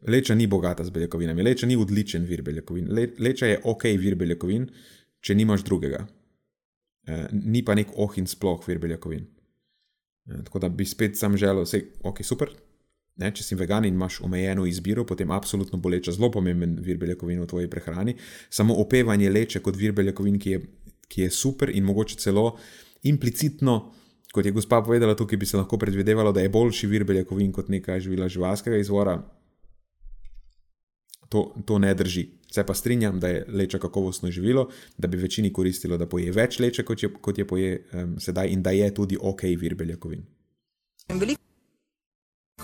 Leča 0.08 0.34
ni 0.34 0.46
bogata 0.48 0.84
z 0.84 0.90
beljakovinami, 0.90 1.44
leča 1.44 1.66
ni 1.68 1.76
odličen 1.76 2.24
vir 2.24 2.40
beljakovin. 2.42 2.86
Le, 2.96 3.10
leča 3.20 3.50
je 3.50 3.58
ok 3.68 3.84
vir 4.00 4.16
beljakovin, 4.16 4.64
če 5.20 5.36
nimaš 5.36 5.60
drugega. 5.66 6.06
E, 7.04 7.18
ni 7.36 7.60
pa 7.60 7.76
nek 7.76 7.92
oh 8.00 8.16
in 8.16 8.24
sploh 8.30 8.64
vir 8.64 8.80
beljakovin. 8.80 9.26
E, 10.24 10.40
tako 10.46 10.62
da 10.64 10.70
bi 10.72 10.86
spet 10.88 11.20
sam 11.20 11.36
želel, 11.36 11.68
da 11.68 11.76
je 11.76 11.84
ok, 12.08 12.22
super. 12.24 12.54
Ne, 13.16 13.32
če 13.34 13.44
si 13.44 13.56
vegan 13.58 13.84
in 13.84 13.94
imaš 13.94 14.20
omejeno 14.24 14.62
izbiro, 14.66 15.04
potem 15.04 15.30
absolutno 15.30 15.78
bo 15.78 15.90
leča 15.92 16.12
zelo 16.12 16.30
pomemben 16.30 16.78
vir 16.80 16.96
beljakovin 16.96 17.42
v 17.42 17.48
tvoji 17.50 17.68
prehrani. 17.68 18.14
Samo 18.48 18.78
opevanje 18.80 19.30
leče 19.30 19.61
kot 19.61 19.76
vir 19.76 19.92
beljakovin, 19.92 20.38
ki 20.40 20.50
je 20.50 20.61
ki 21.11 21.26
je 21.26 21.30
super 21.30 21.70
in 21.74 21.84
mogoče 21.84 22.16
celo 22.16 22.54
implicitno, 23.02 23.92
kot 24.32 24.46
je 24.46 24.54
gospa 24.54 24.82
povedala, 24.82 25.16
tukaj 25.18 25.38
bi 25.38 25.46
se 25.46 25.58
lahko 25.58 25.78
predvidevalo, 25.78 26.32
da 26.32 26.44
je 26.44 26.52
boljši 26.54 26.86
vir 26.86 27.04
beljakovin 27.04 27.52
kot 27.52 27.68
neka 27.68 27.98
živila 28.00 28.28
živalskega 28.28 28.78
izvora. 28.78 29.18
To, 31.30 31.52
to 31.66 31.78
ne 31.78 31.94
drži. 31.94 32.26
Se 32.50 32.64
pa 32.66 32.74
strinjam, 32.74 33.20
da 33.20 33.28
je 33.28 33.44
leča 33.48 33.78
kakovostno 33.78 34.30
živilo, 34.30 34.68
da 34.98 35.08
bi 35.08 35.18
večini 35.18 35.52
koristilo, 35.52 35.98
da 35.98 36.06
poje 36.06 36.32
več 36.34 36.58
leče, 36.58 36.82
kot 36.84 37.02
je, 37.02 37.12
kot 37.22 37.38
je 37.38 37.46
poje 37.46 37.76
um, 37.92 38.16
sedaj, 38.18 38.50
in 38.50 38.62
da 38.62 38.74
je 38.74 38.90
tudi 38.94 39.18
ok 39.20 39.46
vir 39.58 39.78
beljakovin. 39.78 40.26
Veliko 41.08 41.40
Ko 41.40 41.49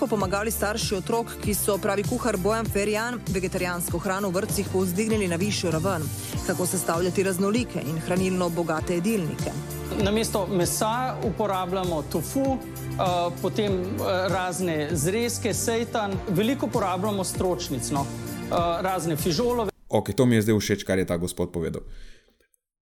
pomagali 0.05 0.51
starši 0.51 0.95
otrok, 0.95 1.31
ki 1.41 1.55
so 1.57 1.77
pravi 1.81 2.03
kuhar 2.05 2.37
Bojan 2.37 2.67
Ferjan, 2.69 3.17
vegetarijansko 3.33 3.97
hrano 3.97 4.29
v 4.29 4.37
vrtcih 4.37 4.67
povzdignili 4.69 5.27
na 5.27 5.35
višjo 5.35 5.71
raven, 5.71 6.05
kako 6.47 6.65
sestavljati 6.69 7.23
raznolike 7.23 7.81
in 7.81 7.97
hranilno 8.05 8.49
bogate 8.49 8.93
jedilnike. 8.99 9.51
Na 10.03 10.11
mesto 10.11 10.45
mesa 10.47 11.15
uporabljamo 11.23 12.03
tofu, 12.11 12.43
uh, 12.43 12.59
potem 13.41 13.79
uh, 13.81 14.05
razne 14.29 14.89
zrezke, 14.91 15.53
sejtan, 15.53 16.13
veliko 16.29 16.69
uporabljamo 16.69 17.23
stročnic, 17.23 17.89
no, 17.89 18.01
uh, 18.01 18.57
razne 18.81 19.15
fižolove. 19.15 19.71
Ok, 19.89 20.13
to 20.13 20.25
mi 20.25 20.35
je 20.35 20.41
zdaj 20.41 20.59
všeč, 20.59 20.83
kar 20.83 20.99
je 20.99 21.07
ta 21.07 21.17
gospod 21.17 21.51
povedal 21.51 21.81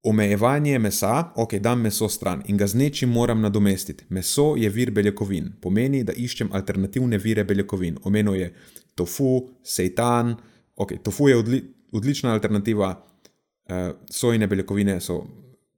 omejevanje 0.06 0.80
mesa, 0.80 1.32
ok, 1.36 1.56
dam 1.60 1.82
meso 1.82 2.10
stran 2.10 2.44
in 2.46 2.58
ga 2.58 2.68
z 2.68 2.78
nečim 2.78 3.10
moram 3.10 3.42
nadomestiti. 3.42 4.06
Meso 4.10 4.54
je 4.58 4.70
vir 4.70 4.92
beljakovin, 4.92 5.54
pomeni, 5.62 6.04
da 6.04 6.14
iščem 6.14 6.52
alternativne 6.54 7.18
vire 7.18 7.44
beljakovin. 7.44 7.98
Omenil 8.04 8.36
je 8.36 8.52
tofu, 8.96 9.50
seitan, 9.64 10.36
ok, 10.76 10.98
tofu 11.04 11.30
je 11.30 11.38
odli, 11.38 11.64
odlična 11.92 12.34
alternativa, 12.34 12.92
uh, 12.96 13.90
sojne 14.10 14.48
beljakovine 14.48 15.00
so 15.02 15.24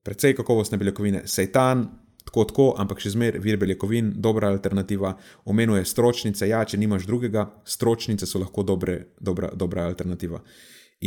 precej 0.03 0.35
kakovostne 0.35 0.77
beljakovine, 0.77 1.23
seitan. 1.25 1.87
Tako, 2.27 2.43
tako, 2.43 2.63
ampak 2.75 2.99
še 2.99 3.13
zmeraj 3.13 3.39
vir 3.39 3.55
beljakovin, 3.55 4.09
dobra 4.19 4.49
alternativa. 4.51 5.13
Omenuje 5.47 5.85
stročnice, 5.87 6.49
ja, 6.49 6.65
če 6.67 6.75
nimaš 6.77 7.05
drugega, 7.07 7.45
stročnice 7.63 8.27
so 8.27 8.41
lahko 8.43 8.65
dobre, 8.67 8.97
dobra, 9.23 9.53
dobra 9.55 9.85
alternativa. 9.87 10.41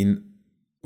In 0.01 0.17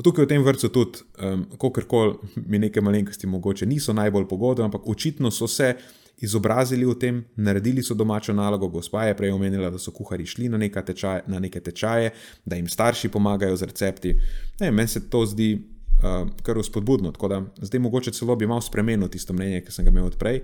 Tukaj 0.03 0.25
v 0.25 0.29
tem 0.29 0.43
vrtu 0.43 0.69
tudi, 0.75 1.05
um, 1.23 1.45
kako 1.55 1.71
koli 1.87 2.15
mi 2.37 2.59
neke 2.59 2.81
malenkosti 2.81 3.27
mogoče 3.27 3.67
niso 3.67 3.93
najbolj 3.93 4.27
pogodne, 4.29 4.65
ampak 4.65 4.89
očitno 4.89 5.31
so 5.31 5.47
se 5.47 5.77
izobrazili 6.19 6.87
v 6.87 6.95
tem, 6.99 7.25
naredili 7.37 7.83
so 7.83 7.95
domačo 7.95 8.33
nalogo. 8.33 8.69
Gospa 8.69 9.05
je 9.05 9.17
prej 9.17 9.31
omenila, 9.31 9.71
da 9.71 9.79
so 9.79 9.93
kuhari 9.95 10.27
šli 10.27 10.49
na, 10.49 10.59
tečaje, 10.59 11.23
na 11.27 11.39
neke 11.39 11.61
tečaje, 11.61 12.11
da 12.45 12.57
jim 12.57 12.69
starši 12.69 13.09
pomagajo 13.09 13.57
z 13.57 13.63
recepti. 13.63 14.17
Ne, 14.61 14.71
meni 14.71 14.89
se 14.89 15.11
to 15.11 15.27
zdi 15.27 15.55
uh, 15.55 16.29
kar 16.43 16.59
uspodbudno, 16.59 17.13
tako 17.13 17.29
da 17.29 17.43
zdaj 17.63 17.81
mogoče 17.81 18.13
celo 18.13 18.37
bi 18.37 18.47
malo 18.47 18.61
spremenil 18.61 19.09
tisto 19.09 19.33
mnenje, 19.33 19.61
ki 19.61 19.73
sem 19.73 19.85
ga 19.85 19.95
imel 19.95 20.11
odprej. 20.11 20.43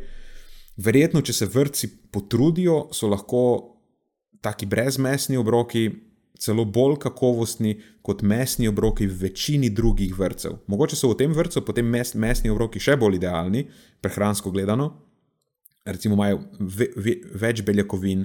Verjetno, 0.76 1.22
če 1.22 1.32
se 1.32 1.46
vrtci 1.46 1.90
potrudijo, 2.12 2.88
so 2.92 3.10
lahko 3.10 3.42
taki 4.40 4.66
brezmesni 4.66 5.36
obroki 5.36 5.90
celo 6.40 6.64
bolj 6.64 6.96
kakovostni 7.02 7.74
kot 8.02 8.22
mesni 8.22 8.68
obroki 8.68 9.06
v 9.06 9.26
večini 9.26 9.70
drugih 9.70 10.16
vrtcev. 10.18 10.56
Mogoče 10.66 10.96
so 10.96 11.12
v 11.12 11.18
tem 11.20 11.36
vrtu 11.36 11.62
potem 11.64 11.86
mes, 11.86 12.14
mesni 12.14 12.50
obroki 12.50 12.80
še 12.80 12.96
bolj 12.96 13.20
idealni, 13.20 13.66
prehransko 14.00 14.50
gledano. 14.50 14.90
Recimo 15.84 16.14
imajo 16.14 16.40
ve, 16.60 16.90
ve, 16.96 17.16
več 17.40 17.62
beljakovin, 17.64 18.24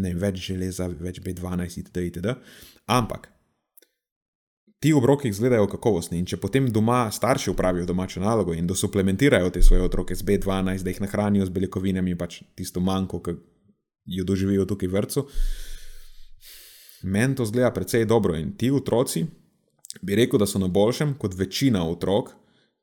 ne, 0.00 0.14
več 0.16 0.40
železa, 0.50 0.88
več 0.88 1.20
B12, 1.24 1.80
itd. 1.80 2.04
itd. 2.10 2.36
Ampak 2.92 3.28
ti 4.84 4.92
obroki 4.92 5.30
izgledajo 5.32 5.64
kakovostni 5.72 6.18
in 6.20 6.26
če 6.28 6.36
potem 6.40 6.66
doma 6.72 7.06
starši 7.12 7.52
upravijo 7.54 7.86
domačo 7.88 8.20
nalogo 8.20 8.52
in 8.52 8.66
da 8.68 8.76
suplementirajo 8.76 9.52
te 9.52 9.62
svoje 9.64 9.84
otroke 9.84 10.16
z 10.16 10.24
B12, 10.28 10.84
da 10.84 10.92
jih 10.92 11.00
nahranijo 11.00 11.46
z 11.48 11.54
beljakovinami, 11.56 12.16
pač 12.20 12.42
tisto 12.56 12.84
manjko, 12.84 13.22
ki 13.24 13.38
jo 14.18 14.26
doživijo 14.28 14.66
tukaj 14.68 14.90
v 14.90 14.98
vrtu, 14.98 15.24
meni 17.04 17.36
to 17.36 17.44
zgleda 17.46 17.70
precej 17.70 18.04
dobro 18.08 18.36
in 18.36 18.56
ti 18.56 18.70
otroci, 18.70 19.26
bi 20.02 20.16
rekel, 20.16 20.38
da 20.38 20.46
so 20.46 20.58
na 20.58 20.68
boljšem 20.68 21.14
kot 21.20 21.36
večina 21.38 21.84
otrok, 21.88 22.32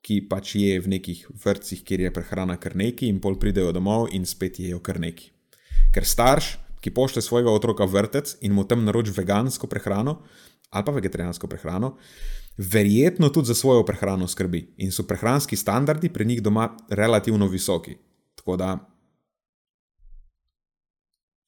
ki 0.01 0.23
pač 0.29 0.55
je 0.57 0.79
v 0.81 0.89
nekih 0.95 1.25
vrtcih, 1.43 1.83
kjer 1.85 2.07
je 2.07 2.13
prehrana 2.13 2.57
kar 2.57 2.75
neki 2.75 3.09
in 3.09 3.19
pol 3.21 3.37
pridejo 3.37 3.73
domov 3.75 4.07
in 4.15 4.25
spet 4.25 4.59
jejo 4.59 4.79
kar 4.81 4.99
neki. 4.99 5.29
Ker 5.93 6.07
starš, 6.07 6.55
ki 6.81 6.93
pošle 6.93 7.21
svojega 7.21 7.51
otroka 7.53 7.85
v 7.85 7.99
vrtec 7.99 8.37
in 8.41 8.55
mu 8.57 8.65
tam 8.65 8.85
naroči 8.85 9.13
vegansko 9.13 9.69
prehrano 9.69 10.21
ali 10.71 10.85
pa 10.87 10.91
vegetarijansko 10.95 11.47
prehrano, 11.51 11.97
verjetno 12.57 13.29
tudi 13.29 13.51
za 13.51 13.55
svojo 13.55 13.83
prehrano 13.85 14.27
skrbi 14.27 14.61
in 14.77 14.91
so 14.91 15.03
prehranski 15.03 15.55
standardi 15.55 16.09
pri 16.09 16.25
njih 16.25 16.41
doma 16.41 16.69
relativno 16.89 17.47
visoki. 17.47 17.97
Tako 18.35 18.55
da, 18.57 18.69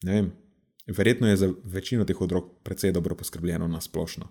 ne 0.04 0.12
vem, 0.12 0.28
Verjetno 0.86 1.28
je 1.28 1.36
za 1.36 1.52
večino 1.64 2.04
teh 2.04 2.20
otrok 2.20 2.44
precej 2.62 2.92
dobro 2.92 3.14
poskrbljeno 3.14 3.68
na 3.68 3.80
splošno. 3.80 4.28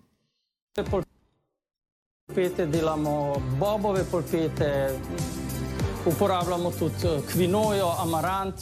Polpete 2.27 2.65
delamo, 2.65 3.35
bobove 3.59 4.03
polpete, 4.11 4.99
uporabljamo 6.05 6.71
tudi 6.71 7.07
eh, 7.07 7.21
kvinojo, 7.31 7.89
amarant. 7.99 8.55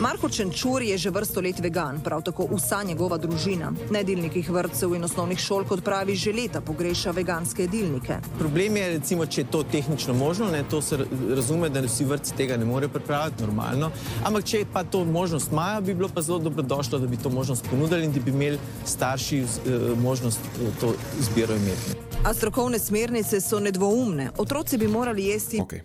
Marko 0.00 0.28
Čenčur 0.28 0.82
je 0.82 0.98
že 0.98 1.10
vrsto 1.10 1.40
let 1.40 1.58
vegan, 1.60 2.00
prav 2.00 2.22
tako 2.22 2.46
vsa 2.52 2.82
njegova 2.82 3.18
družina. 3.18 3.72
Nedilnikih 3.90 4.50
vrtcev 4.50 4.94
in 4.94 5.04
osnovnih 5.04 5.38
šol, 5.38 5.64
kot 5.68 5.84
pravi, 5.84 6.16
že 6.16 6.32
leta 6.32 6.60
pogreša 6.60 7.10
veganske 7.10 7.62
jedilnike. 7.62 8.16
Problem 8.38 8.76
je, 8.76 8.88
recimo, 8.96 9.26
če 9.26 9.40
je 9.40 9.50
to 9.50 9.62
tehnično 9.62 10.14
možno, 10.14 10.50
ne, 10.50 10.62
to 10.70 10.82
se 10.82 10.98
razume, 11.34 11.68
da 11.68 11.80
vsi 11.80 12.04
vrtci 12.04 12.36
tega 12.36 12.56
ne 12.56 12.64
morejo 12.64 12.88
pripraviti 12.88 13.42
normalno. 13.42 13.90
Ampak 14.24 14.44
če 14.44 14.64
pa 14.72 14.84
to 14.84 15.04
možnost 15.04 15.52
imajo, 15.52 15.80
bi 15.80 15.94
bilo 15.94 16.08
pa 16.14 16.22
zelo 16.22 16.38
dobrodošlo, 16.38 16.98
da 16.98 17.06
bi 17.06 17.16
to 17.16 17.30
možnost 17.30 17.68
ponudili 17.70 18.04
in 18.04 18.12
da 18.12 18.20
bi 18.20 18.30
imeli 18.30 18.58
starši 18.86 19.42
uh, 19.42 19.98
možnost 19.98 20.40
uh, 20.40 20.80
to 20.80 20.94
izbiro 21.20 21.56
imeti. 21.56 21.98
A 22.24 22.34
strokovne 22.34 22.78
smernice 22.78 23.40
so 23.40 23.60
nedvoumne. 23.60 24.30
Otroci 24.38 24.78
bi 24.78 24.88
morali 24.88 25.24
jesti. 25.24 25.60
Okay. 25.60 25.80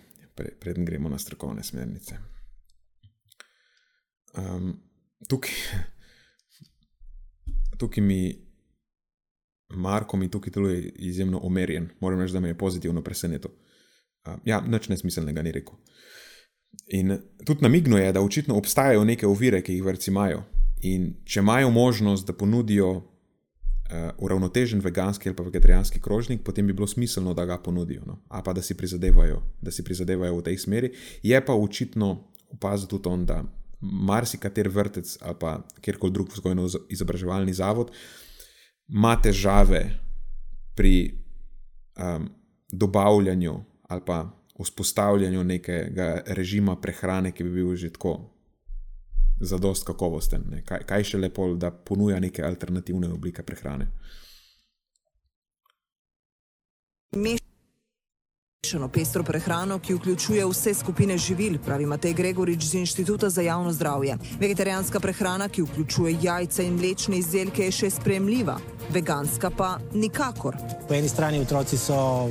Preden 0.60 0.84
gremo 0.84 1.08
na 1.08 1.18
strokovne 1.18 1.62
smernice. 1.62 2.35
Um, 4.36 4.76
tukaj, 5.28 5.50
tukaj 7.78 8.04
mi, 8.04 8.46
Marko 9.68 10.16
mi 10.16 10.30
tukaj 10.30 10.50
deluje 10.50 10.92
izjemno 10.96 11.40
umerjen. 11.42 11.88
Moram 12.00 12.20
reči, 12.20 12.32
da 12.32 12.40
me 12.40 12.48
je 12.48 12.58
pozitivno 12.58 13.02
presenetil. 13.02 13.50
Uh, 14.26 14.34
ja, 14.44 14.60
nič 14.60 14.88
nesmiselnega 14.88 15.42
ni 15.42 15.52
rekel. 15.52 15.74
In 16.86 17.18
tudi 17.44 17.62
namignuje, 17.62 18.12
da 18.12 18.20
očitno 18.20 18.56
obstajajo 18.56 19.04
neke 19.04 19.26
ovire, 19.26 19.62
ki 19.62 19.74
jih 19.74 19.84
vrci 19.84 20.10
imajo. 20.10 20.42
In 20.82 21.14
če 21.24 21.40
imajo 21.40 21.70
možnost, 21.70 22.26
da 22.26 22.36
ponudijo 22.36 22.90
uh, 22.90 23.02
uravnotežen 24.18 24.80
veganski 24.84 25.28
ali 25.28 25.36
pa 25.36 25.42
vegetarijanski 25.42 26.00
krožnik, 26.00 26.42
potem 26.44 26.66
bi 26.66 26.72
bilo 26.72 26.86
smiselno, 26.86 27.34
da 27.34 27.44
ga 27.44 27.58
ponudijo. 27.58 28.02
No? 28.06 28.20
A 28.28 28.42
pa 28.42 28.52
da 28.52 28.62
si, 28.62 28.74
da 29.60 29.70
si 29.70 29.84
prizadevajo 29.84 30.36
v 30.36 30.42
tej 30.42 30.58
smeri. 30.58 30.92
Je 31.22 31.44
pa 31.44 31.54
očitno 31.54 32.32
opaziti 32.52 32.90
tudi 32.90 33.08
on, 33.08 33.26
da 33.26 33.42
marsikater 33.80 34.68
vrtec 34.68 35.18
ali 35.20 35.36
pa 35.40 35.58
kjerkoli 35.80 36.12
drug 36.12 36.32
vzgojno-izobraževalni 36.32 37.52
zavod 37.52 37.92
ima 38.88 39.16
težave 39.22 39.82
pri 40.74 41.18
um, 41.98 42.28
dobavljanju 42.72 43.60
ali 43.88 44.02
pa 44.06 44.36
vzpostavljanju 44.62 45.44
nekega 45.44 46.22
režima 46.26 46.76
prehrane, 46.76 47.32
ki 47.32 47.44
bi 47.44 47.50
bil 47.50 47.76
že 47.76 47.92
tako 47.92 48.32
zadost 49.40 49.84
kakovosten. 49.86 50.44
Ne? 50.50 50.62
Kaj, 50.64 50.86
kaj 50.88 51.04
še 51.04 51.18
lepo, 51.18 51.50
da 51.54 51.70
ponuja 51.70 52.20
neke 52.20 52.44
alternativne 52.44 53.10
oblike 53.12 53.42
prehrane. 53.42 53.90
Mešano 58.66 58.88
pestro 58.88 59.22
prehrano, 59.22 59.78
ki 59.78 59.94
vključuje 59.94 60.46
vse 60.46 60.72
skupine 60.74 61.14
živil, 61.18 61.58
pravi 61.64 61.86
Matej 61.86 62.14
Gregorič 62.18 62.64
z 62.64 62.74
Inštituta 62.74 63.28
za 63.30 63.42
javno 63.42 63.72
zdravje. 63.72 64.16
Vegetarijanska 64.40 65.00
prehrana, 65.00 65.46
ki 65.48 65.62
vključuje 65.62 66.16
jajca 66.22 66.62
in 66.62 66.74
mlečne 66.74 67.20
izdelke, 67.22 67.62
je 67.62 67.72
še 67.72 67.90
spremljiva, 67.90 68.56
veganska 68.90 69.52
pa 69.54 69.76
nikakor. 69.94 70.58
Po 70.88 70.94
eni 70.98 71.08
strani 71.08 71.38
otroci 71.46 71.78
so 71.78 72.26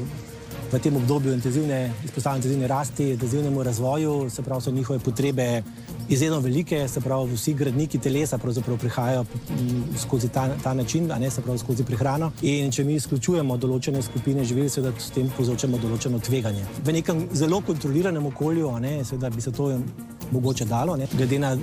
v 0.72 0.80
tem 0.80 0.96
obdobju 0.96 1.34
intenzivne, 1.34 1.92
izpostavljene 2.04 2.40
intenzivne 2.40 2.68
rasti, 2.68 3.10
intenzivnemu 3.10 3.64
razvoju, 3.64 4.30
se 4.30 4.42
pravi, 4.42 4.62
so 4.62 4.72
njihove 4.72 5.00
potrebe 5.00 5.64
izjemno 6.10 6.40
velike, 6.40 6.88
se 6.88 7.02
pravi, 7.02 7.34
vsi 7.34 7.54
gradniki 7.54 8.00
telesa 8.00 8.38
prihajajo 8.38 9.24
mm, 9.24 9.98
skozi 9.98 10.30
ta, 10.30 10.50
ta 10.64 10.74
način, 10.74 11.12
a 11.12 11.20
ne 11.20 11.30
se 11.30 11.42
pravi 11.42 11.60
skozi 11.60 11.84
prehrano. 11.84 12.32
In 12.42 12.72
če 12.72 12.84
mi 12.84 12.96
izključujemo 12.96 13.58
določene 13.58 14.02
skupine 14.02 14.46
živil, 14.46 14.70
seveda 14.70 14.94
s 15.00 15.12
tem 15.16 15.30
povzročamo 15.38 15.78
določeno 15.78 16.20
tveganje. 16.20 16.66
V 16.84 16.94
nekem 16.94 17.28
zelo 17.34 17.62
kontroliranem 17.62 18.26
okolju, 18.26 18.72
ne, 18.80 19.04
seveda 19.06 19.30
bi 19.30 19.42
se 19.42 19.52
to 19.52 19.72
mogoče 20.32 20.66
dalo, 20.66 20.96
ne, 20.96 21.08
glede 21.14 21.40
na 21.40 21.56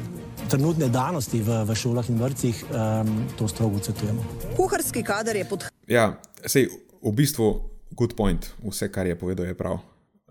trenutne 0.48 0.88
danosti 0.88 1.40
v, 1.42 1.62
v 1.64 1.74
šolah 1.74 2.08
in 2.10 2.18
vrtcih, 2.20 2.64
um, 2.70 3.12
to 3.38 3.48
strogo 3.48 3.78
odsvetujemo. 3.80 4.24
Kuharski 4.56 5.02
kader 5.02 5.36
je 5.36 5.44
pod. 5.48 5.68
Ja, 5.88 6.12
sej, 6.46 6.68
v 7.02 7.12
bistvu, 7.16 7.71
good 7.96 8.16
point, 8.16 8.50
vse, 8.62 8.88
kar 8.92 9.06
je 9.06 9.18
povedal, 9.18 9.46
je 9.46 9.56
prav. 9.58 9.78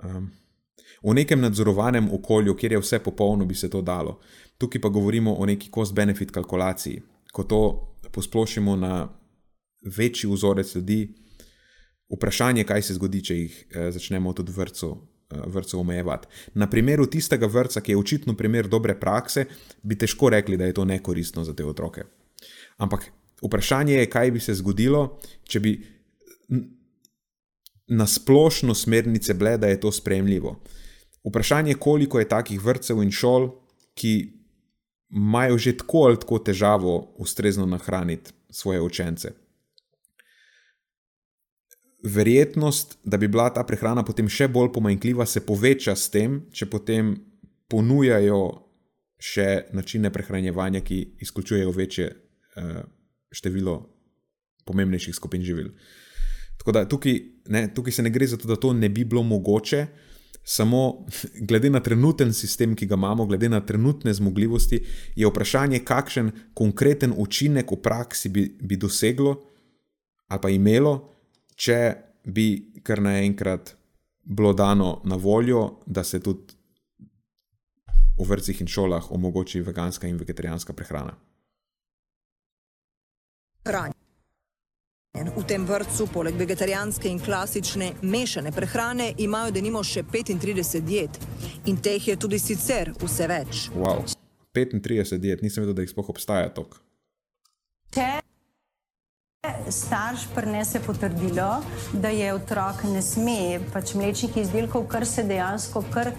Um, 0.03 0.31
v 1.03 1.13
nekem 1.13 1.41
nadzorovanem 1.41 2.09
okolju, 2.13 2.55
kjer 2.55 2.77
je 2.77 2.81
vse 2.81 2.99
popolno, 2.99 3.45
bi 3.45 3.55
se 3.55 3.69
to 3.69 3.81
dalo. 3.81 4.19
Tukaj 4.57 4.81
pa 4.81 4.89
govorimo 4.89 5.33
o 5.33 5.45
neki 5.45 5.71
cost-benefit 5.73 6.31
kalkulaciji. 6.31 7.01
Ko 7.33 7.43
to 7.43 7.61
posplošimo 8.11 8.75
na 8.75 9.07
večji 9.97 10.29
vzorec 10.29 10.75
ljudi, 10.75 11.13
vprašanje, 12.11 12.63
kaj 12.63 12.81
se 12.81 12.93
zgodi, 12.93 13.23
če 13.23 13.35
jih 13.35 13.65
eh, 13.69 13.91
začnemo 13.91 14.33
tudi 14.33 14.51
vrtcu. 14.51 14.91
Eh, 15.31 15.39
vrtcev 15.47 15.79
omejevati. 15.79 16.27
Na 16.53 16.69
primeru 16.69 17.05
tistega 17.07 17.47
vrca, 17.47 17.81
ki 17.81 17.91
je 17.91 17.97
očitno 17.97 18.35
primer 18.37 18.67
dobre 18.67 18.97
prakse, 18.99 19.45
bi 19.83 19.95
težko 19.95 20.29
rekli, 20.29 20.57
da 20.57 20.65
je 20.65 20.73
to 20.73 20.85
nekoristno 20.85 21.43
za 21.43 21.55
te 21.55 21.65
otroke. 21.65 22.03
Ampak 22.77 23.05
vprašanje 23.41 23.93
je, 23.93 24.09
kaj 24.09 24.31
bi 24.31 24.39
se 24.39 24.55
zgodilo, 24.59 25.19
če 25.43 25.59
bi 25.59 25.71
na 27.91 28.07
splošno 28.07 28.73
smernice 28.73 29.33
bile, 29.33 29.57
da 29.57 29.67
je 29.67 29.79
to 29.79 29.91
sprejemljivo. 29.91 30.55
Vprašanje 31.23 31.71
je, 31.71 31.75
koliko 31.79 32.19
je 32.19 32.27
takih 32.27 32.61
vrtcev 32.63 33.03
in 33.03 33.11
šol, 33.11 33.49
ki 33.93 34.13
imajo 35.11 35.57
že 35.57 35.77
tako 35.77 36.05
ali 36.07 36.19
tako 36.19 36.39
težavo 36.39 37.15
ustrezno 37.17 37.65
nahraniti 37.65 38.31
svoje 38.49 38.81
učence. 38.81 39.31
Verjetnost, 42.03 42.97
da 43.03 43.17
bi 43.17 43.27
bila 43.27 43.49
ta 43.53 43.63
prehrana 43.63 44.03
potem 44.03 44.29
še 44.29 44.47
bolj 44.47 44.71
pomanjkljiva, 44.73 45.25
se 45.25 45.45
poveča 45.45 45.95
s 45.95 46.09
tem, 46.09 46.45
če 46.51 46.65
potem 46.65 47.13
ponujajo 47.69 48.39
še 49.21 49.67
načine 49.75 50.09
prehranjevanja, 50.09 50.81
ki 50.81 51.17
izključujejo 51.21 51.71
večje 51.75 52.07
uh, 52.07 52.79
število 53.31 53.75
pomembnejših 54.65 55.15
skupin 55.15 55.43
živil. 55.43 55.69
Tako 56.57 56.71
da 56.71 56.87
tukaj, 56.89 57.19
ne, 57.47 57.67
tukaj 57.73 57.93
se 57.93 58.03
ne 58.03 58.09
gre 58.09 58.27
za 58.27 58.37
to, 58.37 58.47
da 58.47 58.55
to 58.55 58.73
ne 58.73 58.89
bi 58.89 59.05
bilo 59.05 59.23
mogoče, 59.23 59.85
samo 60.43 61.05
glede 61.47 61.69
na 61.69 61.79
trenuten 61.79 62.33
sistem, 62.33 62.75
ki 62.75 62.85
ga 62.85 62.95
imamo, 62.95 63.25
glede 63.25 63.49
na 63.49 63.61
trenutne 63.65 64.13
zmogljivosti, 64.13 64.81
je 65.15 65.27
vprašanje, 65.27 65.83
kakšen 65.85 66.31
konkreten 66.53 67.13
učinek 67.17 67.71
v 67.71 67.81
praksi 67.81 68.29
bi, 68.29 68.47
bi 68.61 68.77
doseglo 68.77 69.41
ali 70.31 70.39
pa 70.41 70.49
imelo, 70.49 70.93
če 71.59 71.77
bi 72.23 72.79
kar 72.87 73.01
naenkrat 73.03 73.73
bilo 74.23 74.53
dano 74.53 75.01
na 75.03 75.15
voljo, 75.15 75.81
da 75.85 76.03
se 76.03 76.21
tudi 76.23 76.55
v 78.17 78.27
vrtcih 78.29 78.61
in 78.61 78.67
šolah 78.67 79.11
omogoči 79.11 79.61
veganska 79.61 80.07
in 80.07 80.17
vegetarijanska 80.17 80.73
prehrana. 80.73 81.17
Hrani. 83.65 84.00
V 85.11 85.43
tem 85.43 85.65
vrtu, 85.67 86.05
poleg 86.07 86.37
vegetarijanske 86.39 87.09
in 87.11 87.17
klasične 87.19 87.89
mešane 88.01 88.51
prehrane, 88.55 89.09
imajo 89.19 89.51
denimo 89.51 89.83
še 89.83 90.05
35 90.07 90.79
diet. 90.87 91.19
In 91.67 91.81
teh 91.83 92.07
je 92.07 92.15
tudi 92.15 92.39
sicer 92.39 92.93
vse 92.95 93.27
več. 93.27 93.65
Wow. 93.75 94.05
35 94.55 95.19
diet, 95.19 95.43
nisem 95.43 95.65
vedel, 95.65 95.75
da 95.75 95.83
jih 95.83 95.91
sploh 95.91 96.13
obstaja 96.15 96.47
toliko. 96.55 96.79
Če 97.91 98.07
starš 99.67 100.29
prenese 100.35 100.79
potrdilo, 100.85 101.49
da 101.91 102.09
je 102.15 102.31
otrok 102.31 102.85
ne 102.87 103.03
sme 103.03 103.59
pač 103.73 103.95
mlečnih 103.99 104.37
izdelkov, 104.45 104.87
kar 104.87 105.03
se 105.03 105.27
dejansko 105.27 105.83
kar 105.91 106.13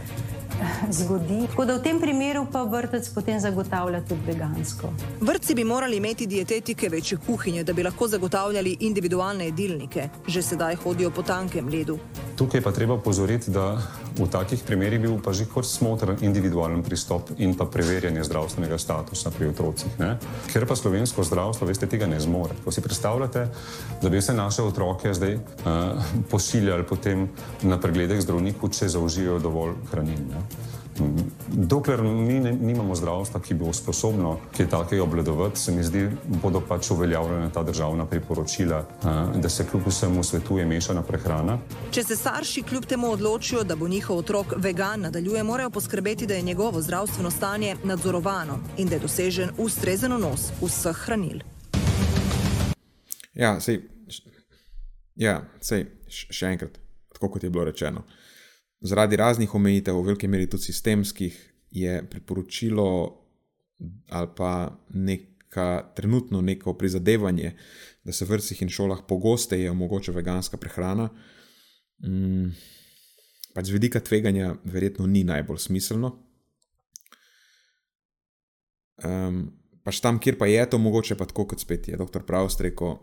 zgodi. 0.99 1.47
Tako 1.51 1.65
da 1.65 1.77
v 1.77 1.83
tem 1.83 2.01
primeru 2.01 2.47
pa 2.53 2.63
vrtec 2.63 3.09
potem 3.15 3.41
zagotavlja 3.41 4.03
tudi 4.09 4.21
vegansko. 4.27 4.93
Vrtci 5.21 5.55
bi 5.55 5.65
morali 5.65 5.97
imeti 5.97 6.27
dietetike 6.27 6.89
večje 6.89 7.19
kuhinje, 7.27 7.65
da 7.65 7.73
bi 7.73 7.83
lahko 7.83 8.09
zagotavljali 8.09 8.77
individualne 8.81 9.45
jedilnike. 9.45 10.09
Že 10.27 10.43
sedaj 10.43 10.77
hodijo 10.85 11.11
po 11.11 11.23
tankem 11.23 11.69
ledu. 11.69 11.99
Tukaj 12.37 12.61
pa 12.61 12.73
treba 12.73 12.99
pozoriti, 12.99 13.51
da 13.51 13.77
v 14.19 14.29
takih 14.29 14.63
primerih 14.67 15.01
bi 15.01 15.09
bil 15.09 15.21
pa 15.23 15.33
že 15.33 15.47
kot 15.49 15.67
smotren 15.67 16.17
individualen 16.21 16.83
pristop 16.83 17.31
in 17.39 17.55
pa 17.57 17.65
preverjanje 17.65 18.25
zdravstvenega 18.25 18.79
statusa 18.79 19.31
pri 19.31 19.53
otrocih. 19.53 19.99
Ne? 19.99 20.17
Ker 20.53 20.67
pa 20.67 20.77
slovensko 20.77 21.25
zdravstvo, 21.25 21.67
veste, 21.67 21.87
tega 21.87 22.07
ne 22.07 22.21
zmore. 22.21 22.57
Ko 22.65 22.73
si 22.73 22.81
predstavljate, 22.81 23.47
da 24.03 24.09
bi 24.09 24.23
se 24.23 24.35
naše 24.35 24.63
otroke 24.63 25.15
zdaj 25.15 25.35
uh, 25.35 25.43
posiljali 26.31 26.85
potem 26.85 27.29
na 27.63 27.81
pregledek 27.81 28.21
zdravniku, 28.21 28.69
če 28.69 28.89
zaužijo 28.89 29.39
dovolj 29.39 29.77
hranil. 29.91 30.23
Dokler 31.49 32.03
mi 32.03 32.41
ne, 32.41 32.53
nimamo 32.53 32.95
zdravstva, 32.95 33.41
ki 33.41 33.55
bi 33.55 33.59
bilo 33.59 33.73
sposobno 33.73 34.39
kaj 34.57 34.69
takega 34.69 35.03
obledovati, 35.03 35.61
se 35.61 35.73
mi 35.73 35.85
zdi, 35.85 36.09
bodo 36.43 36.61
pač 36.69 36.91
uveljavljena 36.91 37.51
ta 37.51 37.63
državna 37.63 38.07
priporočila, 38.07 38.85
da 39.35 39.49
se 39.49 39.67
kljub 39.71 39.87
vsemu 39.87 40.25
svetuje 40.25 40.67
mešana 40.67 41.03
prehrana. 41.03 41.59
Če 41.91 42.05
se 42.05 42.17
starši 42.17 42.63
kljub 42.63 42.85
temu 42.85 43.11
odločijo, 43.11 43.65
da 43.65 43.77
bo 43.77 43.89
njihov 43.89 44.19
otrok 44.19 44.55
vegan, 44.57 45.01
nadaljuje, 45.01 45.43
morajo 45.43 45.71
poskrbeti, 45.71 46.27
da 46.27 46.35
je 46.35 46.43
njegovo 46.43 46.83
zdravstveno 46.83 47.31
stanje 47.31 47.77
nadzorovano 47.85 48.59
in 48.77 48.89
da 48.89 48.95
je 48.95 49.01
dosežen 49.01 49.51
ustrezen 49.59 50.13
nos 50.21 50.51
vseh 50.61 50.97
hranil. 51.07 51.41
Ja, 53.35 53.61
sej, 53.61 53.81
ja, 55.17 55.41
sej, 55.61 55.87
še 56.09 56.53
enkrat, 56.53 56.77
tako 57.13 57.33
kot 57.33 57.45
je 57.45 57.51
bilo 57.51 57.65
rečeno 57.65 58.05
zaradi 58.83 59.17
raznih 59.17 59.55
omejitev, 59.55 59.97
v 59.97 60.07
veliki 60.11 60.29
meri 60.29 60.51
tudi 60.51 60.63
sistemskih, 60.71 61.39
je 61.71 62.03
priporočilo 62.11 63.19
ali 64.09 64.29
pa 64.37 64.79
neka 64.95 65.93
trenutno 65.97 66.41
neko 66.41 66.75
prizadevanje, 66.75 67.57
da 68.05 68.13
se 68.13 68.25
v 68.25 68.29
vrtcih 68.29 68.63
in 68.63 68.69
šolah 68.69 69.01
pogosteje 69.09 69.71
omogoča 69.71 70.13
veganska 70.13 70.57
prehrana. 70.57 71.09
Mm, 72.07 72.53
pač 73.55 73.67
z 73.67 73.75
vidika 73.75 74.01
tveganja, 74.01 74.55
verjetno 74.65 75.07
ni 75.07 75.25
najbolj 75.25 75.59
smiselno. 75.59 76.13
Um, 79.03 79.51
pač 79.83 79.99
tam, 80.01 80.21
kjer 80.23 80.39
pa 80.39 80.47
je 80.47 80.63
to 80.71 80.79
mogoče, 80.79 81.19
pa 81.19 81.27
tako 81.27 81.49
kot 81.51 81.61
spet 81.61 81.89
je 81.89 81.99
dr. 81.99 82.23
Pravst 82.27 82.61
rekel, 82.63 83.01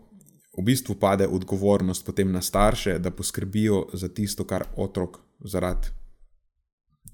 v 0.56 0.64
bistvu 0.64 0.96
pade 1.00 1.28
odgovornost 1.28 2.04
potem 2.06 2.32
na 2.32 2.40
starše, 2.40 2.98
da 2.98 3.12
poskrbijo 3.12 3.90
za 3.92 4.08
tisto, 4.08 4.44
kar 4.44 4.64
otrok 4.76 5.20
zaradi 5.44 5.88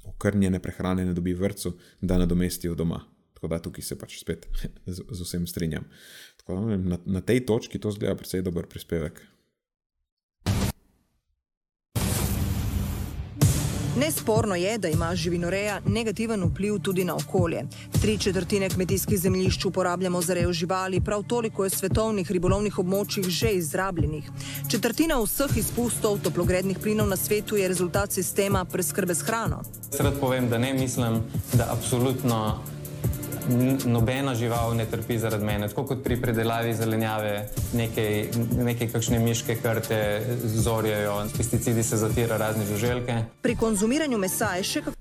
okrnjene 0.06 0.60
prehrane 0.62 1.04
ne 1.04 1.14
dobi 1.14 1.34
vrtu, 1.34 1.74
da 2.00 2.18
nadomestijo 2.18 2.74
doma. 2.74 3.00
Tako 3.34 3.48
da 3.48 3.58
tukaj 3.58 3.84
se 3.84 3.98
pač 3.98 4.18
spet 4.20 4.46
z, 4.86 5.02
z 5.10 5.22
vsem 5.22 5.46
strinjam. 5.46 5.88
Da 6.46 6.60
na, 6.76 6.98
na 7.04 7.20
tej 7.20 7.44
točki 7.46 7.78
to 7.78 7.90
zgleda 7.90 8.14
precej 8.16 8.42
dober 8.42 8.66
prispevek. 8.66 9.20
Nesporno 13.96 14.54
je, 14.54 14.78
da 14.78 14.88
ima 14.88 15.14
živinoreja 15.14 15.80
negativen 15.86 16.44
vpliv 16.44 16.78
tudi 16.78 17.04
na 17.04 17.16
okolje. 17.16 17.62
Tri 18.02 18.18
četrtine 18.18 18.68
kmetijskih 18.68 19.18
zemljišč 19.18 19.64
uporabljamo 19.64 20.22
za 20.22 20.34
rejo 20.34 20.52
živali, 20.52 21.00
prav 21.00 21.22
toliko 21.22 21.64
je 21.64 21.70
svetovnih 21.70 22.30
ribolovnih 22.30 22.78
območjih 22.78 23.28
že 23.28 23.50
izrabljenih. 23.50 24.30
Četrtina 24.68 25.16
vseh 25.22 25.56
izpustov 25.56 26.18
toplogrednih 26.18 26.78
plinov 26.78 27.08
na 27.08 27.16
svetu 27.16 27.56
je 27.56 27.68
rezultat 27.68 28.12
sistema 28.12 28.64
preskrbe 28.64 29.14
s 29.14 29.22
hrano. 29.22 29.62
Sred 29.90 30.20
povem, 30.20 30.48
da 30.48 30.58
ne 30.58 30.74
mislim, 30.74 31.22
da 31.52 31.72
absolutno 31.72 32.60
nobena 33.86 34.34
žival 34.34 34.76
ne 34.76 34.86
trpi 34.90 35.18
zaradi 35.18 35.44
mene. 35.44 35.68
Tako 35.68 35.84
kot 35.86 36.04
pri 36.04 36.20
predelavi 36.20 36.74
zelenjave, 36.74 37.48
nekaj, 37.74 38.28
nekaj 38.64 38.90
kakšne 38.92 39.18
miške 39.18 39.56
krte 39.62 40.00
zorjajo, 40.44 41.28
s 41.28 41.36
pesticidi 41.36 41.82
se 41.82 41.96
zatira 41.96 42.36
razne 42.36 42.66
žuželke. 42.66 43.22
Pri 43.42 43.56
konzumiranju 43.56 44.18
mesa 44.18 44.54
je 44.56 44.64
še 44.64 44.82
kako. 44.82 44.96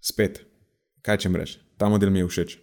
Spet, 0.00 0.42
kaj 1.02 1.22
če 1.24 1.32
mreš, 1.32 1.56
ta 1.78 1.88
model 1.88 2.10
mi 2.10 2.22
je 2.22 2.28
všeč. 2.28 2.58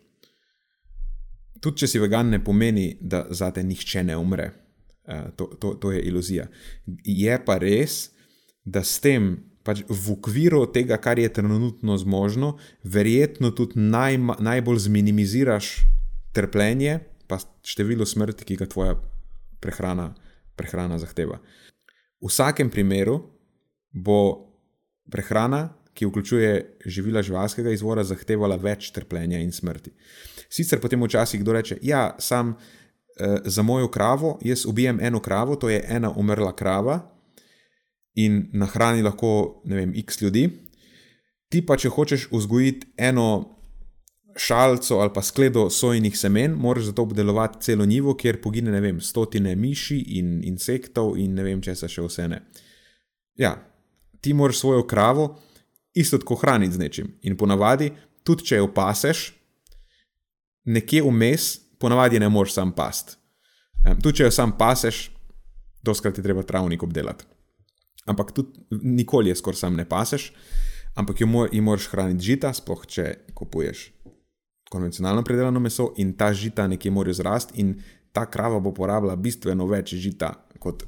Tudi 1.61 1.83
če 1.83 1.87
si 1.89 1.99
vegan, 2.01 2.29
ne 2.29 2.43
pomeni, 2.43 2.91
da 3.01 3.25
zate 3.29 3.63
nihče 3.63 4.03
ne 4.03 4.17
umre. 4.17 4.51
To, 5.07 5.45
to, 5.55 5.73
to 5.79 5.91
je 5.95 6.01
iluzija. 6.03 6.49
Je 7.03 7.37
pa 7.45 7.55
res, 7.63 8.09
da 8.67 8.83
s 8.83 8.99
tem 8.99 9.37
pač 9.67 9.83
v 9.83 10.15
okviru 10.15 10.63
tega, 10.71 10.95
kar 10.95 11.19
je 11.19 11.27
trenutno 11.33 11.97
zmožno, 11.99 12.55
verjetno 12.87 13.51
tudi 13.51 13.79
naj, 13.83 14.15
najbolj 14.39 14.85
zminimiziraš 14.87 15.73
trpljenje, 16.31 17.01
pa 17.27 17.41
število 17.67 18.07
smrti, 18.07 18.47
ki 18.47 18.55
ga 18.61 18.69
tvoja 18.71 18.95
prehrana, 19.59 20.13
prehrana 20.55 20.99
zahteva. 21.01 21.41
V 22.23 22.31
vsakem 22.31 22.71
primeru 22.71 23.19
bo 23.91 24.47
prehrana, 25.11 25.67
ki 25.97 26.05
vključuje 26.05 26.79
živila 26.85 27.23
živalskega 27.25 27.73
izvora, 27.73 28.05
zahtevala 28.05 28.55
več 28.61 28.91
trpljenja 28.93 29.41
in 29.41 29.51
smrti. 29.51 29.91
Sicer 30.47 30.79
potem 30.79 31.01
včasih 31.03 31.41
kdo 31.41 31.57
reče, 31.57 31.79
ja, 31.81 32.11
sam 32.21 32.53
eh, 32.53 33.41
za 33.43 33.65
mojo 33.65 33.89
kravo, 33.91 34.37
jaz 34.45 34.65
ubijem 34.69 35.01
eno 35.01 35.19
kravo, 35.19 35.57
to 35.57 35.69
je 35.73 35.81
ena 35.89 36.13
umrla 36.13 36.53
krava, 36.55 37.01
in 38.17 38.47
nahrani 38.53 39.05
lahko, 39.05 39.61
ne 39.69 39.77
vem, 39.77 39.93
x 40.01 40.21
ljudi. 40.21 40.47
Ti 41.53 41.61
pa, 41.65 41.77
če 41.79 41.91
hočeš 41.93 42.27
vzgojiti 42.33 42.89
eno 42.97 43.27
šalico 44.37 44.99
ali 45.01 45.13
pa 45.13 45.21
skledo 45.25 45.67
sojnih 45.73 46.17
semen, 46.17 46.53
moraš 46.57 46.89
za 46.89 46.93
to 46.97 47.05
obdelovati 47.07 47.61
celo 47.65 47.85
nivo, 47.85 48.15
kjer 48.17 48.41
pogine, 48.41 48.71
ne 48.73 48.81
vem, 48.81 49.01
stotine 49.01 49.55
miši 49.55 49.97
in 50.19 50.41
insektov 50.45 51.15
in 51.17 51.37
ne 51.37 51.45
vem, 51.45 51.61
če 51.61 51.75
se 51.77 51.89
še 51.89 52.05
vse 52.05 52.27
ne. 52.33 52.41
Ja, 53.37 53.55
ti 54.21 54.33
moraš 54.33 54.63
svojo 54.63 54.85
kravo 54.87 55.29
isto 55.97 56.17
tako 56.21 56.37
hraniti 56.41 56.75
z 56.75 56.81
nečim. 56.81 57.13
In 57.25 57.37
ponavadi, 57.37 57.91
tudi 58.25 58.45
če 58.49 58.61
jo 58.61 58.67
paseš, 58.73 59.31
nekje 60.65 61.05
vmes, 61.05 61.49
ponavadi 61.81 62.21
ne 62.21 62.29
moreš 62.29 62.57
sam 62.57 62.73
past. 62.77 63.17
Tudi 64.01 64.19
če 64.19 64.29
jo 64.29 64.33
sam 64.33 64.57
paseš, 64.57 65.07
doskrat 65.85 66.17
je 66.17 66.25
treba 66.25 66.43
travnik 66.45 66.83
obdelati 66.83 67.36
ampak 68.07 68.31
tudi 68.31 68.79
nikoli 68.81 69.29
je 69.29 69.35
skoraj 69.35 69.59
sam 69.59 69.75
ne 69.75 69.85
paseš, 69.89 70.31
ampak 70.95 71.21
jo 71.21 71.27
mor, 71.27 71.49
moraš 71.61 71.89
hraniti 71.91 72.25
žita, 72.31 72.53
sploh 72.53 72.85
če 72.87 73.13
kupuješ 73.37 73.91
konvencionalno 74.69 75.23
predelano 75.23 75.59
meso 75.59 75.93
in 75.97 76.13
ta 76.13 76.33
žita 76.33 76.67
nekje 76.67 76.91
morajo 76.91 77.13
zrasti 77.13 77.61
in 77.61 77.75
ta 78.11 78.25
krava 78.25 78.59
bo 78.59 78.73
porabila 78.73 79.15
bistveno 79.15 79.67
več 79.67 79.93
žita 79.95 80.33
kot 80.59 80.83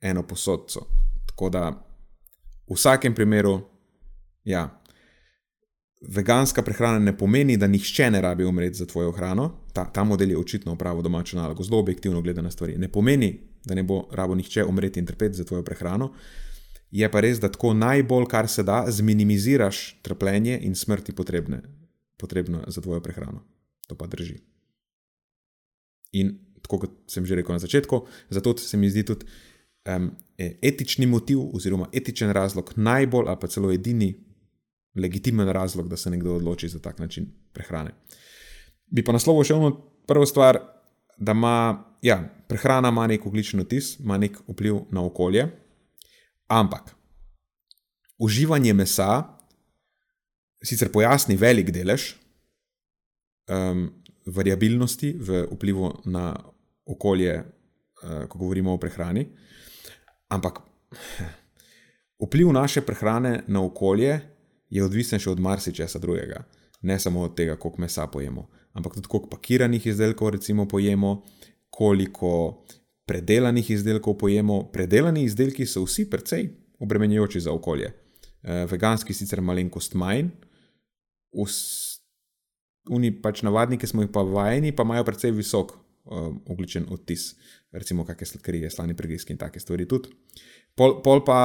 eno 0.00 0.22
posodco. 0.26 0.86
Tako 1.26 1.50
da 1.50 1.68
v 2.66 2.74
vsakem 2.74 3.14
primeru, 3.14 3.60
ja. 4.44 4.68
Veganska 6.06 6.62
prehrana 6.62 6.98
ne 6.98 7.16
pomeni, 7.16 7.56
da 7.56 7.66
nihče 7.66 8.10
ne 8.10 8.20
rabi 8.20 8.44
umreti 8.44 8.78
za 8.78 8.86
tvojo 8.86 9.12
hrano. 9.12 9.50
Ta, 9.72 9.84
ta 9.84 10.04
model 10.04 10.30
je 10.30 10.38
očitno 10.38 10.72
upravo 10.72 11.02
domačo 11.02 11.36
nalogo, 11.36 11.62
zelo 11.62 11.80
objektivno 11.80 12.20
gleda 12.22 12.42
na 12.42 12.50
stvari. 12.50 12.76
Ne 12.78 12.88
pomeni, 12.92 13.30
da 13.66 13.74
ne 13.74 13.82
bo 13.82 14.06
rabo 14.12 14.34
nihče 14.34 14.64
umreti 14.64 15.00
in 15.00 15.06
trpeti 15.06 15.36
za 15.36 15.44
tvojo 15.44 15.64
prehrano. 15.66 16.12
Je 16.90 17.08
pa 17.10 17.20
res, 17.20 17.40
da 17.42 17.50
tako 17.52 17.74
najbolj, 17.74 18.28
kar 18.30 18.48
se 18.48 18.62
da, 18.62 18.84
zminimiziraš 18.88 19.98
trpljenje 20.06 20.58
in 20.62 20.74
smrti 20.74 21.12
potrebne, 21.12 21.62
potrebno 22.16 22.62
za 22.66 22.80
tvojo 22.80 23.02
prehrano. 23.02 23.42
To 23.88 23.98
pa 23.98 24.06
drži. 24.06 24.38
In 26.12 26.38
tako 26.62 26.78
kot 26.86 26.94
sem 27.10 27.26
že 27.26 27.34
rekel 27.34 27.54
na 27.54 27.62
začetku, 27.62 28.06
zato 28.30 28.56
se 28.58 28.76
mi 28.76 28.90
zdi 28.90 29.04
tudi 29.04 29.26
um, 29.86 30.10
etični 30.38 31.06
motiv 31.06 31.42
oziroma 31.54 31.88
etičen 31.92 32.30
razlog 32.30 32.72
najbolj 32.76 33.28
ali 33.28 33.40
pa 33.40 33.46
celo 33.46 33.72
edini 33.72 34.14
legitimen 34.96 35.48
razlog, 35.48 35.88
da 35.88 35.96
se 35.96 36.10
nekdo 36.10 36.34
odloči 36.34 36.68
za 36.68 36.78
tak 36.78 36.98
način 36.98 37.26
prehrane. 37.52 37.90
Bi 38.86 39.04
pa 39.04 39.12
naslovil 39.12 39.44
še 39.44 39.54
eno 39.54 39.70
prvo 40.06 40.26
stvar, 40.26 40.58
da 41.16 41.32
ima, 41.32 41.84
ja, 42.02 42.28
prehrana 42.48 42.88
ima 42.88 43.06
nek 43.06 43.26
oglični 43.26 43.60
odtis, 43.60 43.98
ima 44.00 44.18
nek 44.18 44.38
vpliv 44.48 44.76
na 44.90 45.04
okolje, 45.04 45.48
ampak 46.46 46.94
uživanje 48.18 48.74
mesa 48.74 49.22
sicer 50.62 50.92
pojasni 50.92 51.36
velik 51.36 51.70
delež 51.70 52.14
um, 53.48 53.90
variabilnosti 54.26 55.12
v 55.18 55.46
vplivu 55.52 55.92
na 56.04 56.34
okolje, 56.86 57.38
uh, 57.38 58.26
ko 58.28 58.38
govorimo 58.38 58.74
o 58.74 58.78
prehrani, 58.78 59.26
ampak 60.28 60.60
vpliv 62.26 62.52
naše 62.52 62.80
prehrane 62.80 63.42
na 63.46 63.62
okolje 63.62 64.20
je 64.70 64.84
odvisen 64.84 65.20
še 65.22 65.30
od 65.30 65.40
marsičesa 65.40 65.98
drugega, 65.98 66.42
ne 66.82 66.98
samo 66.98 67.22
od 67.22 67.36
tega, 67.36 67.56
koliko 67.56 67.80
mesa 67.80 68.06
pojemo 68.06 68.48
ampak 68.76 68.98
tudi 68.98 69.08
koliko 69.08 69.32
pakiranih 69.32 69.86
izdelkov, 69.86 70.34
recimo, 70.36 70.68
pojemo, 70.68 71.22
koliko 71.70 72.62
predelanih 73.08 73.70
izdelkov 73.70 74.18
pojemo. 74.20 74.62
Predelani 74.72 75.24
izdelki 75.24 75.66
so 75.66 75.84
vsi 75.86 76.08
precej 76.10 76.50
obremenjujoči 76.78 77.40
za 77.40 77.52
okolje. 77.52 77.92
E, 78.42 78.64
veganski 78.70 79.14
sicer 79.14 79.40
malenkost 79.40 79.96
manj, 79.96 80.28
oni 82.90 83.10
pač 83.22 83.42
navadni, 83.42 83.78
ki 83.78 83.88
smo 83.90 84.04
jih 84.04 84.12
pa 84.14 84.22
vajeni, 84.22 84.72
pa 84.72 84.86
imajo 84.86 85.04
precej 85.08 85.34
visok 85.34 85.74
um, 86.06 86.40
ogličen 86.46 86.86
odtis, 86.92 87.34
recimo 87.74 88.04
kakšne 88.06 88.36
sladkarije, 88.36 88.70
slani 88.70 88.96
pregriski 88.96 89.34
in 89.34 89.40
take 89.40 89.60
stvari 89.60 89.88
tudi. 89.88 90.12
Pol, 90.76 91.00
pol 91.02 91.24
pa 91.26 91.40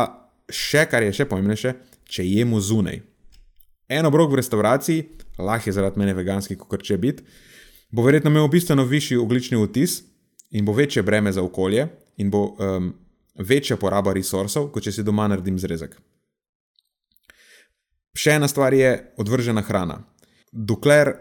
še, 0.52 0.86
kar 0.92 1.04
je 1.04 1.16
še 1.22 1.28
pomembnejše, 1.30 1.74
če 2.06 2.28
jemo 2.28 2.62
zunaj. 2.62 3.02
Eno 3.92 4.10
brok 4.12 4.32
v 4.32 4.40
restavraciji, 4.40 5.04
lahko 5.38 5.70
je 5.70 5.74
zaradi 5.76 6.00
mene 6.00 6.14
veganski, 6.16 6.56
kot 6.56 6.84
če 6.88 6.96
biti, 7.02 7.26
bo 7.92 8.06
verjetno 8.06 8.32
imel 8.32 8.48
bistveno 8.48 8.86
višji 8.88 9.18
oglični 9.20 9.60
vtis 9.60 9.98
in 10.56 10.66
bo 10.66 10.72
večje 10.74 11.04
breme 11.04 11.32
za 11.32 11.44
okolje 11.44 11.90
in 12.18 12.30
bo 12.32 12.46
um, 12.56 12.94
večja 13.36 13.76
poraba 13.78 14.14
resursov, 14.16 14.70
kot 14.72 14.88
če 14.88 14.96
si 14.96 15.04
doma 15.04 15.28
naredim 15.28 15.60
zrezek. 15.60 15.98
Še 18.16 18.38
ena 18.40 18.48
stvar 18.52 18.76
je 18.76 18.94
odvržena 19.20 19.64
hrana. 19.68 20.02
Dokler 20.52 21.14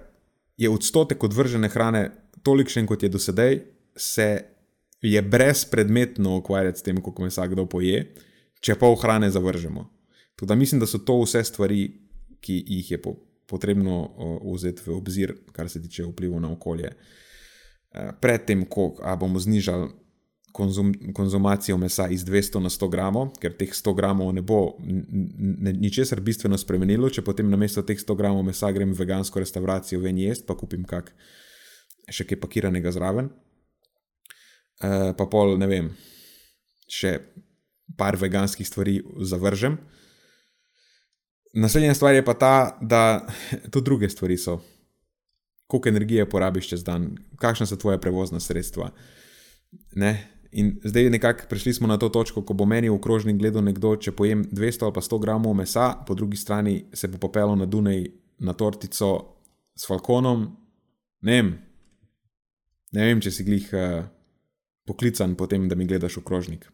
je 0.58 0.70
odstotek 0.70 1.22
odvržene 1.24 1.70
hrane 1.70 2.08
tolikšen, 2.46 2.86
kot 2.86 3.02
je 3.02 3.10
do 3.10 3.18
sedaj, 3.18 3.60
se 3.96 4.28
je 5.02 5.22
brezpredmetno 5.22 6.36
ukvarjati 6.38 6.78
s 6.78 6.86
tem, 6.86 6.98
kako 7.02 7.22
me 7.22 7.30
vsakdo 7.30 7.66
poje, 7.66 8.04
če 8.60 8.76
pol 8.78 8.98
hrane 9.00 9.30
zavržemo. 9.30 9.86
Tudi 10.36 10.56
mislim, 10.56 10.80
da 10.80 10.86
so 10.86 10.98
to 10.98 11.20
vse 11.22 11.44
stvari, 11.44 11.88
ki 12.41 12.59
jih 12.66 12.91
je 12.91 12.99
po, 13.03 13.16
potrebno 13.47 14.03
vzeti 14.55 14.82
v 14.86 14.95
obzir, 14.97 15.34
kar 15.53 15.68
se 15.68 15.82
tiče 15.82 16.07
vpliva 16.11 16.41
na 16.41 16.53
okolje. 16.53 16.93
E, 16.95 18.07
predtem, 18.20 18.64
ko 18.70 18.95
bomo 19.18 19.38
znižali 19.43 19.91
konzum, 20.53 20.95
konzumacijo 21.14 21.76
mesa 21.76 22.09
iz 22.09 22.24
200 22.24 22.62
na 22.62 22.70
100 22.70 22.88
gramov, 22.91 23.34
ker 23.43 23.55
teh 23.59 23.74
100 23.74 23.95
gramov 23.97 24.32
ne 24.34 24.43
bo 24.43 24.76
ničesar 24.80 26.20
bistveno 26.20 26.59
spremenilo, 26.59 27.11
če 27.11 27.24
potem 27.26 27.51
na 27.51 27.59
mesto 27.61 27.82
teh 27.82 27.99
100 27.99 28.16
gramov 28.18 28.47
mesa 28.47 28.70
grem 28.72 28.95
v 28.95 29.03
vegansko 29.03 29.43
restauracijo 29.43 30.01
ven 30.01 30.18
jesti, 30.18 30.47
pa 30.47 30.59
kupim 30.59 30.84
kak 30.84 31.12
še 32.11 32.26
kaj 32.26 32.41
pakiranega 32.43 32.93
zraven. 32.95 33.30
E, 34.80 35.12
pa 35.16 35.26
pol, 35.30 35.57
ne 35.61 35.68
vem, 35.70 35.91
še 36.91 37.18
par 37.99 38.18
veganskih 38.18 38.66
stvari 38.66 39.01
zavržem. 39.26 39.78
Naslednja 41.53 41.94
stvar 41.94 42.14
je 42.14 42.24
pa 42.24 42.34
ta, 42.34 42.78
da 42.80 43.26
tudi 43.72 43.84
druge 43.84 44.09
stvari 44.09 44.36
so. 44.36 44.61
Koliko 45.66 45.88
energije 45.88 46.28
porabiš 46.30 46.68
čez 46.68 46.84
dan, 46.84 47.16
kakšna 47.36 47.66
so 47.66 47.76
tvoje 47.76 48.01
prevozna 48.01 48.40
sredstva. 48.40 48.90
Ne? 49.94 50.26
In 50.53 50.80
zdaj 50.84 51.11
nekako 51.11 51.46
prišli 51.48 51.74
smo 51.74 51.86
na 51.86 51.98
to 51.98 52.09
točko, 52.09 52.42
ko 52.42 52.55
bo 52.55 52.66
meni 52.66 52.90
v 52.90 52.98
krožni 52.98 53.36
gledal 53.38 53.62
nekdo, 53.64 53.94
če 53.96 54.12
pojem 54.12 54.44
200 54.51 54.88
ali 54.88 54.94
pa 54.94 55.01
100 55.01 55.20
gramov 55.22 55.55
mesa, 55.55 55.92
po 56.07 56.14
drugi 56.14 56.36
strani 56.36 56.84
se 56.92 57.09
bo 57.09 57.18
popelo 57.18 57.55
na 57.57 57.66
Dunaj 57.66 58.07
na 58.38 58.53
tortico 58.53 59.36
s 59.76 59.86
falkonom 59.86 60.48
ne 61.20 61.36
vem, 61.36 61.51
ne 62.96 63.09
vem 63.09 63.20
če 63.22 63.32
si 63.34 63.44
glih 63.44 63.66
uh, 63.76 64.05
poklican 64.88 65.36
potem, 65.38 65.68
da 65.68 65.76
mi 65.76 65.88
gledaš 65.88 66.20
v 66.20 66.24
krožnik. 66.26 66.66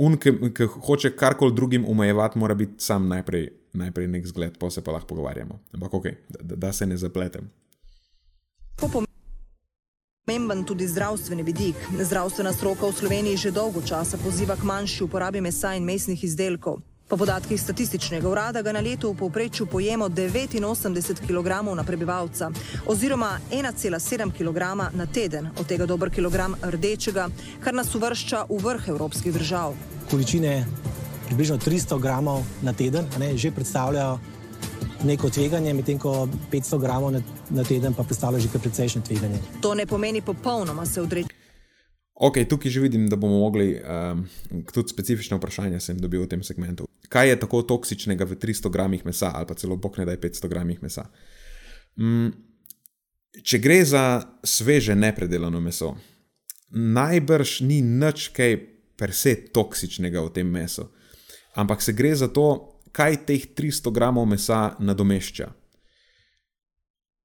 Un, 0.00 0.16
ki 0.18 0.66
hoče 0.88 1.12
karkoli 1.14 1.54
drugim 1.54 1.84
omejevati, 1.86 2.40
mora 2.40 2.56
biti 2.58 2.82
sam 2.82 3.06
najprej, 3.12 3.46
najprej 3.74 4.08
nek 4.08 4.26
zgled, 4.26 4.58
pa 4.58 4.70
se 4.70 4.84
pa 4.84 4.92
lahko 4.92 5.06
pogovarjamo. 5.06 5.58
Ampak 5.74 5.94
ok, 5.94 6.06
da, 6.28 6.56
da 6.56 6.72
se 6.72 6.86
ne 6.86 6.96
zapletem. 6.96 7.50
Pomemben 10.26 10.64
tudi 10.64 10.88
zdravstveni 10.88 11.42
vidik. 11.42 11.76
Zdravstvena 12.00 12.52
stroka 12.52 12.86
v 12.86 12.92
Sloveniji 12.92 13.36
že 13.36 13.50
dolgo 13.50 13.82
časa 13.82 14.16
poziva 14.16 14.56
k 14.56 14.64
manjši 14.64 15.04
uporabi 15.04 15.40
mesa 15.40 15.74
in 15.74 15.84
mesnih 15.84 16.24
izdelkov. 16.24 16.80
Po 17.08 17.16
podatkih 17.16 17.60
statističnega 17.60 18.28
urada 18.28 18.62
ga 18.62 18.72
na 18.72 18.80
leto 18.80 19.10
v 19.12 19.16
povprečju 19.16 19.66
pojemo 19.66 20.08
89 20.08 21.20
kg 21.26 21.76
na 21.76 21.84
prebivalca 21.84 22.50
oziroma 22.86 23.38
1,7 23.50 24.32
kg 24.32 24.58
na 24.96 25.06
teden, 25.06 25.50
od 25.60 25.66
tega 25.66 25.86
dober 25.86 26.10
kilogram 26.10 26.56
rdečega, 26.62 27.28
kar 27.60 27.74
nas 27.74 27.94
uvršča 27.94 28.46
v 28.48 28.58
vrh 28.64 28.88
evropskih 28.88 29.32
držav. 29.32 29.76
Količine 30.10 30.64
približno 31.26 31.58
300 31.58 32.00
gramov 32.00 32.44
na 32.62 32.72
teden 32.72 33.06
ne, 33.18 33.36
že 33.36 33.50
predstavljajo 33.50 34.18
neko 35.04 35.30
tveganje, 35.30 35.74
medtem 35.74 35.98
ko 35.98 36.28
500 36.52 36.80
gramov 36.80 37.12
na, 37.12 37.20
na 37.50 37.64
teden 37.64 37.94
pa 37.94 38.04
predstavlja 38.04 38.40
že 38.40 38.48
kar 38.52 38.60
precejšnje 38.60 39.02
tveganje. 39.04 39.38
To 39.60 39.74
ne 39.74 39.86
pomeni 39.86 40.20
popolnoma 40.20 40.86
se 40.86 41.02
odreči. 41.02 41.28
Ok, 42.14 42.44
tukaj 42.48 42.70
že 42.70 42.80
vidim, 42.80 43.08
da 43.08 43.16
bomo 43.16 43.38
mogli 43.38 43.74
um, 43.74 44.24
tudi 44.72 44.88
specifične 44.88 45.36
vprašanja 45.36 45.80
sem 45.80 45.98
dobil 45.98 46.22
v 46.22 46.30
tem 46.30 46.42
segmentu. 46.46 46.86
Kaj 47.08 47.28
je 47.28 47.40
tako 47.40 47.62
toksičnega 47.62 48.24
v 48.24 48.38
300 48.38 48.70
gramih 48.70 49.04
mesa 49.04 49.32
ali 49.34 49.46
pa 49.46 49.54
celo 49.54 49.76
bokne, 49.76 50.06
da 50.06 50.14
je 50.14 50.22
500 50.22 50.48
gramih 50.48 50.82
mesa? 50.82 51.08
Um, 51.98 52.30
če 53.42 53.58
gre 53.58 53.82
za 53.84 54.22
sveže 54.46 54.94
nepredelano 54.94 55.60
meso, 55.60 55.96
najbrž 56.70 57.60
ni 57.66 57.82
nič 57.82 58.30
kaj 58.30 58.56
per 58.94 59.10
se 59.10 59.34
toksičnega 59.50 60.22
v 60.22 60.30
tem 60.30 60.46
mesu, 60.46 60.86
ampak 61.54 61.82
se 61.82 61.92
gre 61.92 62.14
za 62.14 62.28
to, 62.28 62.74
kaj 62.94 63.24
teh 63.26 63.46
300 63.54 63.92
gramov 63.94 64.26
mesa 64.30 64.74
nadomešča. 64.78 65.48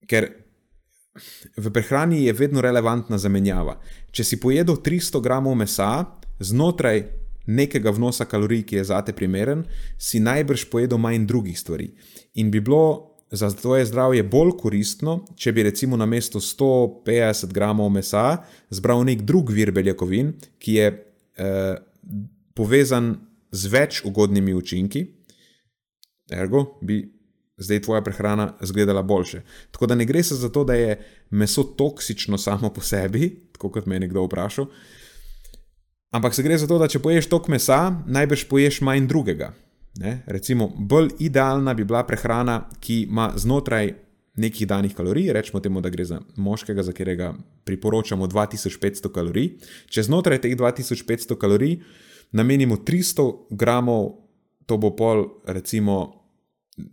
Ker 0.10 0.30
v 1.58 1.72
prehrani 1.74 2.24
je 2.26 2.34
vedno 2.34 2.62
relevantna 2.62 3.18
zamenjava. 3.18 3.78
Če 4.12 4.24
si 4.24 4.40
pojedel 4.42 4.80
300 4.82 5.22
gramov 5.22 5.58
mesa 5.60 6.06
znotraj 6.40 7.04
nekega 7.50 7.92
vnosa 7.92 8.26
kalorij, 8.30 8.64
ki 8.70 8.80
je 8.80 8.88
zate 8.92 9.14
primeren, 9.14 9.64
si 9.98 10.22
najbrž 10.22 10.70
pojedel 10.70 11.02
manj 11.02 11.26
drugih 11.30 11.58
stvari. 11.60 11.90
In 12.42 12.52
bi 12.52 12.62
bilo 12.62 13.18
za 13.32 13.50
tvoje 13.54 13.86
zdravje 13.86 14.24
bolj 14.24 14.56
koristno, 14.58 15.20
če 15.38 15.54
bi 15.54 15.66
recimo 15.66 15.98
na 15.98 16.06
mesto 16.10 16.40
150 16.42 17.54
gramov 17.54 17.92
mesa 17.94 18.42
zbral 18.70 19.04
nek 19.06 19.22
drug 19.22 19.52
vir 19.54 19.72
beljakovin, 19.74 20.34
ki 20.62 20.78
je 20.78 20.88
eh, 20.90 21.76
povezan 22.58 23.16
z 23.52 23.72
več 23.72 24.04
ugodnimi 24.06 24.54
učinki, 24.54 25.06
ergo 26.32 26.66
bi 26.82 27.02
zdaj 27.60 27.82
tvoja 27.82 28.02
prehrana 28.02 28.54
izgledala 28.64 29.02
boljše. 29.04 29.42
Tako 29.72 29.88
da 29.88 29.96
ne 29.96 30.06
gre 30.06 30.24
se 30.24 30.36
za 30.36 30.50
to, 30.50 30.64
da 30.64 30.74
je 30.74 31.00
meso 31.30 31.64
toksično 31.64 32.38
samo 32.38 32.74
po 32.74 32.82
sebi, 32.82 33.50
tako 33.52 33.72
kot 33.72 33.86
me 33.86 33.96
je 33.96 34.00
nekdo 34.00 34.24
vprašal, 34.24 34.66
ampak 36.12 36.36
se 36.36 36.44
gre 36.44 36.58
za 36.58 36.68
to, 36.68 36.80
da 36.80 36.88
če 36.88 37.00
poješ 37.00 37.28
toliko 37.28 37.52
mesa, 37.52 37.80
najbrž 38.08 38.46
poješ 38.50 38.82
manj 38.82 39.08
drugega. 39.08 39.54
Ne? 40.00 40.22
Recimo, 40.28 40.70
bolj 40.78 41.10
idealna 41.20 41.74
bi 41.74 41.84
bila 41.84 42.06
prehrana, 42.08 42.62
ki 42.80 43.02
ima 43.10 43.32
znotraj 43.36 43.94
nekih 44.40 44.68
danih 44.68 44.94
kalorij, 44.96 45.34
rečemo 45.34 45.60
temu, 45.60 45.82
da 45.82 45.90
gre 45.90 46.06
za 46.06 46.22
moškega, 46.36 46.84
za 46.84 46.94
katerega 46.96 47.34
priporočamo 47.68 48.28
2500 48.28 49.12
kalorij. 49.12 49.50
Če 49.90 50.06
znotraj 50.08 50.40
teh 50.46 50.56
2500 50.56 51.36
kalorij 51.36 51.80
namenimo 52.32 52.78
300 52.78 53.50
gramov, 53.50 54.16
to 54.66 54.78
bo 54.78 54.94
pol, 54.96 55.42
recimo, 55.46 56.26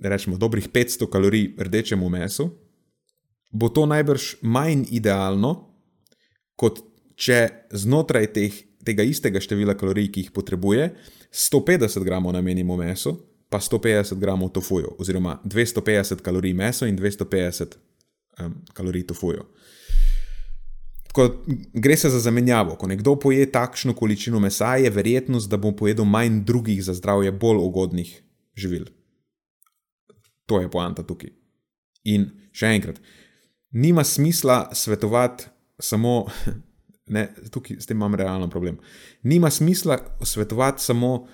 rečemo, 0.00 0.36
dobrih 0.36 0.68
500 0.68 1.10
kalorij 1.12 1.54
rdečemu 1.58 2.08
mesu, 2.08 2.50
bo 3.52 3.68
to 3.68 3.86
najbrž 3.86 4.36
manj 4.42 4.88
idealno, 4.90 5.52
kot 6.56 6.80
če 7.16 7.68
znotraj 7.72 8.32
teh, 8.32 8.52
tega 8.84 9.04
istega 9.04 9.40
števila 9.40 9.76
kalorij, 9.76 10.10
ki 10.12 10.26
jih 10.26 10.32
potrebuje, 10.32 10.90
150 11.32 12.04
gramov 12.04 12.32
namenimo 12.36 12.76
mesu, 12.76 13.16
pa 13.48 13.60
150 13.60 14.18
gramov 14.18 14.50
tofuju, 14.56 14.96
oziroma 14.98 15.38
250 15.44 16.22
kalorij 16.24 16.54
meso 16.56 16.86
in 16.86 16.96
250 16.96 17.76
um, 18.40 18.54
kalorij 18.74 19.06
tofuju. 19.06 19.44
Ko 21.16 21.30
gre 21.72 21.96
se 21.96 22.10
za 22.12 22.20
zamenjavo, 22.20 22.74
ko 22.76 22.86
nekdo 22.86 23.14
poje 23.16 23.46
takšno 23.52 23.94
količino 23.96 24.40
mesa, 24.40 24.74
je 24.76 24.90
verjetnost, 24.92 25.48
da 25.48 25.56
bo 25.56 25.72
pojedel 25.72 26.04
manj 26.04 26.42
drugih 26.44 26.82
za 26.84 26.94
zdravje 26.94 27.32
bolj 27.32 27.62
ugodnih 27.64 28.10
živil. 28.56 28.84
To 30.46 30.60
je 30.60 30.68
poanta 30.70 31.02
tukaj. 31.02 31.32
In 32.04 32.28
še 32.52 32.74
enkrat, 32.76 33.00
nima 33.72 34.04
smisla 34.04 34.66
svetovati 34.76 35.48
samo, 35.80 36.26
ne, 37.16 37.26
tukaj 37.50 37.80
s 37.80 37.88
tem 37.88 37.96
imam 37.96 38.14
realen 38.14 38.52
problem. 38.52 38.76
Nima 39.22 39.50
smisla 39.50 39.98
svetovati 40.20 40.84
samo, 40.84 41.26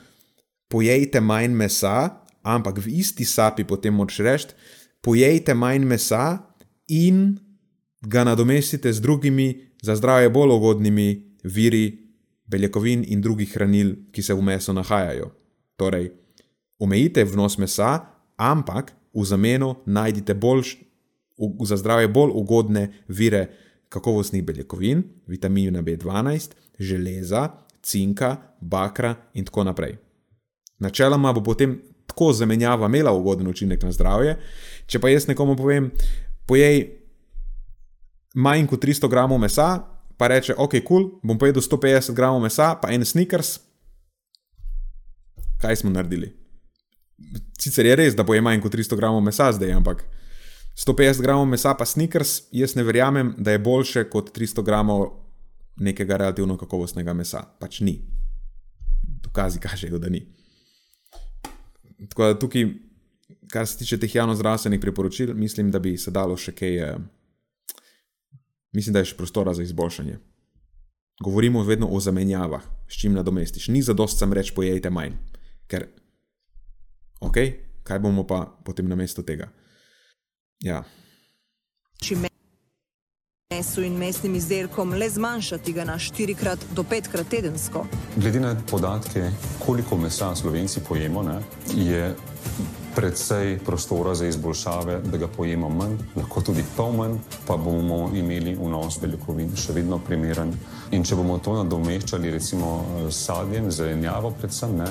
pojejte 0.70 1.20
manj 1.20 1.58
mesa, 1.58 2.22
ampak 2.42 2.78
v 2.78 3.00
isti 3.02 3.26
sapi 3.26 3.66
potem 3.66 3.94
moč 3.94 4.20
reči, 4.22 4.54
pojejte 5.02 5.58
manj 5.58 5.90
mesa 5.90 6.38
in 6.88 7.34
ga 8.02 8.24
nadomestite 8.24 8.92
z 8.92 9.02
drugimi, 9.02 9.71
za 9.82 9.96
zdravje 9.96 10.30
bolj 10.30 10.54
ugodnimi 10.54 11.08
viri 11.44 11.98
beljakovin 12.46 13.04
in 13.08 13.20
drugih 13.20 13.52
hranil, 13.54 13.94
ki 14.12 14.22
se 14.22 14.34
v 14.34 14.42
mesu 14.42 14.72
nahajajo. 14.72 15.30
Torej, 15.76 16.10
omejite 16.78 17.24
vnos 17.24 17.58
mesa, 17.58 18.06
ampak 18.36 18.92
v 19.14 19.24
zameno 19.24 19.74
najdite 19.86 20.34
bolj, 20.34 20.76
v, 21.38 21.66
za 21.66 21.76
zdravje 21.76 22.08
bolj 22.08 22.30
ugodne 22.34 22.88
vire 23.08 23.46
kakovostnih 23.88 24.44
beljakovin, 24.44 25.02
vitamina 25.26 25.82
B12, 25.82 26.54
železa, 26.78 27.48
cinka, 27.82 28.36
bakra 28.60 29.14
in 29.34 29.44
tako 29.44 29.64
naprej. 29.64 29.96
Načeloma 30.78 31.32
bo 31.32 31.42
potem 31.42 31.80
tako 32.06 32.32
zamenjava 32.32 32.86
imela 32.86 33.12
ugoden 33.12 33.46
učinek 33.46 33.82
na 33.82 33.92
zdravje. 33.92 34.36
Če 34.86 35.00
pa 35.00 35.08
jaz 35.08 35.26
nekomu 35.28 35.56
povem, 35.56 35.90
pojej 36.46 37.01
manj 38.34 38.66
kot 38.70 38.84
300 38.84 39.10
gramov 39.10 39.40
mesa, 39.42 39.82
pa 40.16 40.28
reče, 40.28 40.54
ok, 40.54 40.78
kul, 40.80 40.84
cool, 40.88 41.08
bom 41.22 41.38
pojedel 41.38 41.62
150 41.62 42.14
gramov 42.14 42.42
mesa, 42.44 42.74
pa 42.80 42.92
en 42.94 43.04
sneakers. 43.04 43.58
Kaj 45.62 45.82
smo 45.82 45.90
naredili? 45.90 46.42
sicer 47.58 47.86
je 47.86 47.96
res, 47.96 48.16
da 48.16 48.24
bo 48.26 48.34
je 48.34 48.42
manj 48.44 48.62
kot 48.62 48.74
300 48.74 48.98
gramov 48.98 49.22
mesa 49.24 49.50
zdaj, 49.54 49.72
ampak 49.76 50.04
150 50.78 51.22
gramov 51.22 51.46
mesa 51.50 51.74
pa 51.78 51.86
sneakers, 51.86 52.48
jaz 52.54 52.76
ne 52.76 52.84
verjamem, 52.86 53.34
da 53.38 53.54
je 53.54 53.62
boljše 53.62 54.06
kot 54.10 54.32
300 54.36 54.64
gramov 54.66 55.06
nekega 55.76 56.16
relativno 56.20 56.56
kakovostnega 56.60 57.14
mesa. 57.16 57.42
Pač 57.60 57.80
ni. 57.80 57.96
Dokazi 59.24 59.60
kažejo, 59.60 59.98
da 59.98 60.10
ni. 60.12 60.24
Tako 62.08 62.24
da 62.24 62.38
tukaj, 62.38 62.66
kar 63.52 63.66
se 63.66 63.78
tiče 63.78 63.98
teh 64.00 64.14
javno-zdravstvenih 64.14 64.80
priporočil, 64.80 65.34
mislim, 65.34 65.70
da 65.70 65.78
bi 65.78 65.96
se 65.96 66.10
dalo 66.10 66.36
še 66.36 66.54
kaj. 66.56 66.78
Eh, 66.78 66.96
mislim, 68.72 68.92
da 68.92 69.02
je 69.02 69.12
še 69.12 69.16
prostora 69.16 69.54
za 69.54 69.62
izboljšanje. 69.62 70.18
Govorimo 71.22 71.62
vedno 71.64 71.86
o 71.86 72.00
zamenjavah, 72.00 72.62
s 72.88 73.00
čim 73.00 73.12
nadomestiš. 73.12 73.68
Ni 73.68 73.82
za 73.82 73.92
dost 73.92 74.18
sam 74.18 74.32
reči, 74.32 74.54
pojejte 74.54 74.90
manj, 74.90 75.14
ker 75.66 75.86
ok, 77.20 77.36
kaj 77.82 77.98
bomo 77.98 78.26
pa 78.26 78.44
potem 78.64 78.88
na 78.88 78.96
mesto 78.96 79.22
tega. 79.22 79.48
Ja. 80.62 80.82
Mesu 83.52 83.82
in 83.84 83.98
mesnim 84.00 84.34
izdelkom 84.34 84.94
le 84.96 85.10
zmanjšati 85.10 85.72
ga 85.72 85.84
na 85.84 85.98
štirikrat 85.98 86.58
do 86.72 86.82
petkrat 86.82 87.28
tedensko. 87.28 87.84
Glede 88.16 88.40
na 88.40 88.56
podatke, 88.70 89.28
koliko 89.66 89.96
mesa 89.96 90.34
slovenci 90.36 90.80
pojemo, 90.88 91.22
ne, 91.22 91.38
je 91.76 92.14
predvsej 92.96 93.58
prostora 93.64 94.14
za 94.14 94.26
izboljšave, 94.26 95.00
da 95.10 95.18
ga 95.18 95.28
pojemo 95.28 95.68
manj, 95.68 95.96
lahko 96.16 96.42
tudi 96.42 96.64
pol 96.76 96.92
manj, 96.92 97.16
pa 97.46 97.56
bomo 97.56 98.10
imeli 98.14 98.54
vnos 98.54 98.98
beljakovin 99.00 99.54
še 99.56 99.72
vedno 99.76 99.98
primeren. 99.98 100.52
In 100.92 101.04
če 101.04 101.16
bomo 101.16 101.38
to 101.40 101.56
nadomeščali, 101.56 102.30
recimo 102.30 102.72
s 103.08 103.24
sadjem, 103.26 103.70
zelenjavo, 103.72 104.34
predvsem, 104.40 104.76
ne, 104.76 104.90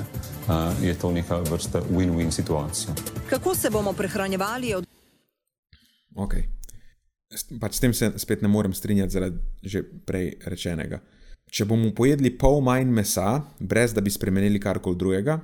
je 0.81 0.95
to 0.97 1.11
neka 1.13 1.41
vrsta 1.45 1.83
win-win 1.91 2.31
situacija. 2.33 2.95
Kako 3.29 3.55
se 3.55 3.69
bomo 3.69 3.93
prehranjevali? 3.93 4.73
Od... 4.75 4.89
Ok. 6.15 6.35
Pač 7.61 7.77
s 7.77 7.79
tem 7.79 7.93
se 7.93 8.11
spet 8.19 8.41
ne 8.41 8.49
morem 8.51 8.73
strinjati 8.73 9.13
zaradi 9.13 9.39
že 9.63 9.83
prej 10.05 10.33
rečenega. 10.45 10.99
Če 11.51 11.65
bomo 11.67 11.93
pojedli 11.95 12.31
pol 12.39 12.61
manj 12.63 12.89
mesa, 12.91 13.41
brez 13.59 13.93
da 13.93 14.01
bi 14.01 14.11
spremenili 14.11 14.59
karkoli 14.59 14.97
drugega, 14.97 15.37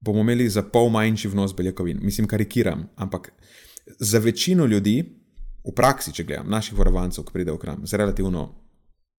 bomo 0.00 0.20
imeli 0.20 0.48
za 0.48 0.62
pol 0.62 0.88
manjši 0.88 1.28
vnos 1.28 1.54
beljakovin. 1.56 1.98
Mislim, 2.02 2.26
karikiram, 2.26 2.88
ampak 2.96 3.32
za 3.98 4.18
večino 4.18 4.66
ljudi 4.66 5.04
v 5.64 5.74
praksi, 5.76 6.12
če 6.12 6.24
gledam, 6.24 6.48
naših 6.50 6.78
varovancev, 6.78 7.24
ki 7.24 7.34
pridejo 7.34 7.58
v 7.58 7.62
kram 7.64 7.86
z 7.86 8.00
relativno, 8.00 8.46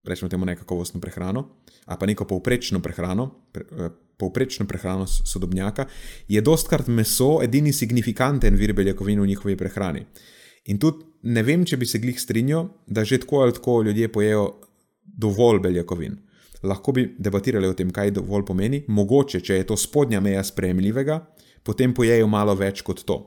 rečemo 0.07 0.29
temu, 0.29 0.45
nekakovostno 0.45 1.01
prehrano, 1.01 1.45
ali 1.85 1.99
pa 1.99 2.09
neko 2.09 2.25
povprečno 2.25 2.81
prehrano, 2.81 3.27
pre, 3.53 3.65
eh, 3.77 3.91
povprečno 4.17 4.65
prehrano 4.67 5.05
sodobnjaka, 5.07 5.85
je 6.27 6.41
dostkrat 6.41 6.87
meso 6.87 7.39
edini 7.43 7.73
signifikanten 7.73 8.55
vir 8.55 8.73
beljakovin 8.73 9.21
v 9.21 9.27
njihovi 9.27 9.57
prehrani. 9.57 10.05
In 10.65 10.79
tudi 10.79 11.05
ne 11.23 11.43
vem, 11.43 11.65
če 11.65 11.77
bi 11.77 11.85
se 11.85 11.99
glih 11.99 12.19
strinjal, 12.19 12.69
da 12.87 13.03
že 13.05 13.19
tako 13.21 13.41
ali 13.41 13.53
tako 13.53 13.81
ljudje 13.81 14.11
pojejo 14.11 14.61
dovolj 15.01 15.59
beljakovin. 15.59 16.17
Lahko 16.63 16.91
bi 16.91 17.07
debatirali 17.17 17.67
o 17.67 17.73
tem, 17.73 17.89
kaj 17.91 18.11
dovolj 18.17 18.45
pomeni, 18.45 18.83
mogoče, 18.87 19.41
če 19.41 19.61
je 19.61 19.67
to 19.71 19.77
spodnja 19.77 20.21
meja 20.21 20.43
sprejemljivega, 20.43 21.19
potem 21.63 21.93
pojejo 21.93 22.27
malo 22.27 22.55
več 22.55 22.81
kot 22.85 23.03
to. 23.05 23.17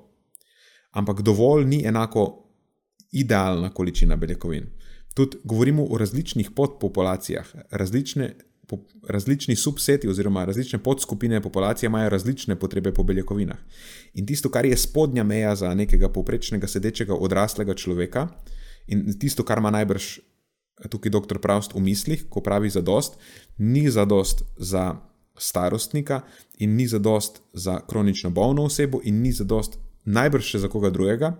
Ampak 0.94 1.22
dovolj 1.26 1.66
ni 1.66 1.82
enako 1.86 2.24
idealna 3.12 3.70
količina 3.74 4.16
beljakovin. 4.16 4.70
Tudi 5.14 5.38
govorimo 5.44 5.86
o 5.90 5.98
različnih 5.98 6.50
podpopulacijah, 6.54 7.46
različne 7.70 8.34
po, 8.66 8.78
različni 9.08 9.56
subseti 9.56 10.08
oziroma 10.08 10.44
različne 10.44 10.78
podskupine 10.78 11.40
populacije 11.42 11.86
imajo 11.86 12.08
različne 12.08 12.56
potrebe 12.56 12.92
po 12.94 13.02
beljakovinah. 13.02 13.58
In 14.14 14.26
tisto, 14.26 14.48
kar 14.48 14.66
je 14.66 14.76
spodnja 14.76 15.24
meja 15.24 15.54
za 15.56 15.74
nekega 15.74 16.08
povprečnega 16.08 16.66
sedečega 16.66 17.14
odraslega 17.14 17.74
človeka, 17.74 18.28
in 18.86 19.18
tisto, 19.18 19.44
kar 19.44 19.58
ima 19.58 19.70
najbrž 19.70 20.18
tukaj 20.90 21.12
dr. 21.12 21.38
Pravst 21.38 21.74
v 21.74 21.82
mislih, 21.84 22.26
ko 22.28 22.42
pravi 22.44 22.70
zadost, 22.70 23.18
ni 23.58 23.86
zadost 23.90 24.44
za 24.56 24.96
starostnika 25.38 26.22
in 26.58 26.76
ni 26.76 26.86
zadost 26.86 27.42
za 27.52 27.80
kronično 27.88 28.30
bolno 28.30 28.64
osebo 28.64 29.00
in 29.02 29.22
ni 29.22 29.32
zadost 29.32 29.78
najbrž 30.04 30.54
še 30.54 30.58
za 30.64 30.68
koga 30.68 30.90
drugega. 30.94 31.34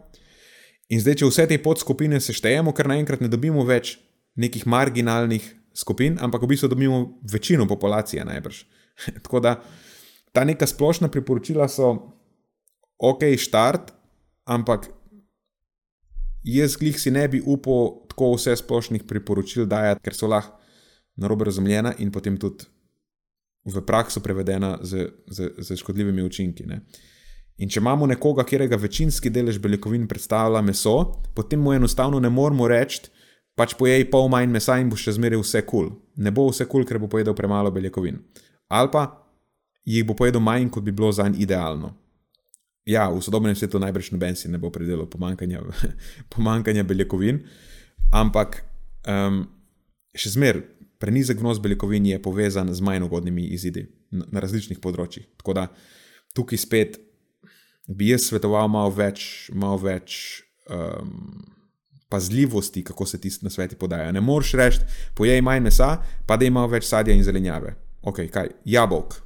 In 0.93 1.01
zdaj, 1.01 1.21
če 1.21 1.29
vse 1.29 1.47
te 1.49 1.59
podskupine 1.63 2.21
seštejemo, 2.21 2.73
ker 2.77 2.89
naenkrat 2.91 3.23
ne 3.25 3.31
dobimo 3.33 3.65
več 3.65 3.97
nekih 4.37 4.67
marginalnih 4.69 5.45
skupin, 5.75 6.19
ampak 6.21 6.43
v 6.43 6.51
bistvu 6.55 6.71
dobimo 6.73 6.99
večino 7.31 7.67
populacije 7.71 8.25
najbrž. 8.25 8.65
Tako 9.25 9.41
da 9.41 9.57
ta 10.35 10.45
neka 10.45 10.67
splošna 10.67 11.09
priporočila 11.09 11.69
so 11.69 11.95
ok, 12.99 13.35
štart, 13.39 13.93
ampak 14.45 14.89
jaz 16.45 16.77
glih 16.77 17.01
si 17.01 17.11
ne 17.11 17.25
bi 17.29 17.41
upal 17.41 18.05
tako 18.09 18.35
vse 18.37 18.57
splošnih 18.57 19.05
priporočil 19.09 19.67
dajati, 19.67 20.03
ker 20.05 20.15
so 20.15 20.29
lahko 20.31 20.61
narobe 21.17 21.45
razumljena 21.45 21.95
in 21.99 22.11
potem 22.13 22.37
tudi 22.39 22.67
v 23.65 23.81
prakso 23.87 24.21
prevedena 24.21 24.79
z, 24.83 25.09
z, 25.27 25.51
z 25.59 25.77
škodljivimi 25.81 26.23
učinki. 26.23 26.67
Ne. 26.69 26.83
In 27.57 27.71
če 27.71 27.81
imamo 27.81 28.07
nekoga, 28.07 28.43
katerega 28.43 28.77
večinski 28.77 29.31
delež 29.31 29.61
beljakovin 29.63 30.09
predstavlja 30.11 30.61
meso, 30.63 31.23
potem 31.35 31.63
mu 31.63 31.73
enostavno 31.73 32.21
ne 32.21 32.31
moremo 32.31 32.69
reči, 32.69 33.09
pač 33.55 33.77
pojej 33.79 34.09
pol 34.11 34.29
manj 34.29 34.51
mesa 34.51 34.77
in 34.83 34.91
bo 34.91 34.99
še 34.99 35.15
zmeraj 35.17 35.41
vse 35.41 35.63
kul. 35.63 35.89
Cool. 35.89 35.93
Ne 36.27 36.35
bo 36.35 36.49
vse 36.51 36.67
kul, 36.67 36.83
cool, 36.83 36.89
ker 36.89 36.99
bo 36.99 37.09
pojedel 37.09 37.37
premalo 37.39 37.71
beljakovin. 37.71 38.19
Ali 38.69 38.91
pa 38.93 39.07
jih 39.87 40.05
bo 40.05 40.17
pojedel 40.19 40.43
manj, 40.43 40.69
kot 40.75 40.85
bi 40.85 40.93
bilo 40.93 41.13
za 41.13 41.29
njih 41.29 41.47
idealno. 41.47 41.95
Ja, 42.85 43.09
v 43.09 43.23
sodobnem 43.25 43.57
svetu 43.57 43.81
najbrž 43.81 44.13
noben 44.13 44.37
si 44.37 44.49
ne 44.53 44.61
bo 44.61 44.69
predelal 44.69 45.09
pomankanja, 45.09 45.63
pomankanja 46.35 46.85
beljakovin, 46.85 47.41
ampak 48.13 48.61
um, 49.09 49.47
še 50.13 50.35
zmeraj 50.37 50.67
prenizek 51.05 51.41
vnos 51.41 51.61
beljakovin 51.61 52.07
je 52.07 52.23
povezan 52.23 52.75
z 52.75 52.85
manj 52.85 53.05
ugodnimi 53.05 53.47
izidi 53.57 53.87
na, 54.11 54.25
na 54.33 54.41
različnih 54.45 54.81
področjih. 54.81 55.27
Tako 55.41 55.57
da 55.57 55.67
tukaj 56.37 56.61
spet 56.61 57.01
bi 57.89 58.13
jaz 58.13 58.29
svetoval 58.31 58.71
malo 58.73 58.93
več, 58.95 59.51
malo 59.53 59.81
več 59.83 60.43
um, 60.73 61.43
pazljivosti, 62.09 62.85
kako 62.85 63.07
se 63.07 63.21
ti 63.21 63.33
na 63.43 63.51
sveti 63.51 63.77
podajo. 63.77 64.13
Ne 64.13 64.23
moreš 64.25 64.55
reči, 64.61 64.85
pojej 65.19 65.43
manj 65.45 65.67
mesa, 65.67 65.97
pa 66.27 66.39
da 66.41 66.49
ima 66.49 66.65
več 66.71 66.89
sadja 66.89 67.17
in 67.17 67.25
zelenjave. 67.27 67.75
Ok, 68.05 68.27
kaj, 68.33 68.53
jabolk. 68.69 69.24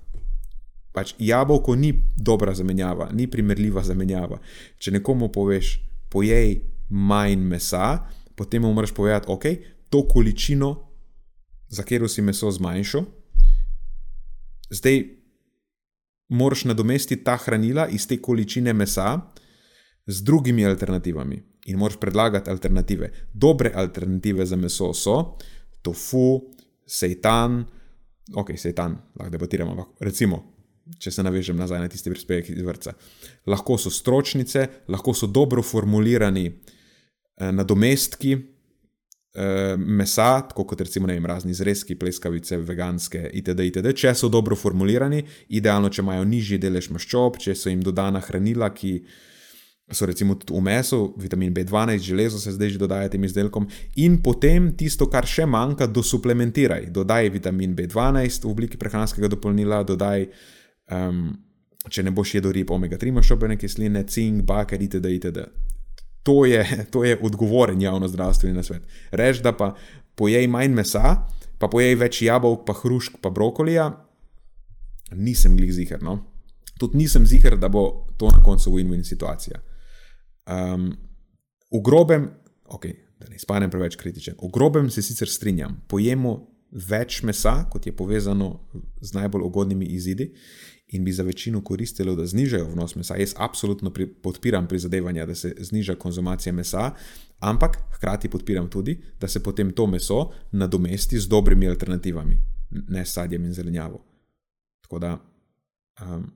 Pač 0.99 1.15
jabolko 1.23 1.77
ni 1.79 1.93
dobra 2.17 2.55
zamenjava, 2.59 3.13
ni 3.15 3.29
primerljiva 3.31 3.85
zamenjava. 3.87 4.41
Če 4.83 4.97
nekomu 4.99 5.29
poveš, 5.31 5.77
pojej 6.11 6.57
manj 6.91 7.45
mesa, 7.47 8.01
potem 8.35 8.65
mu 8.67 8.73
moraš 8.75 8.91
povedati, 8.97 9.31
ok, 9.31 9.45
to 9.93 10.03
količino, 10.11 10.73
za 11.71 11.85
katero 11.85 12.09
si 12.11 12.25
meso 12.25 12.51
zmanjšal, 12.51 13.05
zdaj 14.75 14.99
moraš 16.35 16.65
nadomestiti 16.65 17.23
ta 17.25 17.37
hranila 17.37 17.87
iz 17.89 18.09
te 18.09 18.19
količine 18.19 18.73
mesa 18.73 19.21
z 20.07 20.25
drugimi 20.25 20.67
alternativami 20.67 21.39
in 21.71 21.79
moraš 21.79 22.01
predlagati 22.01 22.51
alternative. 22.51 23.13
Dobre 23.33 23.73
alternative 23.75 24.47
za 24.47 24.57
meso 24.57 24.91
so 24.95 25.37
tofu, 25.83 26.51
seitan, 26.87 27.63
ok, 28.35 28.57
seitan, 28.57 28.99
lahko 29.15 29.31
debatiramo, 29.31 29.75
lahko, 29.75 29.95
recimo, 30.01 30.58
če 30.99 31.13
se 31.13 31.23
navežem 31.23 31.57
nazaj 31.57 31.83
na 31.83 31.89
tisti 31.93 32.11
prispevek 32.13 32.51
iz 32.55 32.63
vrca. 32.65 32.95
Lahko 33.47 33.79
so 33.79 33.93
stročnice, 33.93 34.67
lahko 34.89 35.15
so 35.15 35.27
dobro 35.27 35.63
formulirani 35.63 36.47
eh, 36.49 37.53
nadomestki 37.53 38.33
eh, 38.35 39.77
mesa, 39.77 40.31
tako 40.49 40.65
kot 40.73 40.81
recimo 40.87 41.11
vem, 41.11 41.27
razni 41.27 41.55
zrezki, 41.55 41.99
pleskavice, 41.99 42.59
veganske 42.65 43.29
itd., 43.43 43.71
itd. 43.71 43.95
Če 43.95 44.15
so 44.17 44.33
dobro 44.33 44.57
formulirani, 44.57 45.25
idealno, 45.49 45.93
če 45.93 46.05
imajo 46.05 46.29
nižji 46.29 46.61
delež 46.63 46.91
maščob, 46.95 47.41
če 47.43 47.57
so 47.59 47.73
jim 47.73 47.85
dodana 47.85 48.23
hranila, 48.25 48.73
ki 48.75 48.99
so 49.89 50.05
recimo 50.05 50.35
tudi 50.37 50.53
v 50.53 50.61
mesu, 50.67 51.15
vitamin 51.17 51.55
B12, 51.55 52.03
železo 52.05 52.39
se 52.41 52.53
zdaj 52.53 52.75
že 52.75 52.79
dodaja 52.79 53.09
tem 53.09 53.25
izdelkom, 53.25 53.69
in 53.97 54.19
potem 54.21 54.75
tisto, 54.77 55.09
kar 55.09 55.25
še 55.25 55.47
manjka, 55.49 55.89
dosuplementiraj. 55.89 56.91
Dodaj 56.93 57.31
vitamin 57.33 57.73
B12 57.77 58.45
v 58.45 58.51
obliki 58.53 58.77
prehranskega 58.77 59.31
dopolnila, 59.33 59.81
dodaj, 59.89 60.29
um, 60.95 61.31
če 61.89 62.05
ne 62.05 62.13
boš 62.15 62.35
jedel 62.39 62.55
rib, 62.57 62.71
omega-3 62.75 63.13
maščobene 63.17 63.57
kisline, 63.61 64.05
cink, 64.11 64.45
baker, 64.49 64.83
itd. 64.83 65.13
itd. 65.19 65.47
To 66.29 66.45
je, 66.49 66.63
to 66.93 67.05
je 67.05 67.19
odgovoren 67.23 67.81
javno 67.83 68.09
zdravstveni 68.09 68.57
nasvet. 68.57 68.85
Reč, 69.11 69.43
da 69.45 69.55
pa 69.57 69.73
pojej 70.19 70.49
manj 70.51 70.75
mesa, 70.75 71.15
pa 71.59 71.71
pojej 71.71 71.97
več 71.99 72.23
jabolk, 72.27 72.65
pa 72.67 72.77
hrušk, 72.77 73.21
pa 73.23 73.31
brokolija, 73.35 73.91
nisem 75.17 75.57
glih 75.57 75.73
ziger. 75.75 76.03
No? 76.05 76.19
Tudi 76.79 77.01
nisem 77.01 77.27
ziger, 77.27 77.57
da 77.59 77.71
bo 77.73 78.07
to 78.19 78.31
na 78.35 78.43
koncu 78.45 78.75
win-win 78.75 79.05
situacija. 79.07 79.61
Um, 80.49 80.91
v 81.73 81.81
grobem, 81.85 82.29
okay, 82.75 82.95
da 83.19 83.29
ne 83.29 83.37
izpadem 83.37 83.71
preveč 83.71 83.97
kritičen, 83.99 84.37
v 84.41 84.51
grobem 84.53 84.91
se 84.91 85.03
sicer 85.03 85.29
strinjam, 85.31 85.81
pojemo 85.89 86.37
več 86.89 87.23
mesa, 87.25 87.63
kot 87.73 87.87
je 87.87 87.95
povezano 87.97 88.69
z 89.01 89.15
najbolj 89.17 89.47
ugodnimi 89.47 89.89
izidi, 89.97 90.31
in 90.89 91.05
bi 91.05 91.13
za 91.13 91.23
večino 91.23 91.61
koristilo, 91.65 92.15
da 92.15 92.27
znižajo 92.27 92.71
vnos 92.73 92.95
mesa. 92.95 93.17
Jaz 93.17 93.35
absolutno 93.37 93.91
pri, 93.91 94.07
podpiram 94.07 94.69
prizadevanja, 94.69 95.27
da 95.27 95.35
se 95.35 95.55
zniža 95.59 95.95
konzumacija 95.95 96.53
mesa, 96.53 96.91
ampak 97.39 97.79
hkrati 97.93 98.29
podpiram 98.29 98.71
tudi, 98.71 98.99
da 99.21 99.29
se 99.29 99.43
potem 99.43 99.73
to 99.73 99.87
meso 99.87 100.31
nadomesti 100.53 101.21
z 101.21 101.29
dobrimi 101.29 101.69
alternativami, 101.69 102.41
ne 102.71 103.07
s 103.07 103.13
sadjem 103.13 103.45
in 103.45 103.53
zelenjavo. 103.53 104.05
Tako 104.81 104.99
da 104.99 105.19
um, 106.01 106.31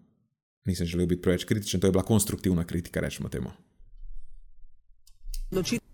nisem 0.65 0.87
želel 0.87 1.07
biti 1.07 1.23
preveč 1.23 1.45
kritičen, 1.45 1.81
to 1.81 1.87
je 1.87 1.93
bila 1.93 2.05
konstruktivna 2.05 2.65
kritika, 2.65 3.01
rečemo 3.01 3.29
temu 3.29 3.51
odločitev 5.53 5.92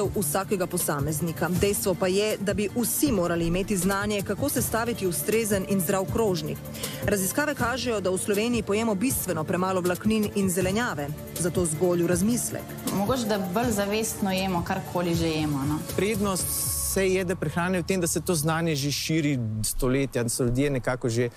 vsakega 0.00 0.66
posameznika. 0.66 1.48
Dejstvo 1.60 1.94
pa 1.94 2.06
je, 2.06 2.36
da 2.40 2.54
bi 2.54 2.68
vsi 2.76 3.12
morali 3.12 3.46
imeti 3.46 3.76
znanje, 3.76 4.22
kako 4.22 4.48
sestaviti 4.48 5.06
ustrezen 5.06 5.66
in 5.68 5.80
zdrav 5.80 6.04
krožnik. 6.12 6.58
Raziskave 7.04 7.54
kažejo, 7.54 8.00
da 8.00 8.10
v 8.10 8.18
Sloveniji 8.18 8.62
pojemo 8.62 8.94
bistveno 8.94 9.44
premalo 9.44 9.80
vlaknin 9.80 10.30
in 10.34 10.50
zelenjave, 10.50 11.08
zato 11.38 11.66
zgolj 11.66 12.02
v 12.02 12.06
razmislek. 12.06 12.62
Mogoče 12.96 13.26
da 13.26 13.38
bolj 13.54 13.70
zavestno 13.70 14.32
jemo, 14.32 14.64
karkoli 14.64 15.14
že 15.14 15.28
jemo. 15.28 15.64
No? 15.68 15.78
Prednost 15.96 16.46
vse 16.92 17.08
jede 17.08 17.34
prehrane 17.36 17.80
v 17.80 17.86
tem, 17.86 18.00
da 18.00 18.06
se 18.06 18.20
to 18.20 18.34
znanje 18.34 18.76
že 18.76 18.92
širi 18.92 19.38
stoletja, 19.64 20.22
da 20.22 20.28
so 20.28 20.44
ljudje 20.44 20.70
nekako 20.70 21.08
že 21.08 21.28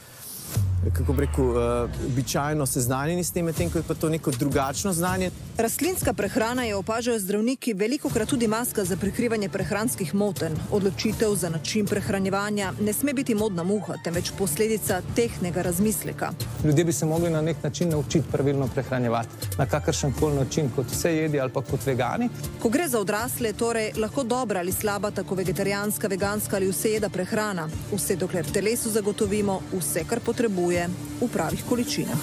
kako 0.93 1.13
bi 1.13 1.21
rekel, 1.21 1.45
uh, 1.45 1.89
običajno 2.05 2.65
seznanjeni 2.65 3.23
s 3.23 3.31
tem, 3.31 3.45
medtem 3.45 3.69
ko 3.69 3.77
je 3.77 3.83
pa 3.87 3.93
to 3.93 4.09
neko 4.09 4.31
drugačno 4.31 4.93
znanje. 4.93 5.31
Rastlinska 5.57 6.13
prehrana 6.13 6.63
je 6.63 6.75
opažajo 6.75 7.19
zdravniki 7.19 7.73
veliko 7.73 8.09
krat 8.09 8.29
tudi 8.29 8.47
maska 8.47 8.83
za 8.83 8.97
prikrivanje 8.97 9.49
prehranskih 9.49 10.15
motenj. 10.15 10.53
Odločitev 10.71 11.35
za 11.35 11.49
način 11.49 11.85
prehranjevanja 11.85 12.73
ne 12.81 12.93
sme 12.93 13.13
biti 13.13 13.35
modna 13.35 13.63
muha, 13.63 13.93
temveč 14.03 14.31
posledica 14.37 15.01
tehnega 15.15 15.61
razmisleka. 15.61 16.31
Ljudje 16.63 16.85
bi 16.85 16.93
se 16.93 17.05
mogli 17.05 17.29
na 17.29 17.41
nek 17.41 17.63
način 17.63 17.89
naučiti 17.89 18.27
pravilno 18.31 18.67
prehranjevati, 18.67 19.29
na 19.57 19.65
kakršen 19.65 20.13
koli 20.19 20.35
način, 20.35 20.69
kot 20.75 20.91
vse 20.91 21.15
jedi 21.15 21.39
ali 21.39 21.51
pa 21.51 21.61
kot 21.61 21.85
vegani. 21.85 22.29
Ko 22.61 22.69
gre 22.69 22.87
za 22.87 22.99
odrasle, 22.99 23.53
torej 23.53 23.91
lahko 23.97 24.23
dobra 24.23 24.59
ali 24.59 24.71
slaba, 24.71 25.11
tako 25.11 25.35
vegetarijanska, 25.35 26.07
veganska 26.07 26.55
ali 26.55 26.69
vse 26.69 26.89
jeda 26.89 27.09
prehrana, 27.09 27.69
vse 27.91 28.15
dokler 28.15 28.45
telesu 28.51 28.89
zagotovimo 28.89 29.61
vse, 29.73 30.03
kar 30.09 30.19
potrebuje 30.19 30.44
potrebuje 30.45 30.89
v 31.21 31.27
pravih 31.33 31.63
količinah. 31.65 32.21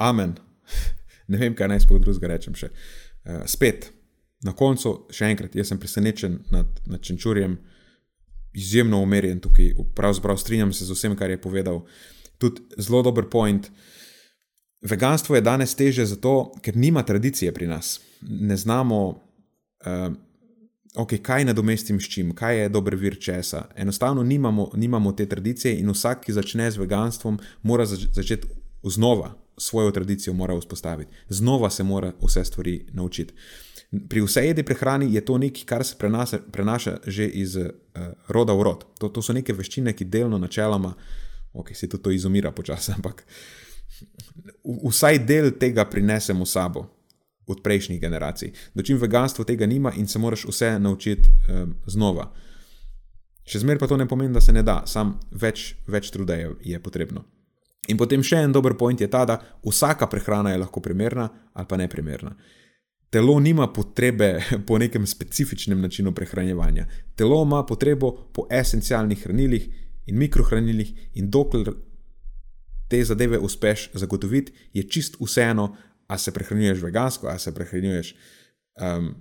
Amen. 0.00 0.32
ne 1.30 1.36
vem, 1.36 1.52
kaj 1.52 1.68
naj 1.68 1.84
sploh 1.84 2.00
drugega 2.00 2.32
rečem. 2.32 2.56
Še. 2.56 2.72
Uh, 2.72 3.44
spet, 3.44 3.92
na 4.40 4.56
koncu, 4.56 5.04
še 5.12 5.28
enkrat, 5.28 5.52
jaz 5.52 5.68
sem 5.68 5.80
presenečen 5.80 6.40
nad, 6.48 6.80
nad 6.88 7.04
Čenčurjem, 7.04 7.58
izjemno 8.56 9.02
umerjen 9.04 9.44
tukaj, 9.44 9.74
pravzaprav 9.92 10.40
strinjam 10.40 10.72
se 10.72 10.88
z 10.88 10.96
vsem, 10.96 11.12
kar 11.12 11.28
je 11.28 11.36
povedal. 11.44 11.84
Tudi 12.40 12.64
zelo 12.80 13.04
dober 13.04 13.28
point. 13.28 13.68
Veganstvo 14.80 15.36
je 15.36 15.44
danes 15.44 15.76
teže 15.76 16.08
zato, 16.08 16.54
ker 16.64 16.72
nima 16.72 17.04
tradicije 17.04 17.52
pri 17.52 17.68
nas. 17.68 17.98
Ne 18.24 18.56
znamo, 18.56 19.00
uh, 19.12 20.08
okay, 20.94 21.18
kaj 21.22 21.44
nadomestim 21.44 22.00
s 22.00 22.08
čim, 22.08 22.34
kaj 22.34 22.58
je 22.58 22.68
dober 22.68 22.96
vir 22.96 23.18
česa. 23.20 23.64
Enostavno 23.76 24.22
nimamo, 24.22 24.70
nimamo 24.74 25.12
te 25.12 25.26
tradicije 25.26 25.78
in 25.78 25.90
vsak, 25.90 26.24
ki 26.24 26.32
začne 26.32 26.70
z 26.70 26.78
veganstvom, 26.78 27.38
mora 27.62 27.86
zač 27.86 28.06
začeti 28.12 28.48
znova 28.82 29.34
svojo 29.58 29.90
tradicijo 29.90 30.34
vzpostaviti. 30.60 31.10
Znova 31.28 31.70
se 31.70 31.82
mora 31.82 32.12
vse 32.22 32.44
stvari 32.44 32.86
naučiti. 32.92 33.34
Pri 34.08 34.20
vsej 34.20 34.46
jedi 34.46 34.62
prehrani 34.62 35.14
je 35.14 35.24
to 35.24 35.38
nekaj, 35.38 35.64
kar 35.64 35.84
se 35.84 35.94
prenasa, 35.98 36.38
prenaša 36.52 36.96
že 37.06 37.26
iz 37.26 37.56
uh, 37.56 37.66
roda 38.28 38.52
v 38.52 38.62
rod. 38.62 38.84
To, 38.98 39.08
to 39.08 39.22
so 39.22 39.32
neke 39.32 39.52
veščine, 39.52 39.92
ki 39.92 40.04
delno, 40.04 40.38
načeloma, 40.38 40.94
ok, 41.52 41.74
se 41.74 41.88
tudi 41.88 42.02
to 42.02 42.10
izumira 42.10 42.50
počasi, 42.50 42.92
ampak 42.92 43.24
vsaj 44.64 45.18
del 45.26 45.50
tega 45.58 45.84
prinesemo 45.84 46.46
s 46.46 46.52
sabo 46.52 46.93
od 47.46 47.62
prejšnjih 47.62 48.00
generacij. 48.00 48.52
Dočim 48.74 48.98
veganstvo 48.98 49.44
tega 49.44 49.66
nima 49.66 49.92
in 49.96 50.06
se 50.08 50.18
moraš 50.18 50.44
vse 50.48 50.78
naučiti 50.78 51.30
um, 51.30 51.74
znova. 51.86 52.32
Še 53.44 53.60
zmeraj 53.60 53.82
pa 53.82 53.86
to 53.86 53.96
ne 54.00 54.08
pomeni, 54.08 54.32
da 54.32 54.40
se 54.40 54.52
ne 54.52 54.62
da, 54.64 54.82
sam 54.86 55.18
več, 55.30 55.74
več 55.86 56.10
truda 56.10 56.38
je, 56.38 56.50
je 56.64 56.80
potrebno. 56.80 57.24
In 57.92 58.00
potem 58.00 58.22
še 58.24 58.40
en 58.40 58.52
dober 58.52 58.76
point 58.80 59.00
je 59.00 59.08
ta, 59.12 59.24
da 59.28 59.36
vsaka 59.64 60.08
prehrana 60.08 60.54
je 60.54 60.62
lahko 60.62 60.80
primerna 60.80 61.28
ali 61.52 61.68
pa 61.68 61.76
neprimerna. 61.76 62.32
Telo 63.12 63.36
nima 63.40 63.68
potrebe 63.68 64.40
po 64.66 64.78
nekem 64.78 65.06
specifičnem 65.06 65.80
načinu 65.80 66.14
prehranjevanja. 66.14 66.86
Telo 67.14 67.42
ima 67.44 67.62
potrebo 67.66 68.10
po 68.32 68.48
esencialnih 68.50 69.26
hranilih 69.26 69.68
in 70.06 70.18
mikrohranilih, 70.18 70.90
in 71.14 71.30
dokler 71.30 71.70
te 72.88 73.04
zadeve 73.04 73.38
uspeš 73.38 73.90
zagotoviti, 73.94 74.52
je 74.72 74.82
čist 74.88 75.16
vseeno, 75.20 75.74
a 76.06 76.18
se 76.18 76.32
prehranjuješ 76.32 76.82
vegansko, 76.82 77.28
a 77.28 77.38
se 77.38 77.54
prehranjuješ 77.54 78.14
um, 78.80 79.14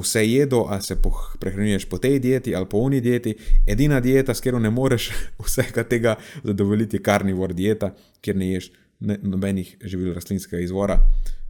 vse 0.00 0.24
jedo, 0.26 0.64
a 0.68 0.80
se 0.80 0.96
prehranjuješ 1.40 1.88
po 1.88 1.98
tej 1.98 2.18
dieti 2.20 2.54
ali 2.56 2.66
po 2.68 2.78
uni 2.78 3.00
dieti. 3.00 3.36
Edina 3.66 4.00
dieta, 4.00 4.34
s 4.34 4.40
katero 4.40 4.58
ne 4.58 4.70
moreš 4.70 5.10
vsega 5.46 5.84
tega 5.84 6.16
zadovoljiti, 6.44 6.96
je 6.96 7.02
karnivor 7.02 7.54
dieta, 7.54 7.94
kjer 8.20 8.36
ne 8.36 8.52
ješ 8.52 8.70
nobenih 9.00 9.76
živil 9.84 10.14
rastlinskega 10.14 10.62
izvora. 10.62 11.00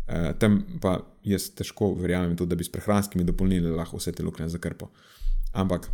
Uh, 0.06 0.32
tam 0.38 0.62
pa 0.82 0.98
jaz 1.26 1.50
težko 1.54 1.94
verjamem, 1.98 2.36
tudi, 2.36 2.50
da 2.50 2.56
bi 2.56 2.64
s 2.64 2.70
prehranskimi 2.72 3.24
dopolnili 3.24 3.70
lahko 3.70 3.98
vse 3.98 4.12
te 4.12 4.22
luknje 4.22 4.48
zakrpo. 4.48 4.90
Ampak 5.52 5.88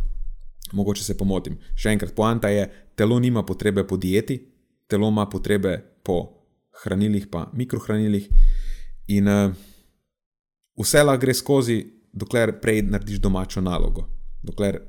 mogoče 0.73 1.03
se 1.03 1.17
pomotim. 1.17 1.57
Še 1.75 1.93
enkrat, 1.93 2.13
poanta 2.15 2.49
je, 2.53 2.67
telo 2.97 3.19
nima 3.19 3.43
potrebe 3.45 3.85
po 3.87 3.97
dieti, 3.97 4.39
telo 4.89 5.09
ima 5.09 5.25
potrebe 5.29 5.77
po 6.05 6.43
hranilih, 6.83 7.27
pa 7.31 7.47
mikrohranilih. 7.53 8.29
In 9.07 9.27
uh, 9.27 9.51
vse 10.79 11.03
lahko 11.03 11.21
gre 11.25 11.33
skozi, 11.35 11.81
dokler 12.13 12.59
prej 12.61 12.83
narediš 12.87 13.19
domačo 13.19 13.61
nalogo, 13.61 14.05
dokler 14.43 14.79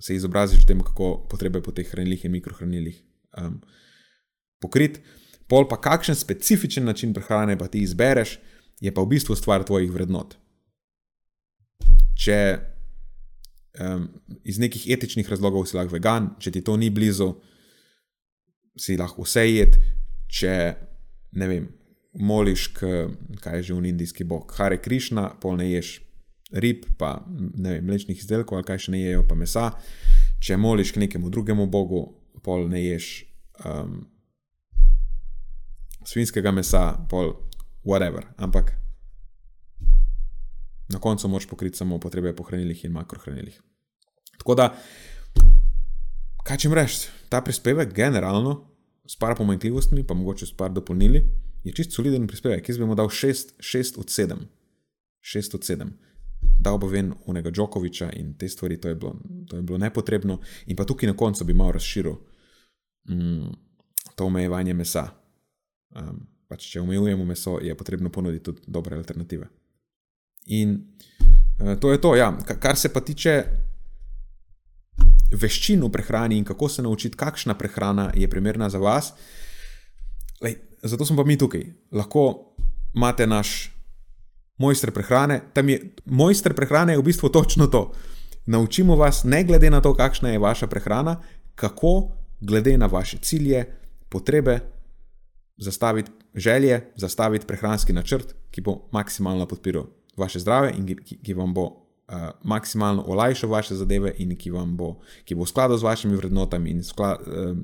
se 0.00 0.14
izobraziš 0.14 0.64
o 0.64 0.66
tem, 0.68 0.80
kako 0.84 1.26
potrebe 1.30 1.62
po 1.62 1.72
teh 1.72 1.88
hranilih 1.88 2.24
in 2.24 2.32
mikrohranilih 2.32 2.98
um, 3.40 3.60
pokrit. 4.60 5.00
Pol 5.48 5.68
pa 5.68 5.78
kakšen 5.80 6.14
specifičen 6.14 6.84
način 6.84 7.14
prehrane 7.14 7.58
pa 7.58 7.68
ti 7.68 7.82
izbereš, 7.82 8.38
je 8.80 8.92
pa 8.94 9.02
v 9.02 9.14
bistvu 9.14 9.36
stvar 9.36 9.64
tvojih 9.64 9.92
vrednot. 9.92 10.36
Če 12.16 12.38
um, 13.80 14.08
iz 14.44 14.58
nekih 14.58 14.88
etičnih 14.92 15.28
razlogov 15.30 15.66
si 15.66 15.76
lahko 15.76 15.96
vegan, 15.96 16.34
če 16.40 16.52
ti 16.52 16.64
to 16.64 16.76
ni 16.76 16.90
blizu, 16.90 17.32
si 18.76 18.96
lahko 19.00 19.24
vse 19.24 19.46
jed, 19.48 19.78
če 20.28 20.52
ne 21.36 21.48
vem, 21.48 21.68
moliš, 22.18 22.68
kaj 23.40 23.56
je 23.56 23.62
že 23.62 23.74
v 23.74 23.86
indijski 23.86 24.24
bog, 24.24 24.52
Hare 24.56 24.80
Krišna, 24.82 25.30
pol 25.40 25.56
ne 25.56 25.70
ješ 25.70 26.00
rib, 26.52 26.86
pa 26.98 27.24
ne 27.28 27.76
vem, 27.76 27.84
mlečnih 27.84 28.18
izdelkov, 28.18 28.58
ali 28.58 28.66
kaj 28.66 28.86
še 28.86 28.94
ne 28.94 29.00
jejo, 29.00 29.24
pa 29.28 29.34
mesa. 29.34 29.70
Če 30.40 30.56
moliš 30.56 30.94
k 30.94 31.02
nekemu 31.04 31.30
drugemu 31.30 31.66
bogu, 31.66 32.06
pol 32.44 32.68
ne 32.70 32.82
ješ 32.84 33.26
um, 33.64 34.06
svinskega 36.06 36.52
mesa, 36.54 36.94
pol 37.10 37.34
whatever. 37.84 38.24
Ampak 38.38 38.72
na 40.88 41.00
koncu 41.02 41.28
moš 41.28 41.48
pokriti 41.50 41.76
samo 41.76 41.98
potrebe 41.98 42.32
po 42.36 42.46
hranilih 42.46 42.84
in 42.84 42.94
makrohranilih. 42.94 43.58
Tako 44.38 44.54
da, 44.54 44.70
kaj 46.46 46.62
če 46.62 46.70
mreš, 46.70 47.00
ta 47.32 47.42
prispevek 47.42 47.90
generalno 47.94 48.60
s 49.06 49.18
par 49.18 49.34
pomanjkljivostmi, 49.38 50.06
pa 50.06 50.14
mogoče 50.14 50.46
s 50.46 50.54
par 50.54 50.70
dopolnili, 50.70 51.24
je 51.66 51.72
čist 51.74 51.92
soliden 51.92 52.26
prispevek. 52.30 52.68
Jaz 52.68 52.78
bi 52.78 52.86
mu 52.86 52.94
dal 52.94 53.10
6 53.10 53.98
od 53.98 54.06
7. 54.06 54.44
6 55.20 55.54
od 55.58 55.66
7. 55.66 55.90
Dal 56.62 56.78
bo 56.78 56.86
ven 56.86 57.12
unega 57.26 57.50
Džokoviča 57.50 58.12
in 58.14 58.34
te 58.38 58.48
stvari, 58.48 58.78
to 58.80 58.88
je, 58.88 58.94
bilo, 58.94 59.16
to 59.48 59.56
je 59.56 59.62
bilo 59.62 59.78
nepotrebno. 59.78 60.38
In 60.66 60.76
pa 60.76 60.84
tukaj 60.84 61.10
na 61.10 61.16
koncu 61.16 61.44
bi 61.44 61.54
malo 61.54 61.72
razširil 61.72 62.14
mm, 63.08 63.50
to 64.14 64.24
omejevanje 64.24 64.74
mesa. 64.74 65.08
Um, 65.96 66.26
pač, 66.46 66.68
če 66.70 66.80
omejujemo 66.80 67.24
meso, 67.24 67.58
je 67.62 67.74
potrebno 67.74 68.10
ponuditi 68.14 68.44
tudi 68.44 68.62
dobre 68.66 68.96
alternative. 68.96 69.48
In 70.46 70.78
uh, 71.58 71.74
to 71.80 71.92
je 71.92 72.00
to, 72.00 72.14
ja. 72.16 72.30
kar 72.60 72.78
se 72.78 72.92
pa 72.92 73.00
tiče 73.00 73.42
veščin 75.34 75.82
v 75.82 75.90
prehrani 75.90 76.38
in 76.38 76.44
kako 76.46 76.68
se 76.68 76.82
naučiti, 76.82 77.18
kakšna 77.18 77.58
prehrana 77.58 78.12
je 78.14 78.30
primerna 78.30 78.70
za 78.70 78.78
vas. 78.78 79.12
Lej, 80.40 80.60
zato 80.88 81.04
smo 81.04 81.16
pa 81.16 81.24
mi 81.24 81.38
tukaj. 81.38 81.64
Lahko 81.92 82.54
imate 82.94 83.26
naš 83.26 83.72
mojster 84.58 84.90
prehrane. 84.90 85.40
Je, 85.66 85.94
mojster 86.04 86.54
prehrane 86.54 86.92
je 86.92 86.98
v 86.98 87.02
bistvu 87.02 87.28
točno 87.28 87.66
to. 87.66 87.92
Naučimo 88.46 88.96
vas, 88.96 89.24
ne 89.24 89.44
glede 89.44 89.70
na 89.70 89.80
to, 89.80 89.94
kakšna 89.94 90.30
je 90.30 90.38
vaša 90.38 90.66
prehrana, 90.66 91.20
kako, 91.54 92.12
glede 92.40 92.78
na 92.78 92.86
vaše 92.86 93.18
cilje, 93.18 93.64
potrebe, 94.08 94.60
zastaviti 95.56 96.10
želje, 96.34 96.92
zastaviti 96.96 97.46
prehranski 97.46 97.92
načrt, 97.92 98.34
ki 98.50 98.60
bo 98.60 98.88
maksimalno 98.92 99.46
podpiral 99.46 99.84
vaše 100.16 100.38
zdravje 100.38 100.74
in 100.78 100.86
ki, 100.86 101.18
ki 101.22 101.34
vam 101.34 101.54
bo 101.54 101.64
uh, 101.64 102.30
maksimalno 102.42 103.04
olajšal 103.06 103.50
vaše 103.50 103.74
zadeve 103.74 104.14
in 104.18 104.36
ki, 104.36 104.50
bo, 104.50 104.96
ki 105.24 105.34
bo 105.34 105.44
v 105.44 105.48
skladu 105.48 105.76
z 105.76 105.82
vašimi 105.82 106.16
vrednotami 106.16 106.70
in 106.70 106.80
v 106.80 107.00
uh, 107.00 107.56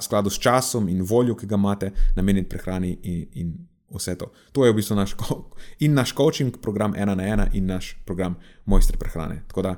skladu 0.00 0.30
s 0.30 0.38
časom 0.38 0.88
in 0.88 1.02
voljo, 1.02 1.36
ki 1.36 1.46
ga 1.46 1.54
imate, 1.54 1.92
namenjen 2.16 2.48
prehrani 2.48 2.96
in, 3.02 3.26
in 3.32 3.52
vse 3.94 4.16
to. 4.18 4.32
To 4.52 4.64
je 4.66 4.72
v 4.72 4.76
bistvu 4.76 4.96
naš, 4.96 5.14
in 5.84 5.94
naš 5.94 6.14
coaching 6.16 6.56
program 6.62 6.94
ena 6.96 7.14
na 7.14 7.26
ena 7.26 7.46
in 7.52 7.66
naš 7.66 7.96
program 8.04 8.36
Mojster 8.64 8.96
prehrane. 8.96 9.42
Tako 9.48 9.62
da. 9.62 9.76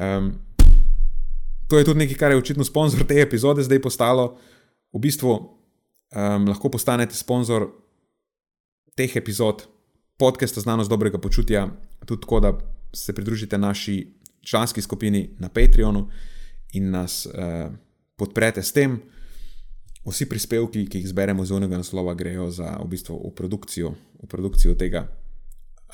Um, 0.00 0.34
To 1.68 1.78
je 1.78 1.84
tudi 1.84 1.98
nekaj, 1.98 2.16
kar 2.16 2.30
je 2.30 2.38
očitno 2.38 2.64
sponzor 2.64 3.04
te 3.06 3.20
epizode 3.20 3.62
zdaj 3.62 3.82
postalo. 3.82 4.36
V 4.92 5.00
bistvu 5.02 5.32
um, 5.34 6.46
lahko 6.48 6.70
postanete 6.70 7.14
sponzor 7.14 7.68
teh 8.94 9.16
epizod, 9.16 9.66
podcasta 10.18 10.60
Znanost 10.60 10.90
dobrega 10.90 11.18
počutja, 11.18 11.66
tudi 12.06 12.22
tako, 12.22 12.40
da 12.40 12.52
se 12.94 13.14
pridružite 13.14 13.58
naši 13.58 14.14
članski 14.40 14.82
skupini 14.82 15.34
na 15.38 15.48
Patreonu 15.48 16.08
in 16.72 16.90
nas 16.90 17.26
uh, 17.26 17.72
podprete 18.16 18.62
s 18.62 18.72
tem. 18.72 18.98
Vsi 20.06 20.28
prispevki, 20.30 20.86
ki 20.86 21.02
jih 21.02 21.08
zberemo 21.10 21.44
z 21.44 21.56
unega 21.56 21.78
naslova, 21.80 22.14
grejo 22.14 22.48
za 22.50 22.76
v 22.78 22.88
bistvu 22.94 23.18
v 23.18 23.32
produkcijo, 23.34 23.94
v 24.22 24.28
produkcijo 24.30 24.76
tega. 24.78 25.08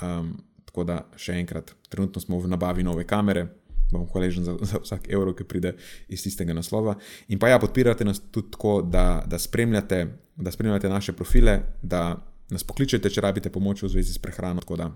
Um, 0.02 0.36
tako 0.68 0.84
da 0.88 0.98
še 1.16 1.36
enkrat, 1.40 1.72
trenutno 1.92 2.20
smo 2.20 2.40
v 2.40 2.50
nabavi 2.52 2.84
nove 2.84 3.06
kamere, 3.08 3.46
bom 3.92 4.04
hvaležen 4.08 4.44
za, 4.44 4.56
za 4.68 4.80
vsak 4.80 5.08
evro, 5.12 5.32
ki 5.36 5.48
pride 5.48 5.74
iz 6.12 6.24
tistega 6.24 6.52
naslova. 6.56 6.96
In 7.28 7.40
pa 7.40 7.52
ja, 7.52 7.60
podpirate 7.60 8.04
nas 8.04 8.20
tudi 8.32 8.52
tako, 8.52 8.80
da, 8.84 9.24
da, 9.28 9.40
spremljate, 9.40 10.06
da 10.36 10.52
spremljate 10.52 10.88
naše 10.92 11.16
profile, 11.16 11.58
da 11.82 12.16
nas 12.52 12.64
pokličete, 12.64 13.10
če 13.12 13.24
rabite 13.24 13.52
pomoč 13.52 13.84
v 13.84 13.92
zvezi 13.96 14.12
s 14.12 14.20
prehrano. 14.20 14.60
Tako 14.64 14.76
da 14.80 14.90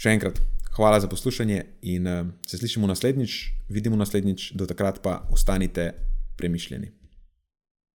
še 0.00 0.16
enkrat, 0.16 0.40
Hvala 0.70 1.00
za 1.00 1.08
poslušanje 1.08 1.64
in 1.82 2.06
uh, 2.06 2.26
se 2.46 2.58
slišimo 2.58 2.86
naslednjič, 2.86 3.52
vidimo 3.68 3.96
naslednjič, 3.96 4.52
do 4.52 4.66
takrat 4.66 5.02
pa 5.02 5.26
ostanite 5.30 5.92
premišljeni. 6.36 6.92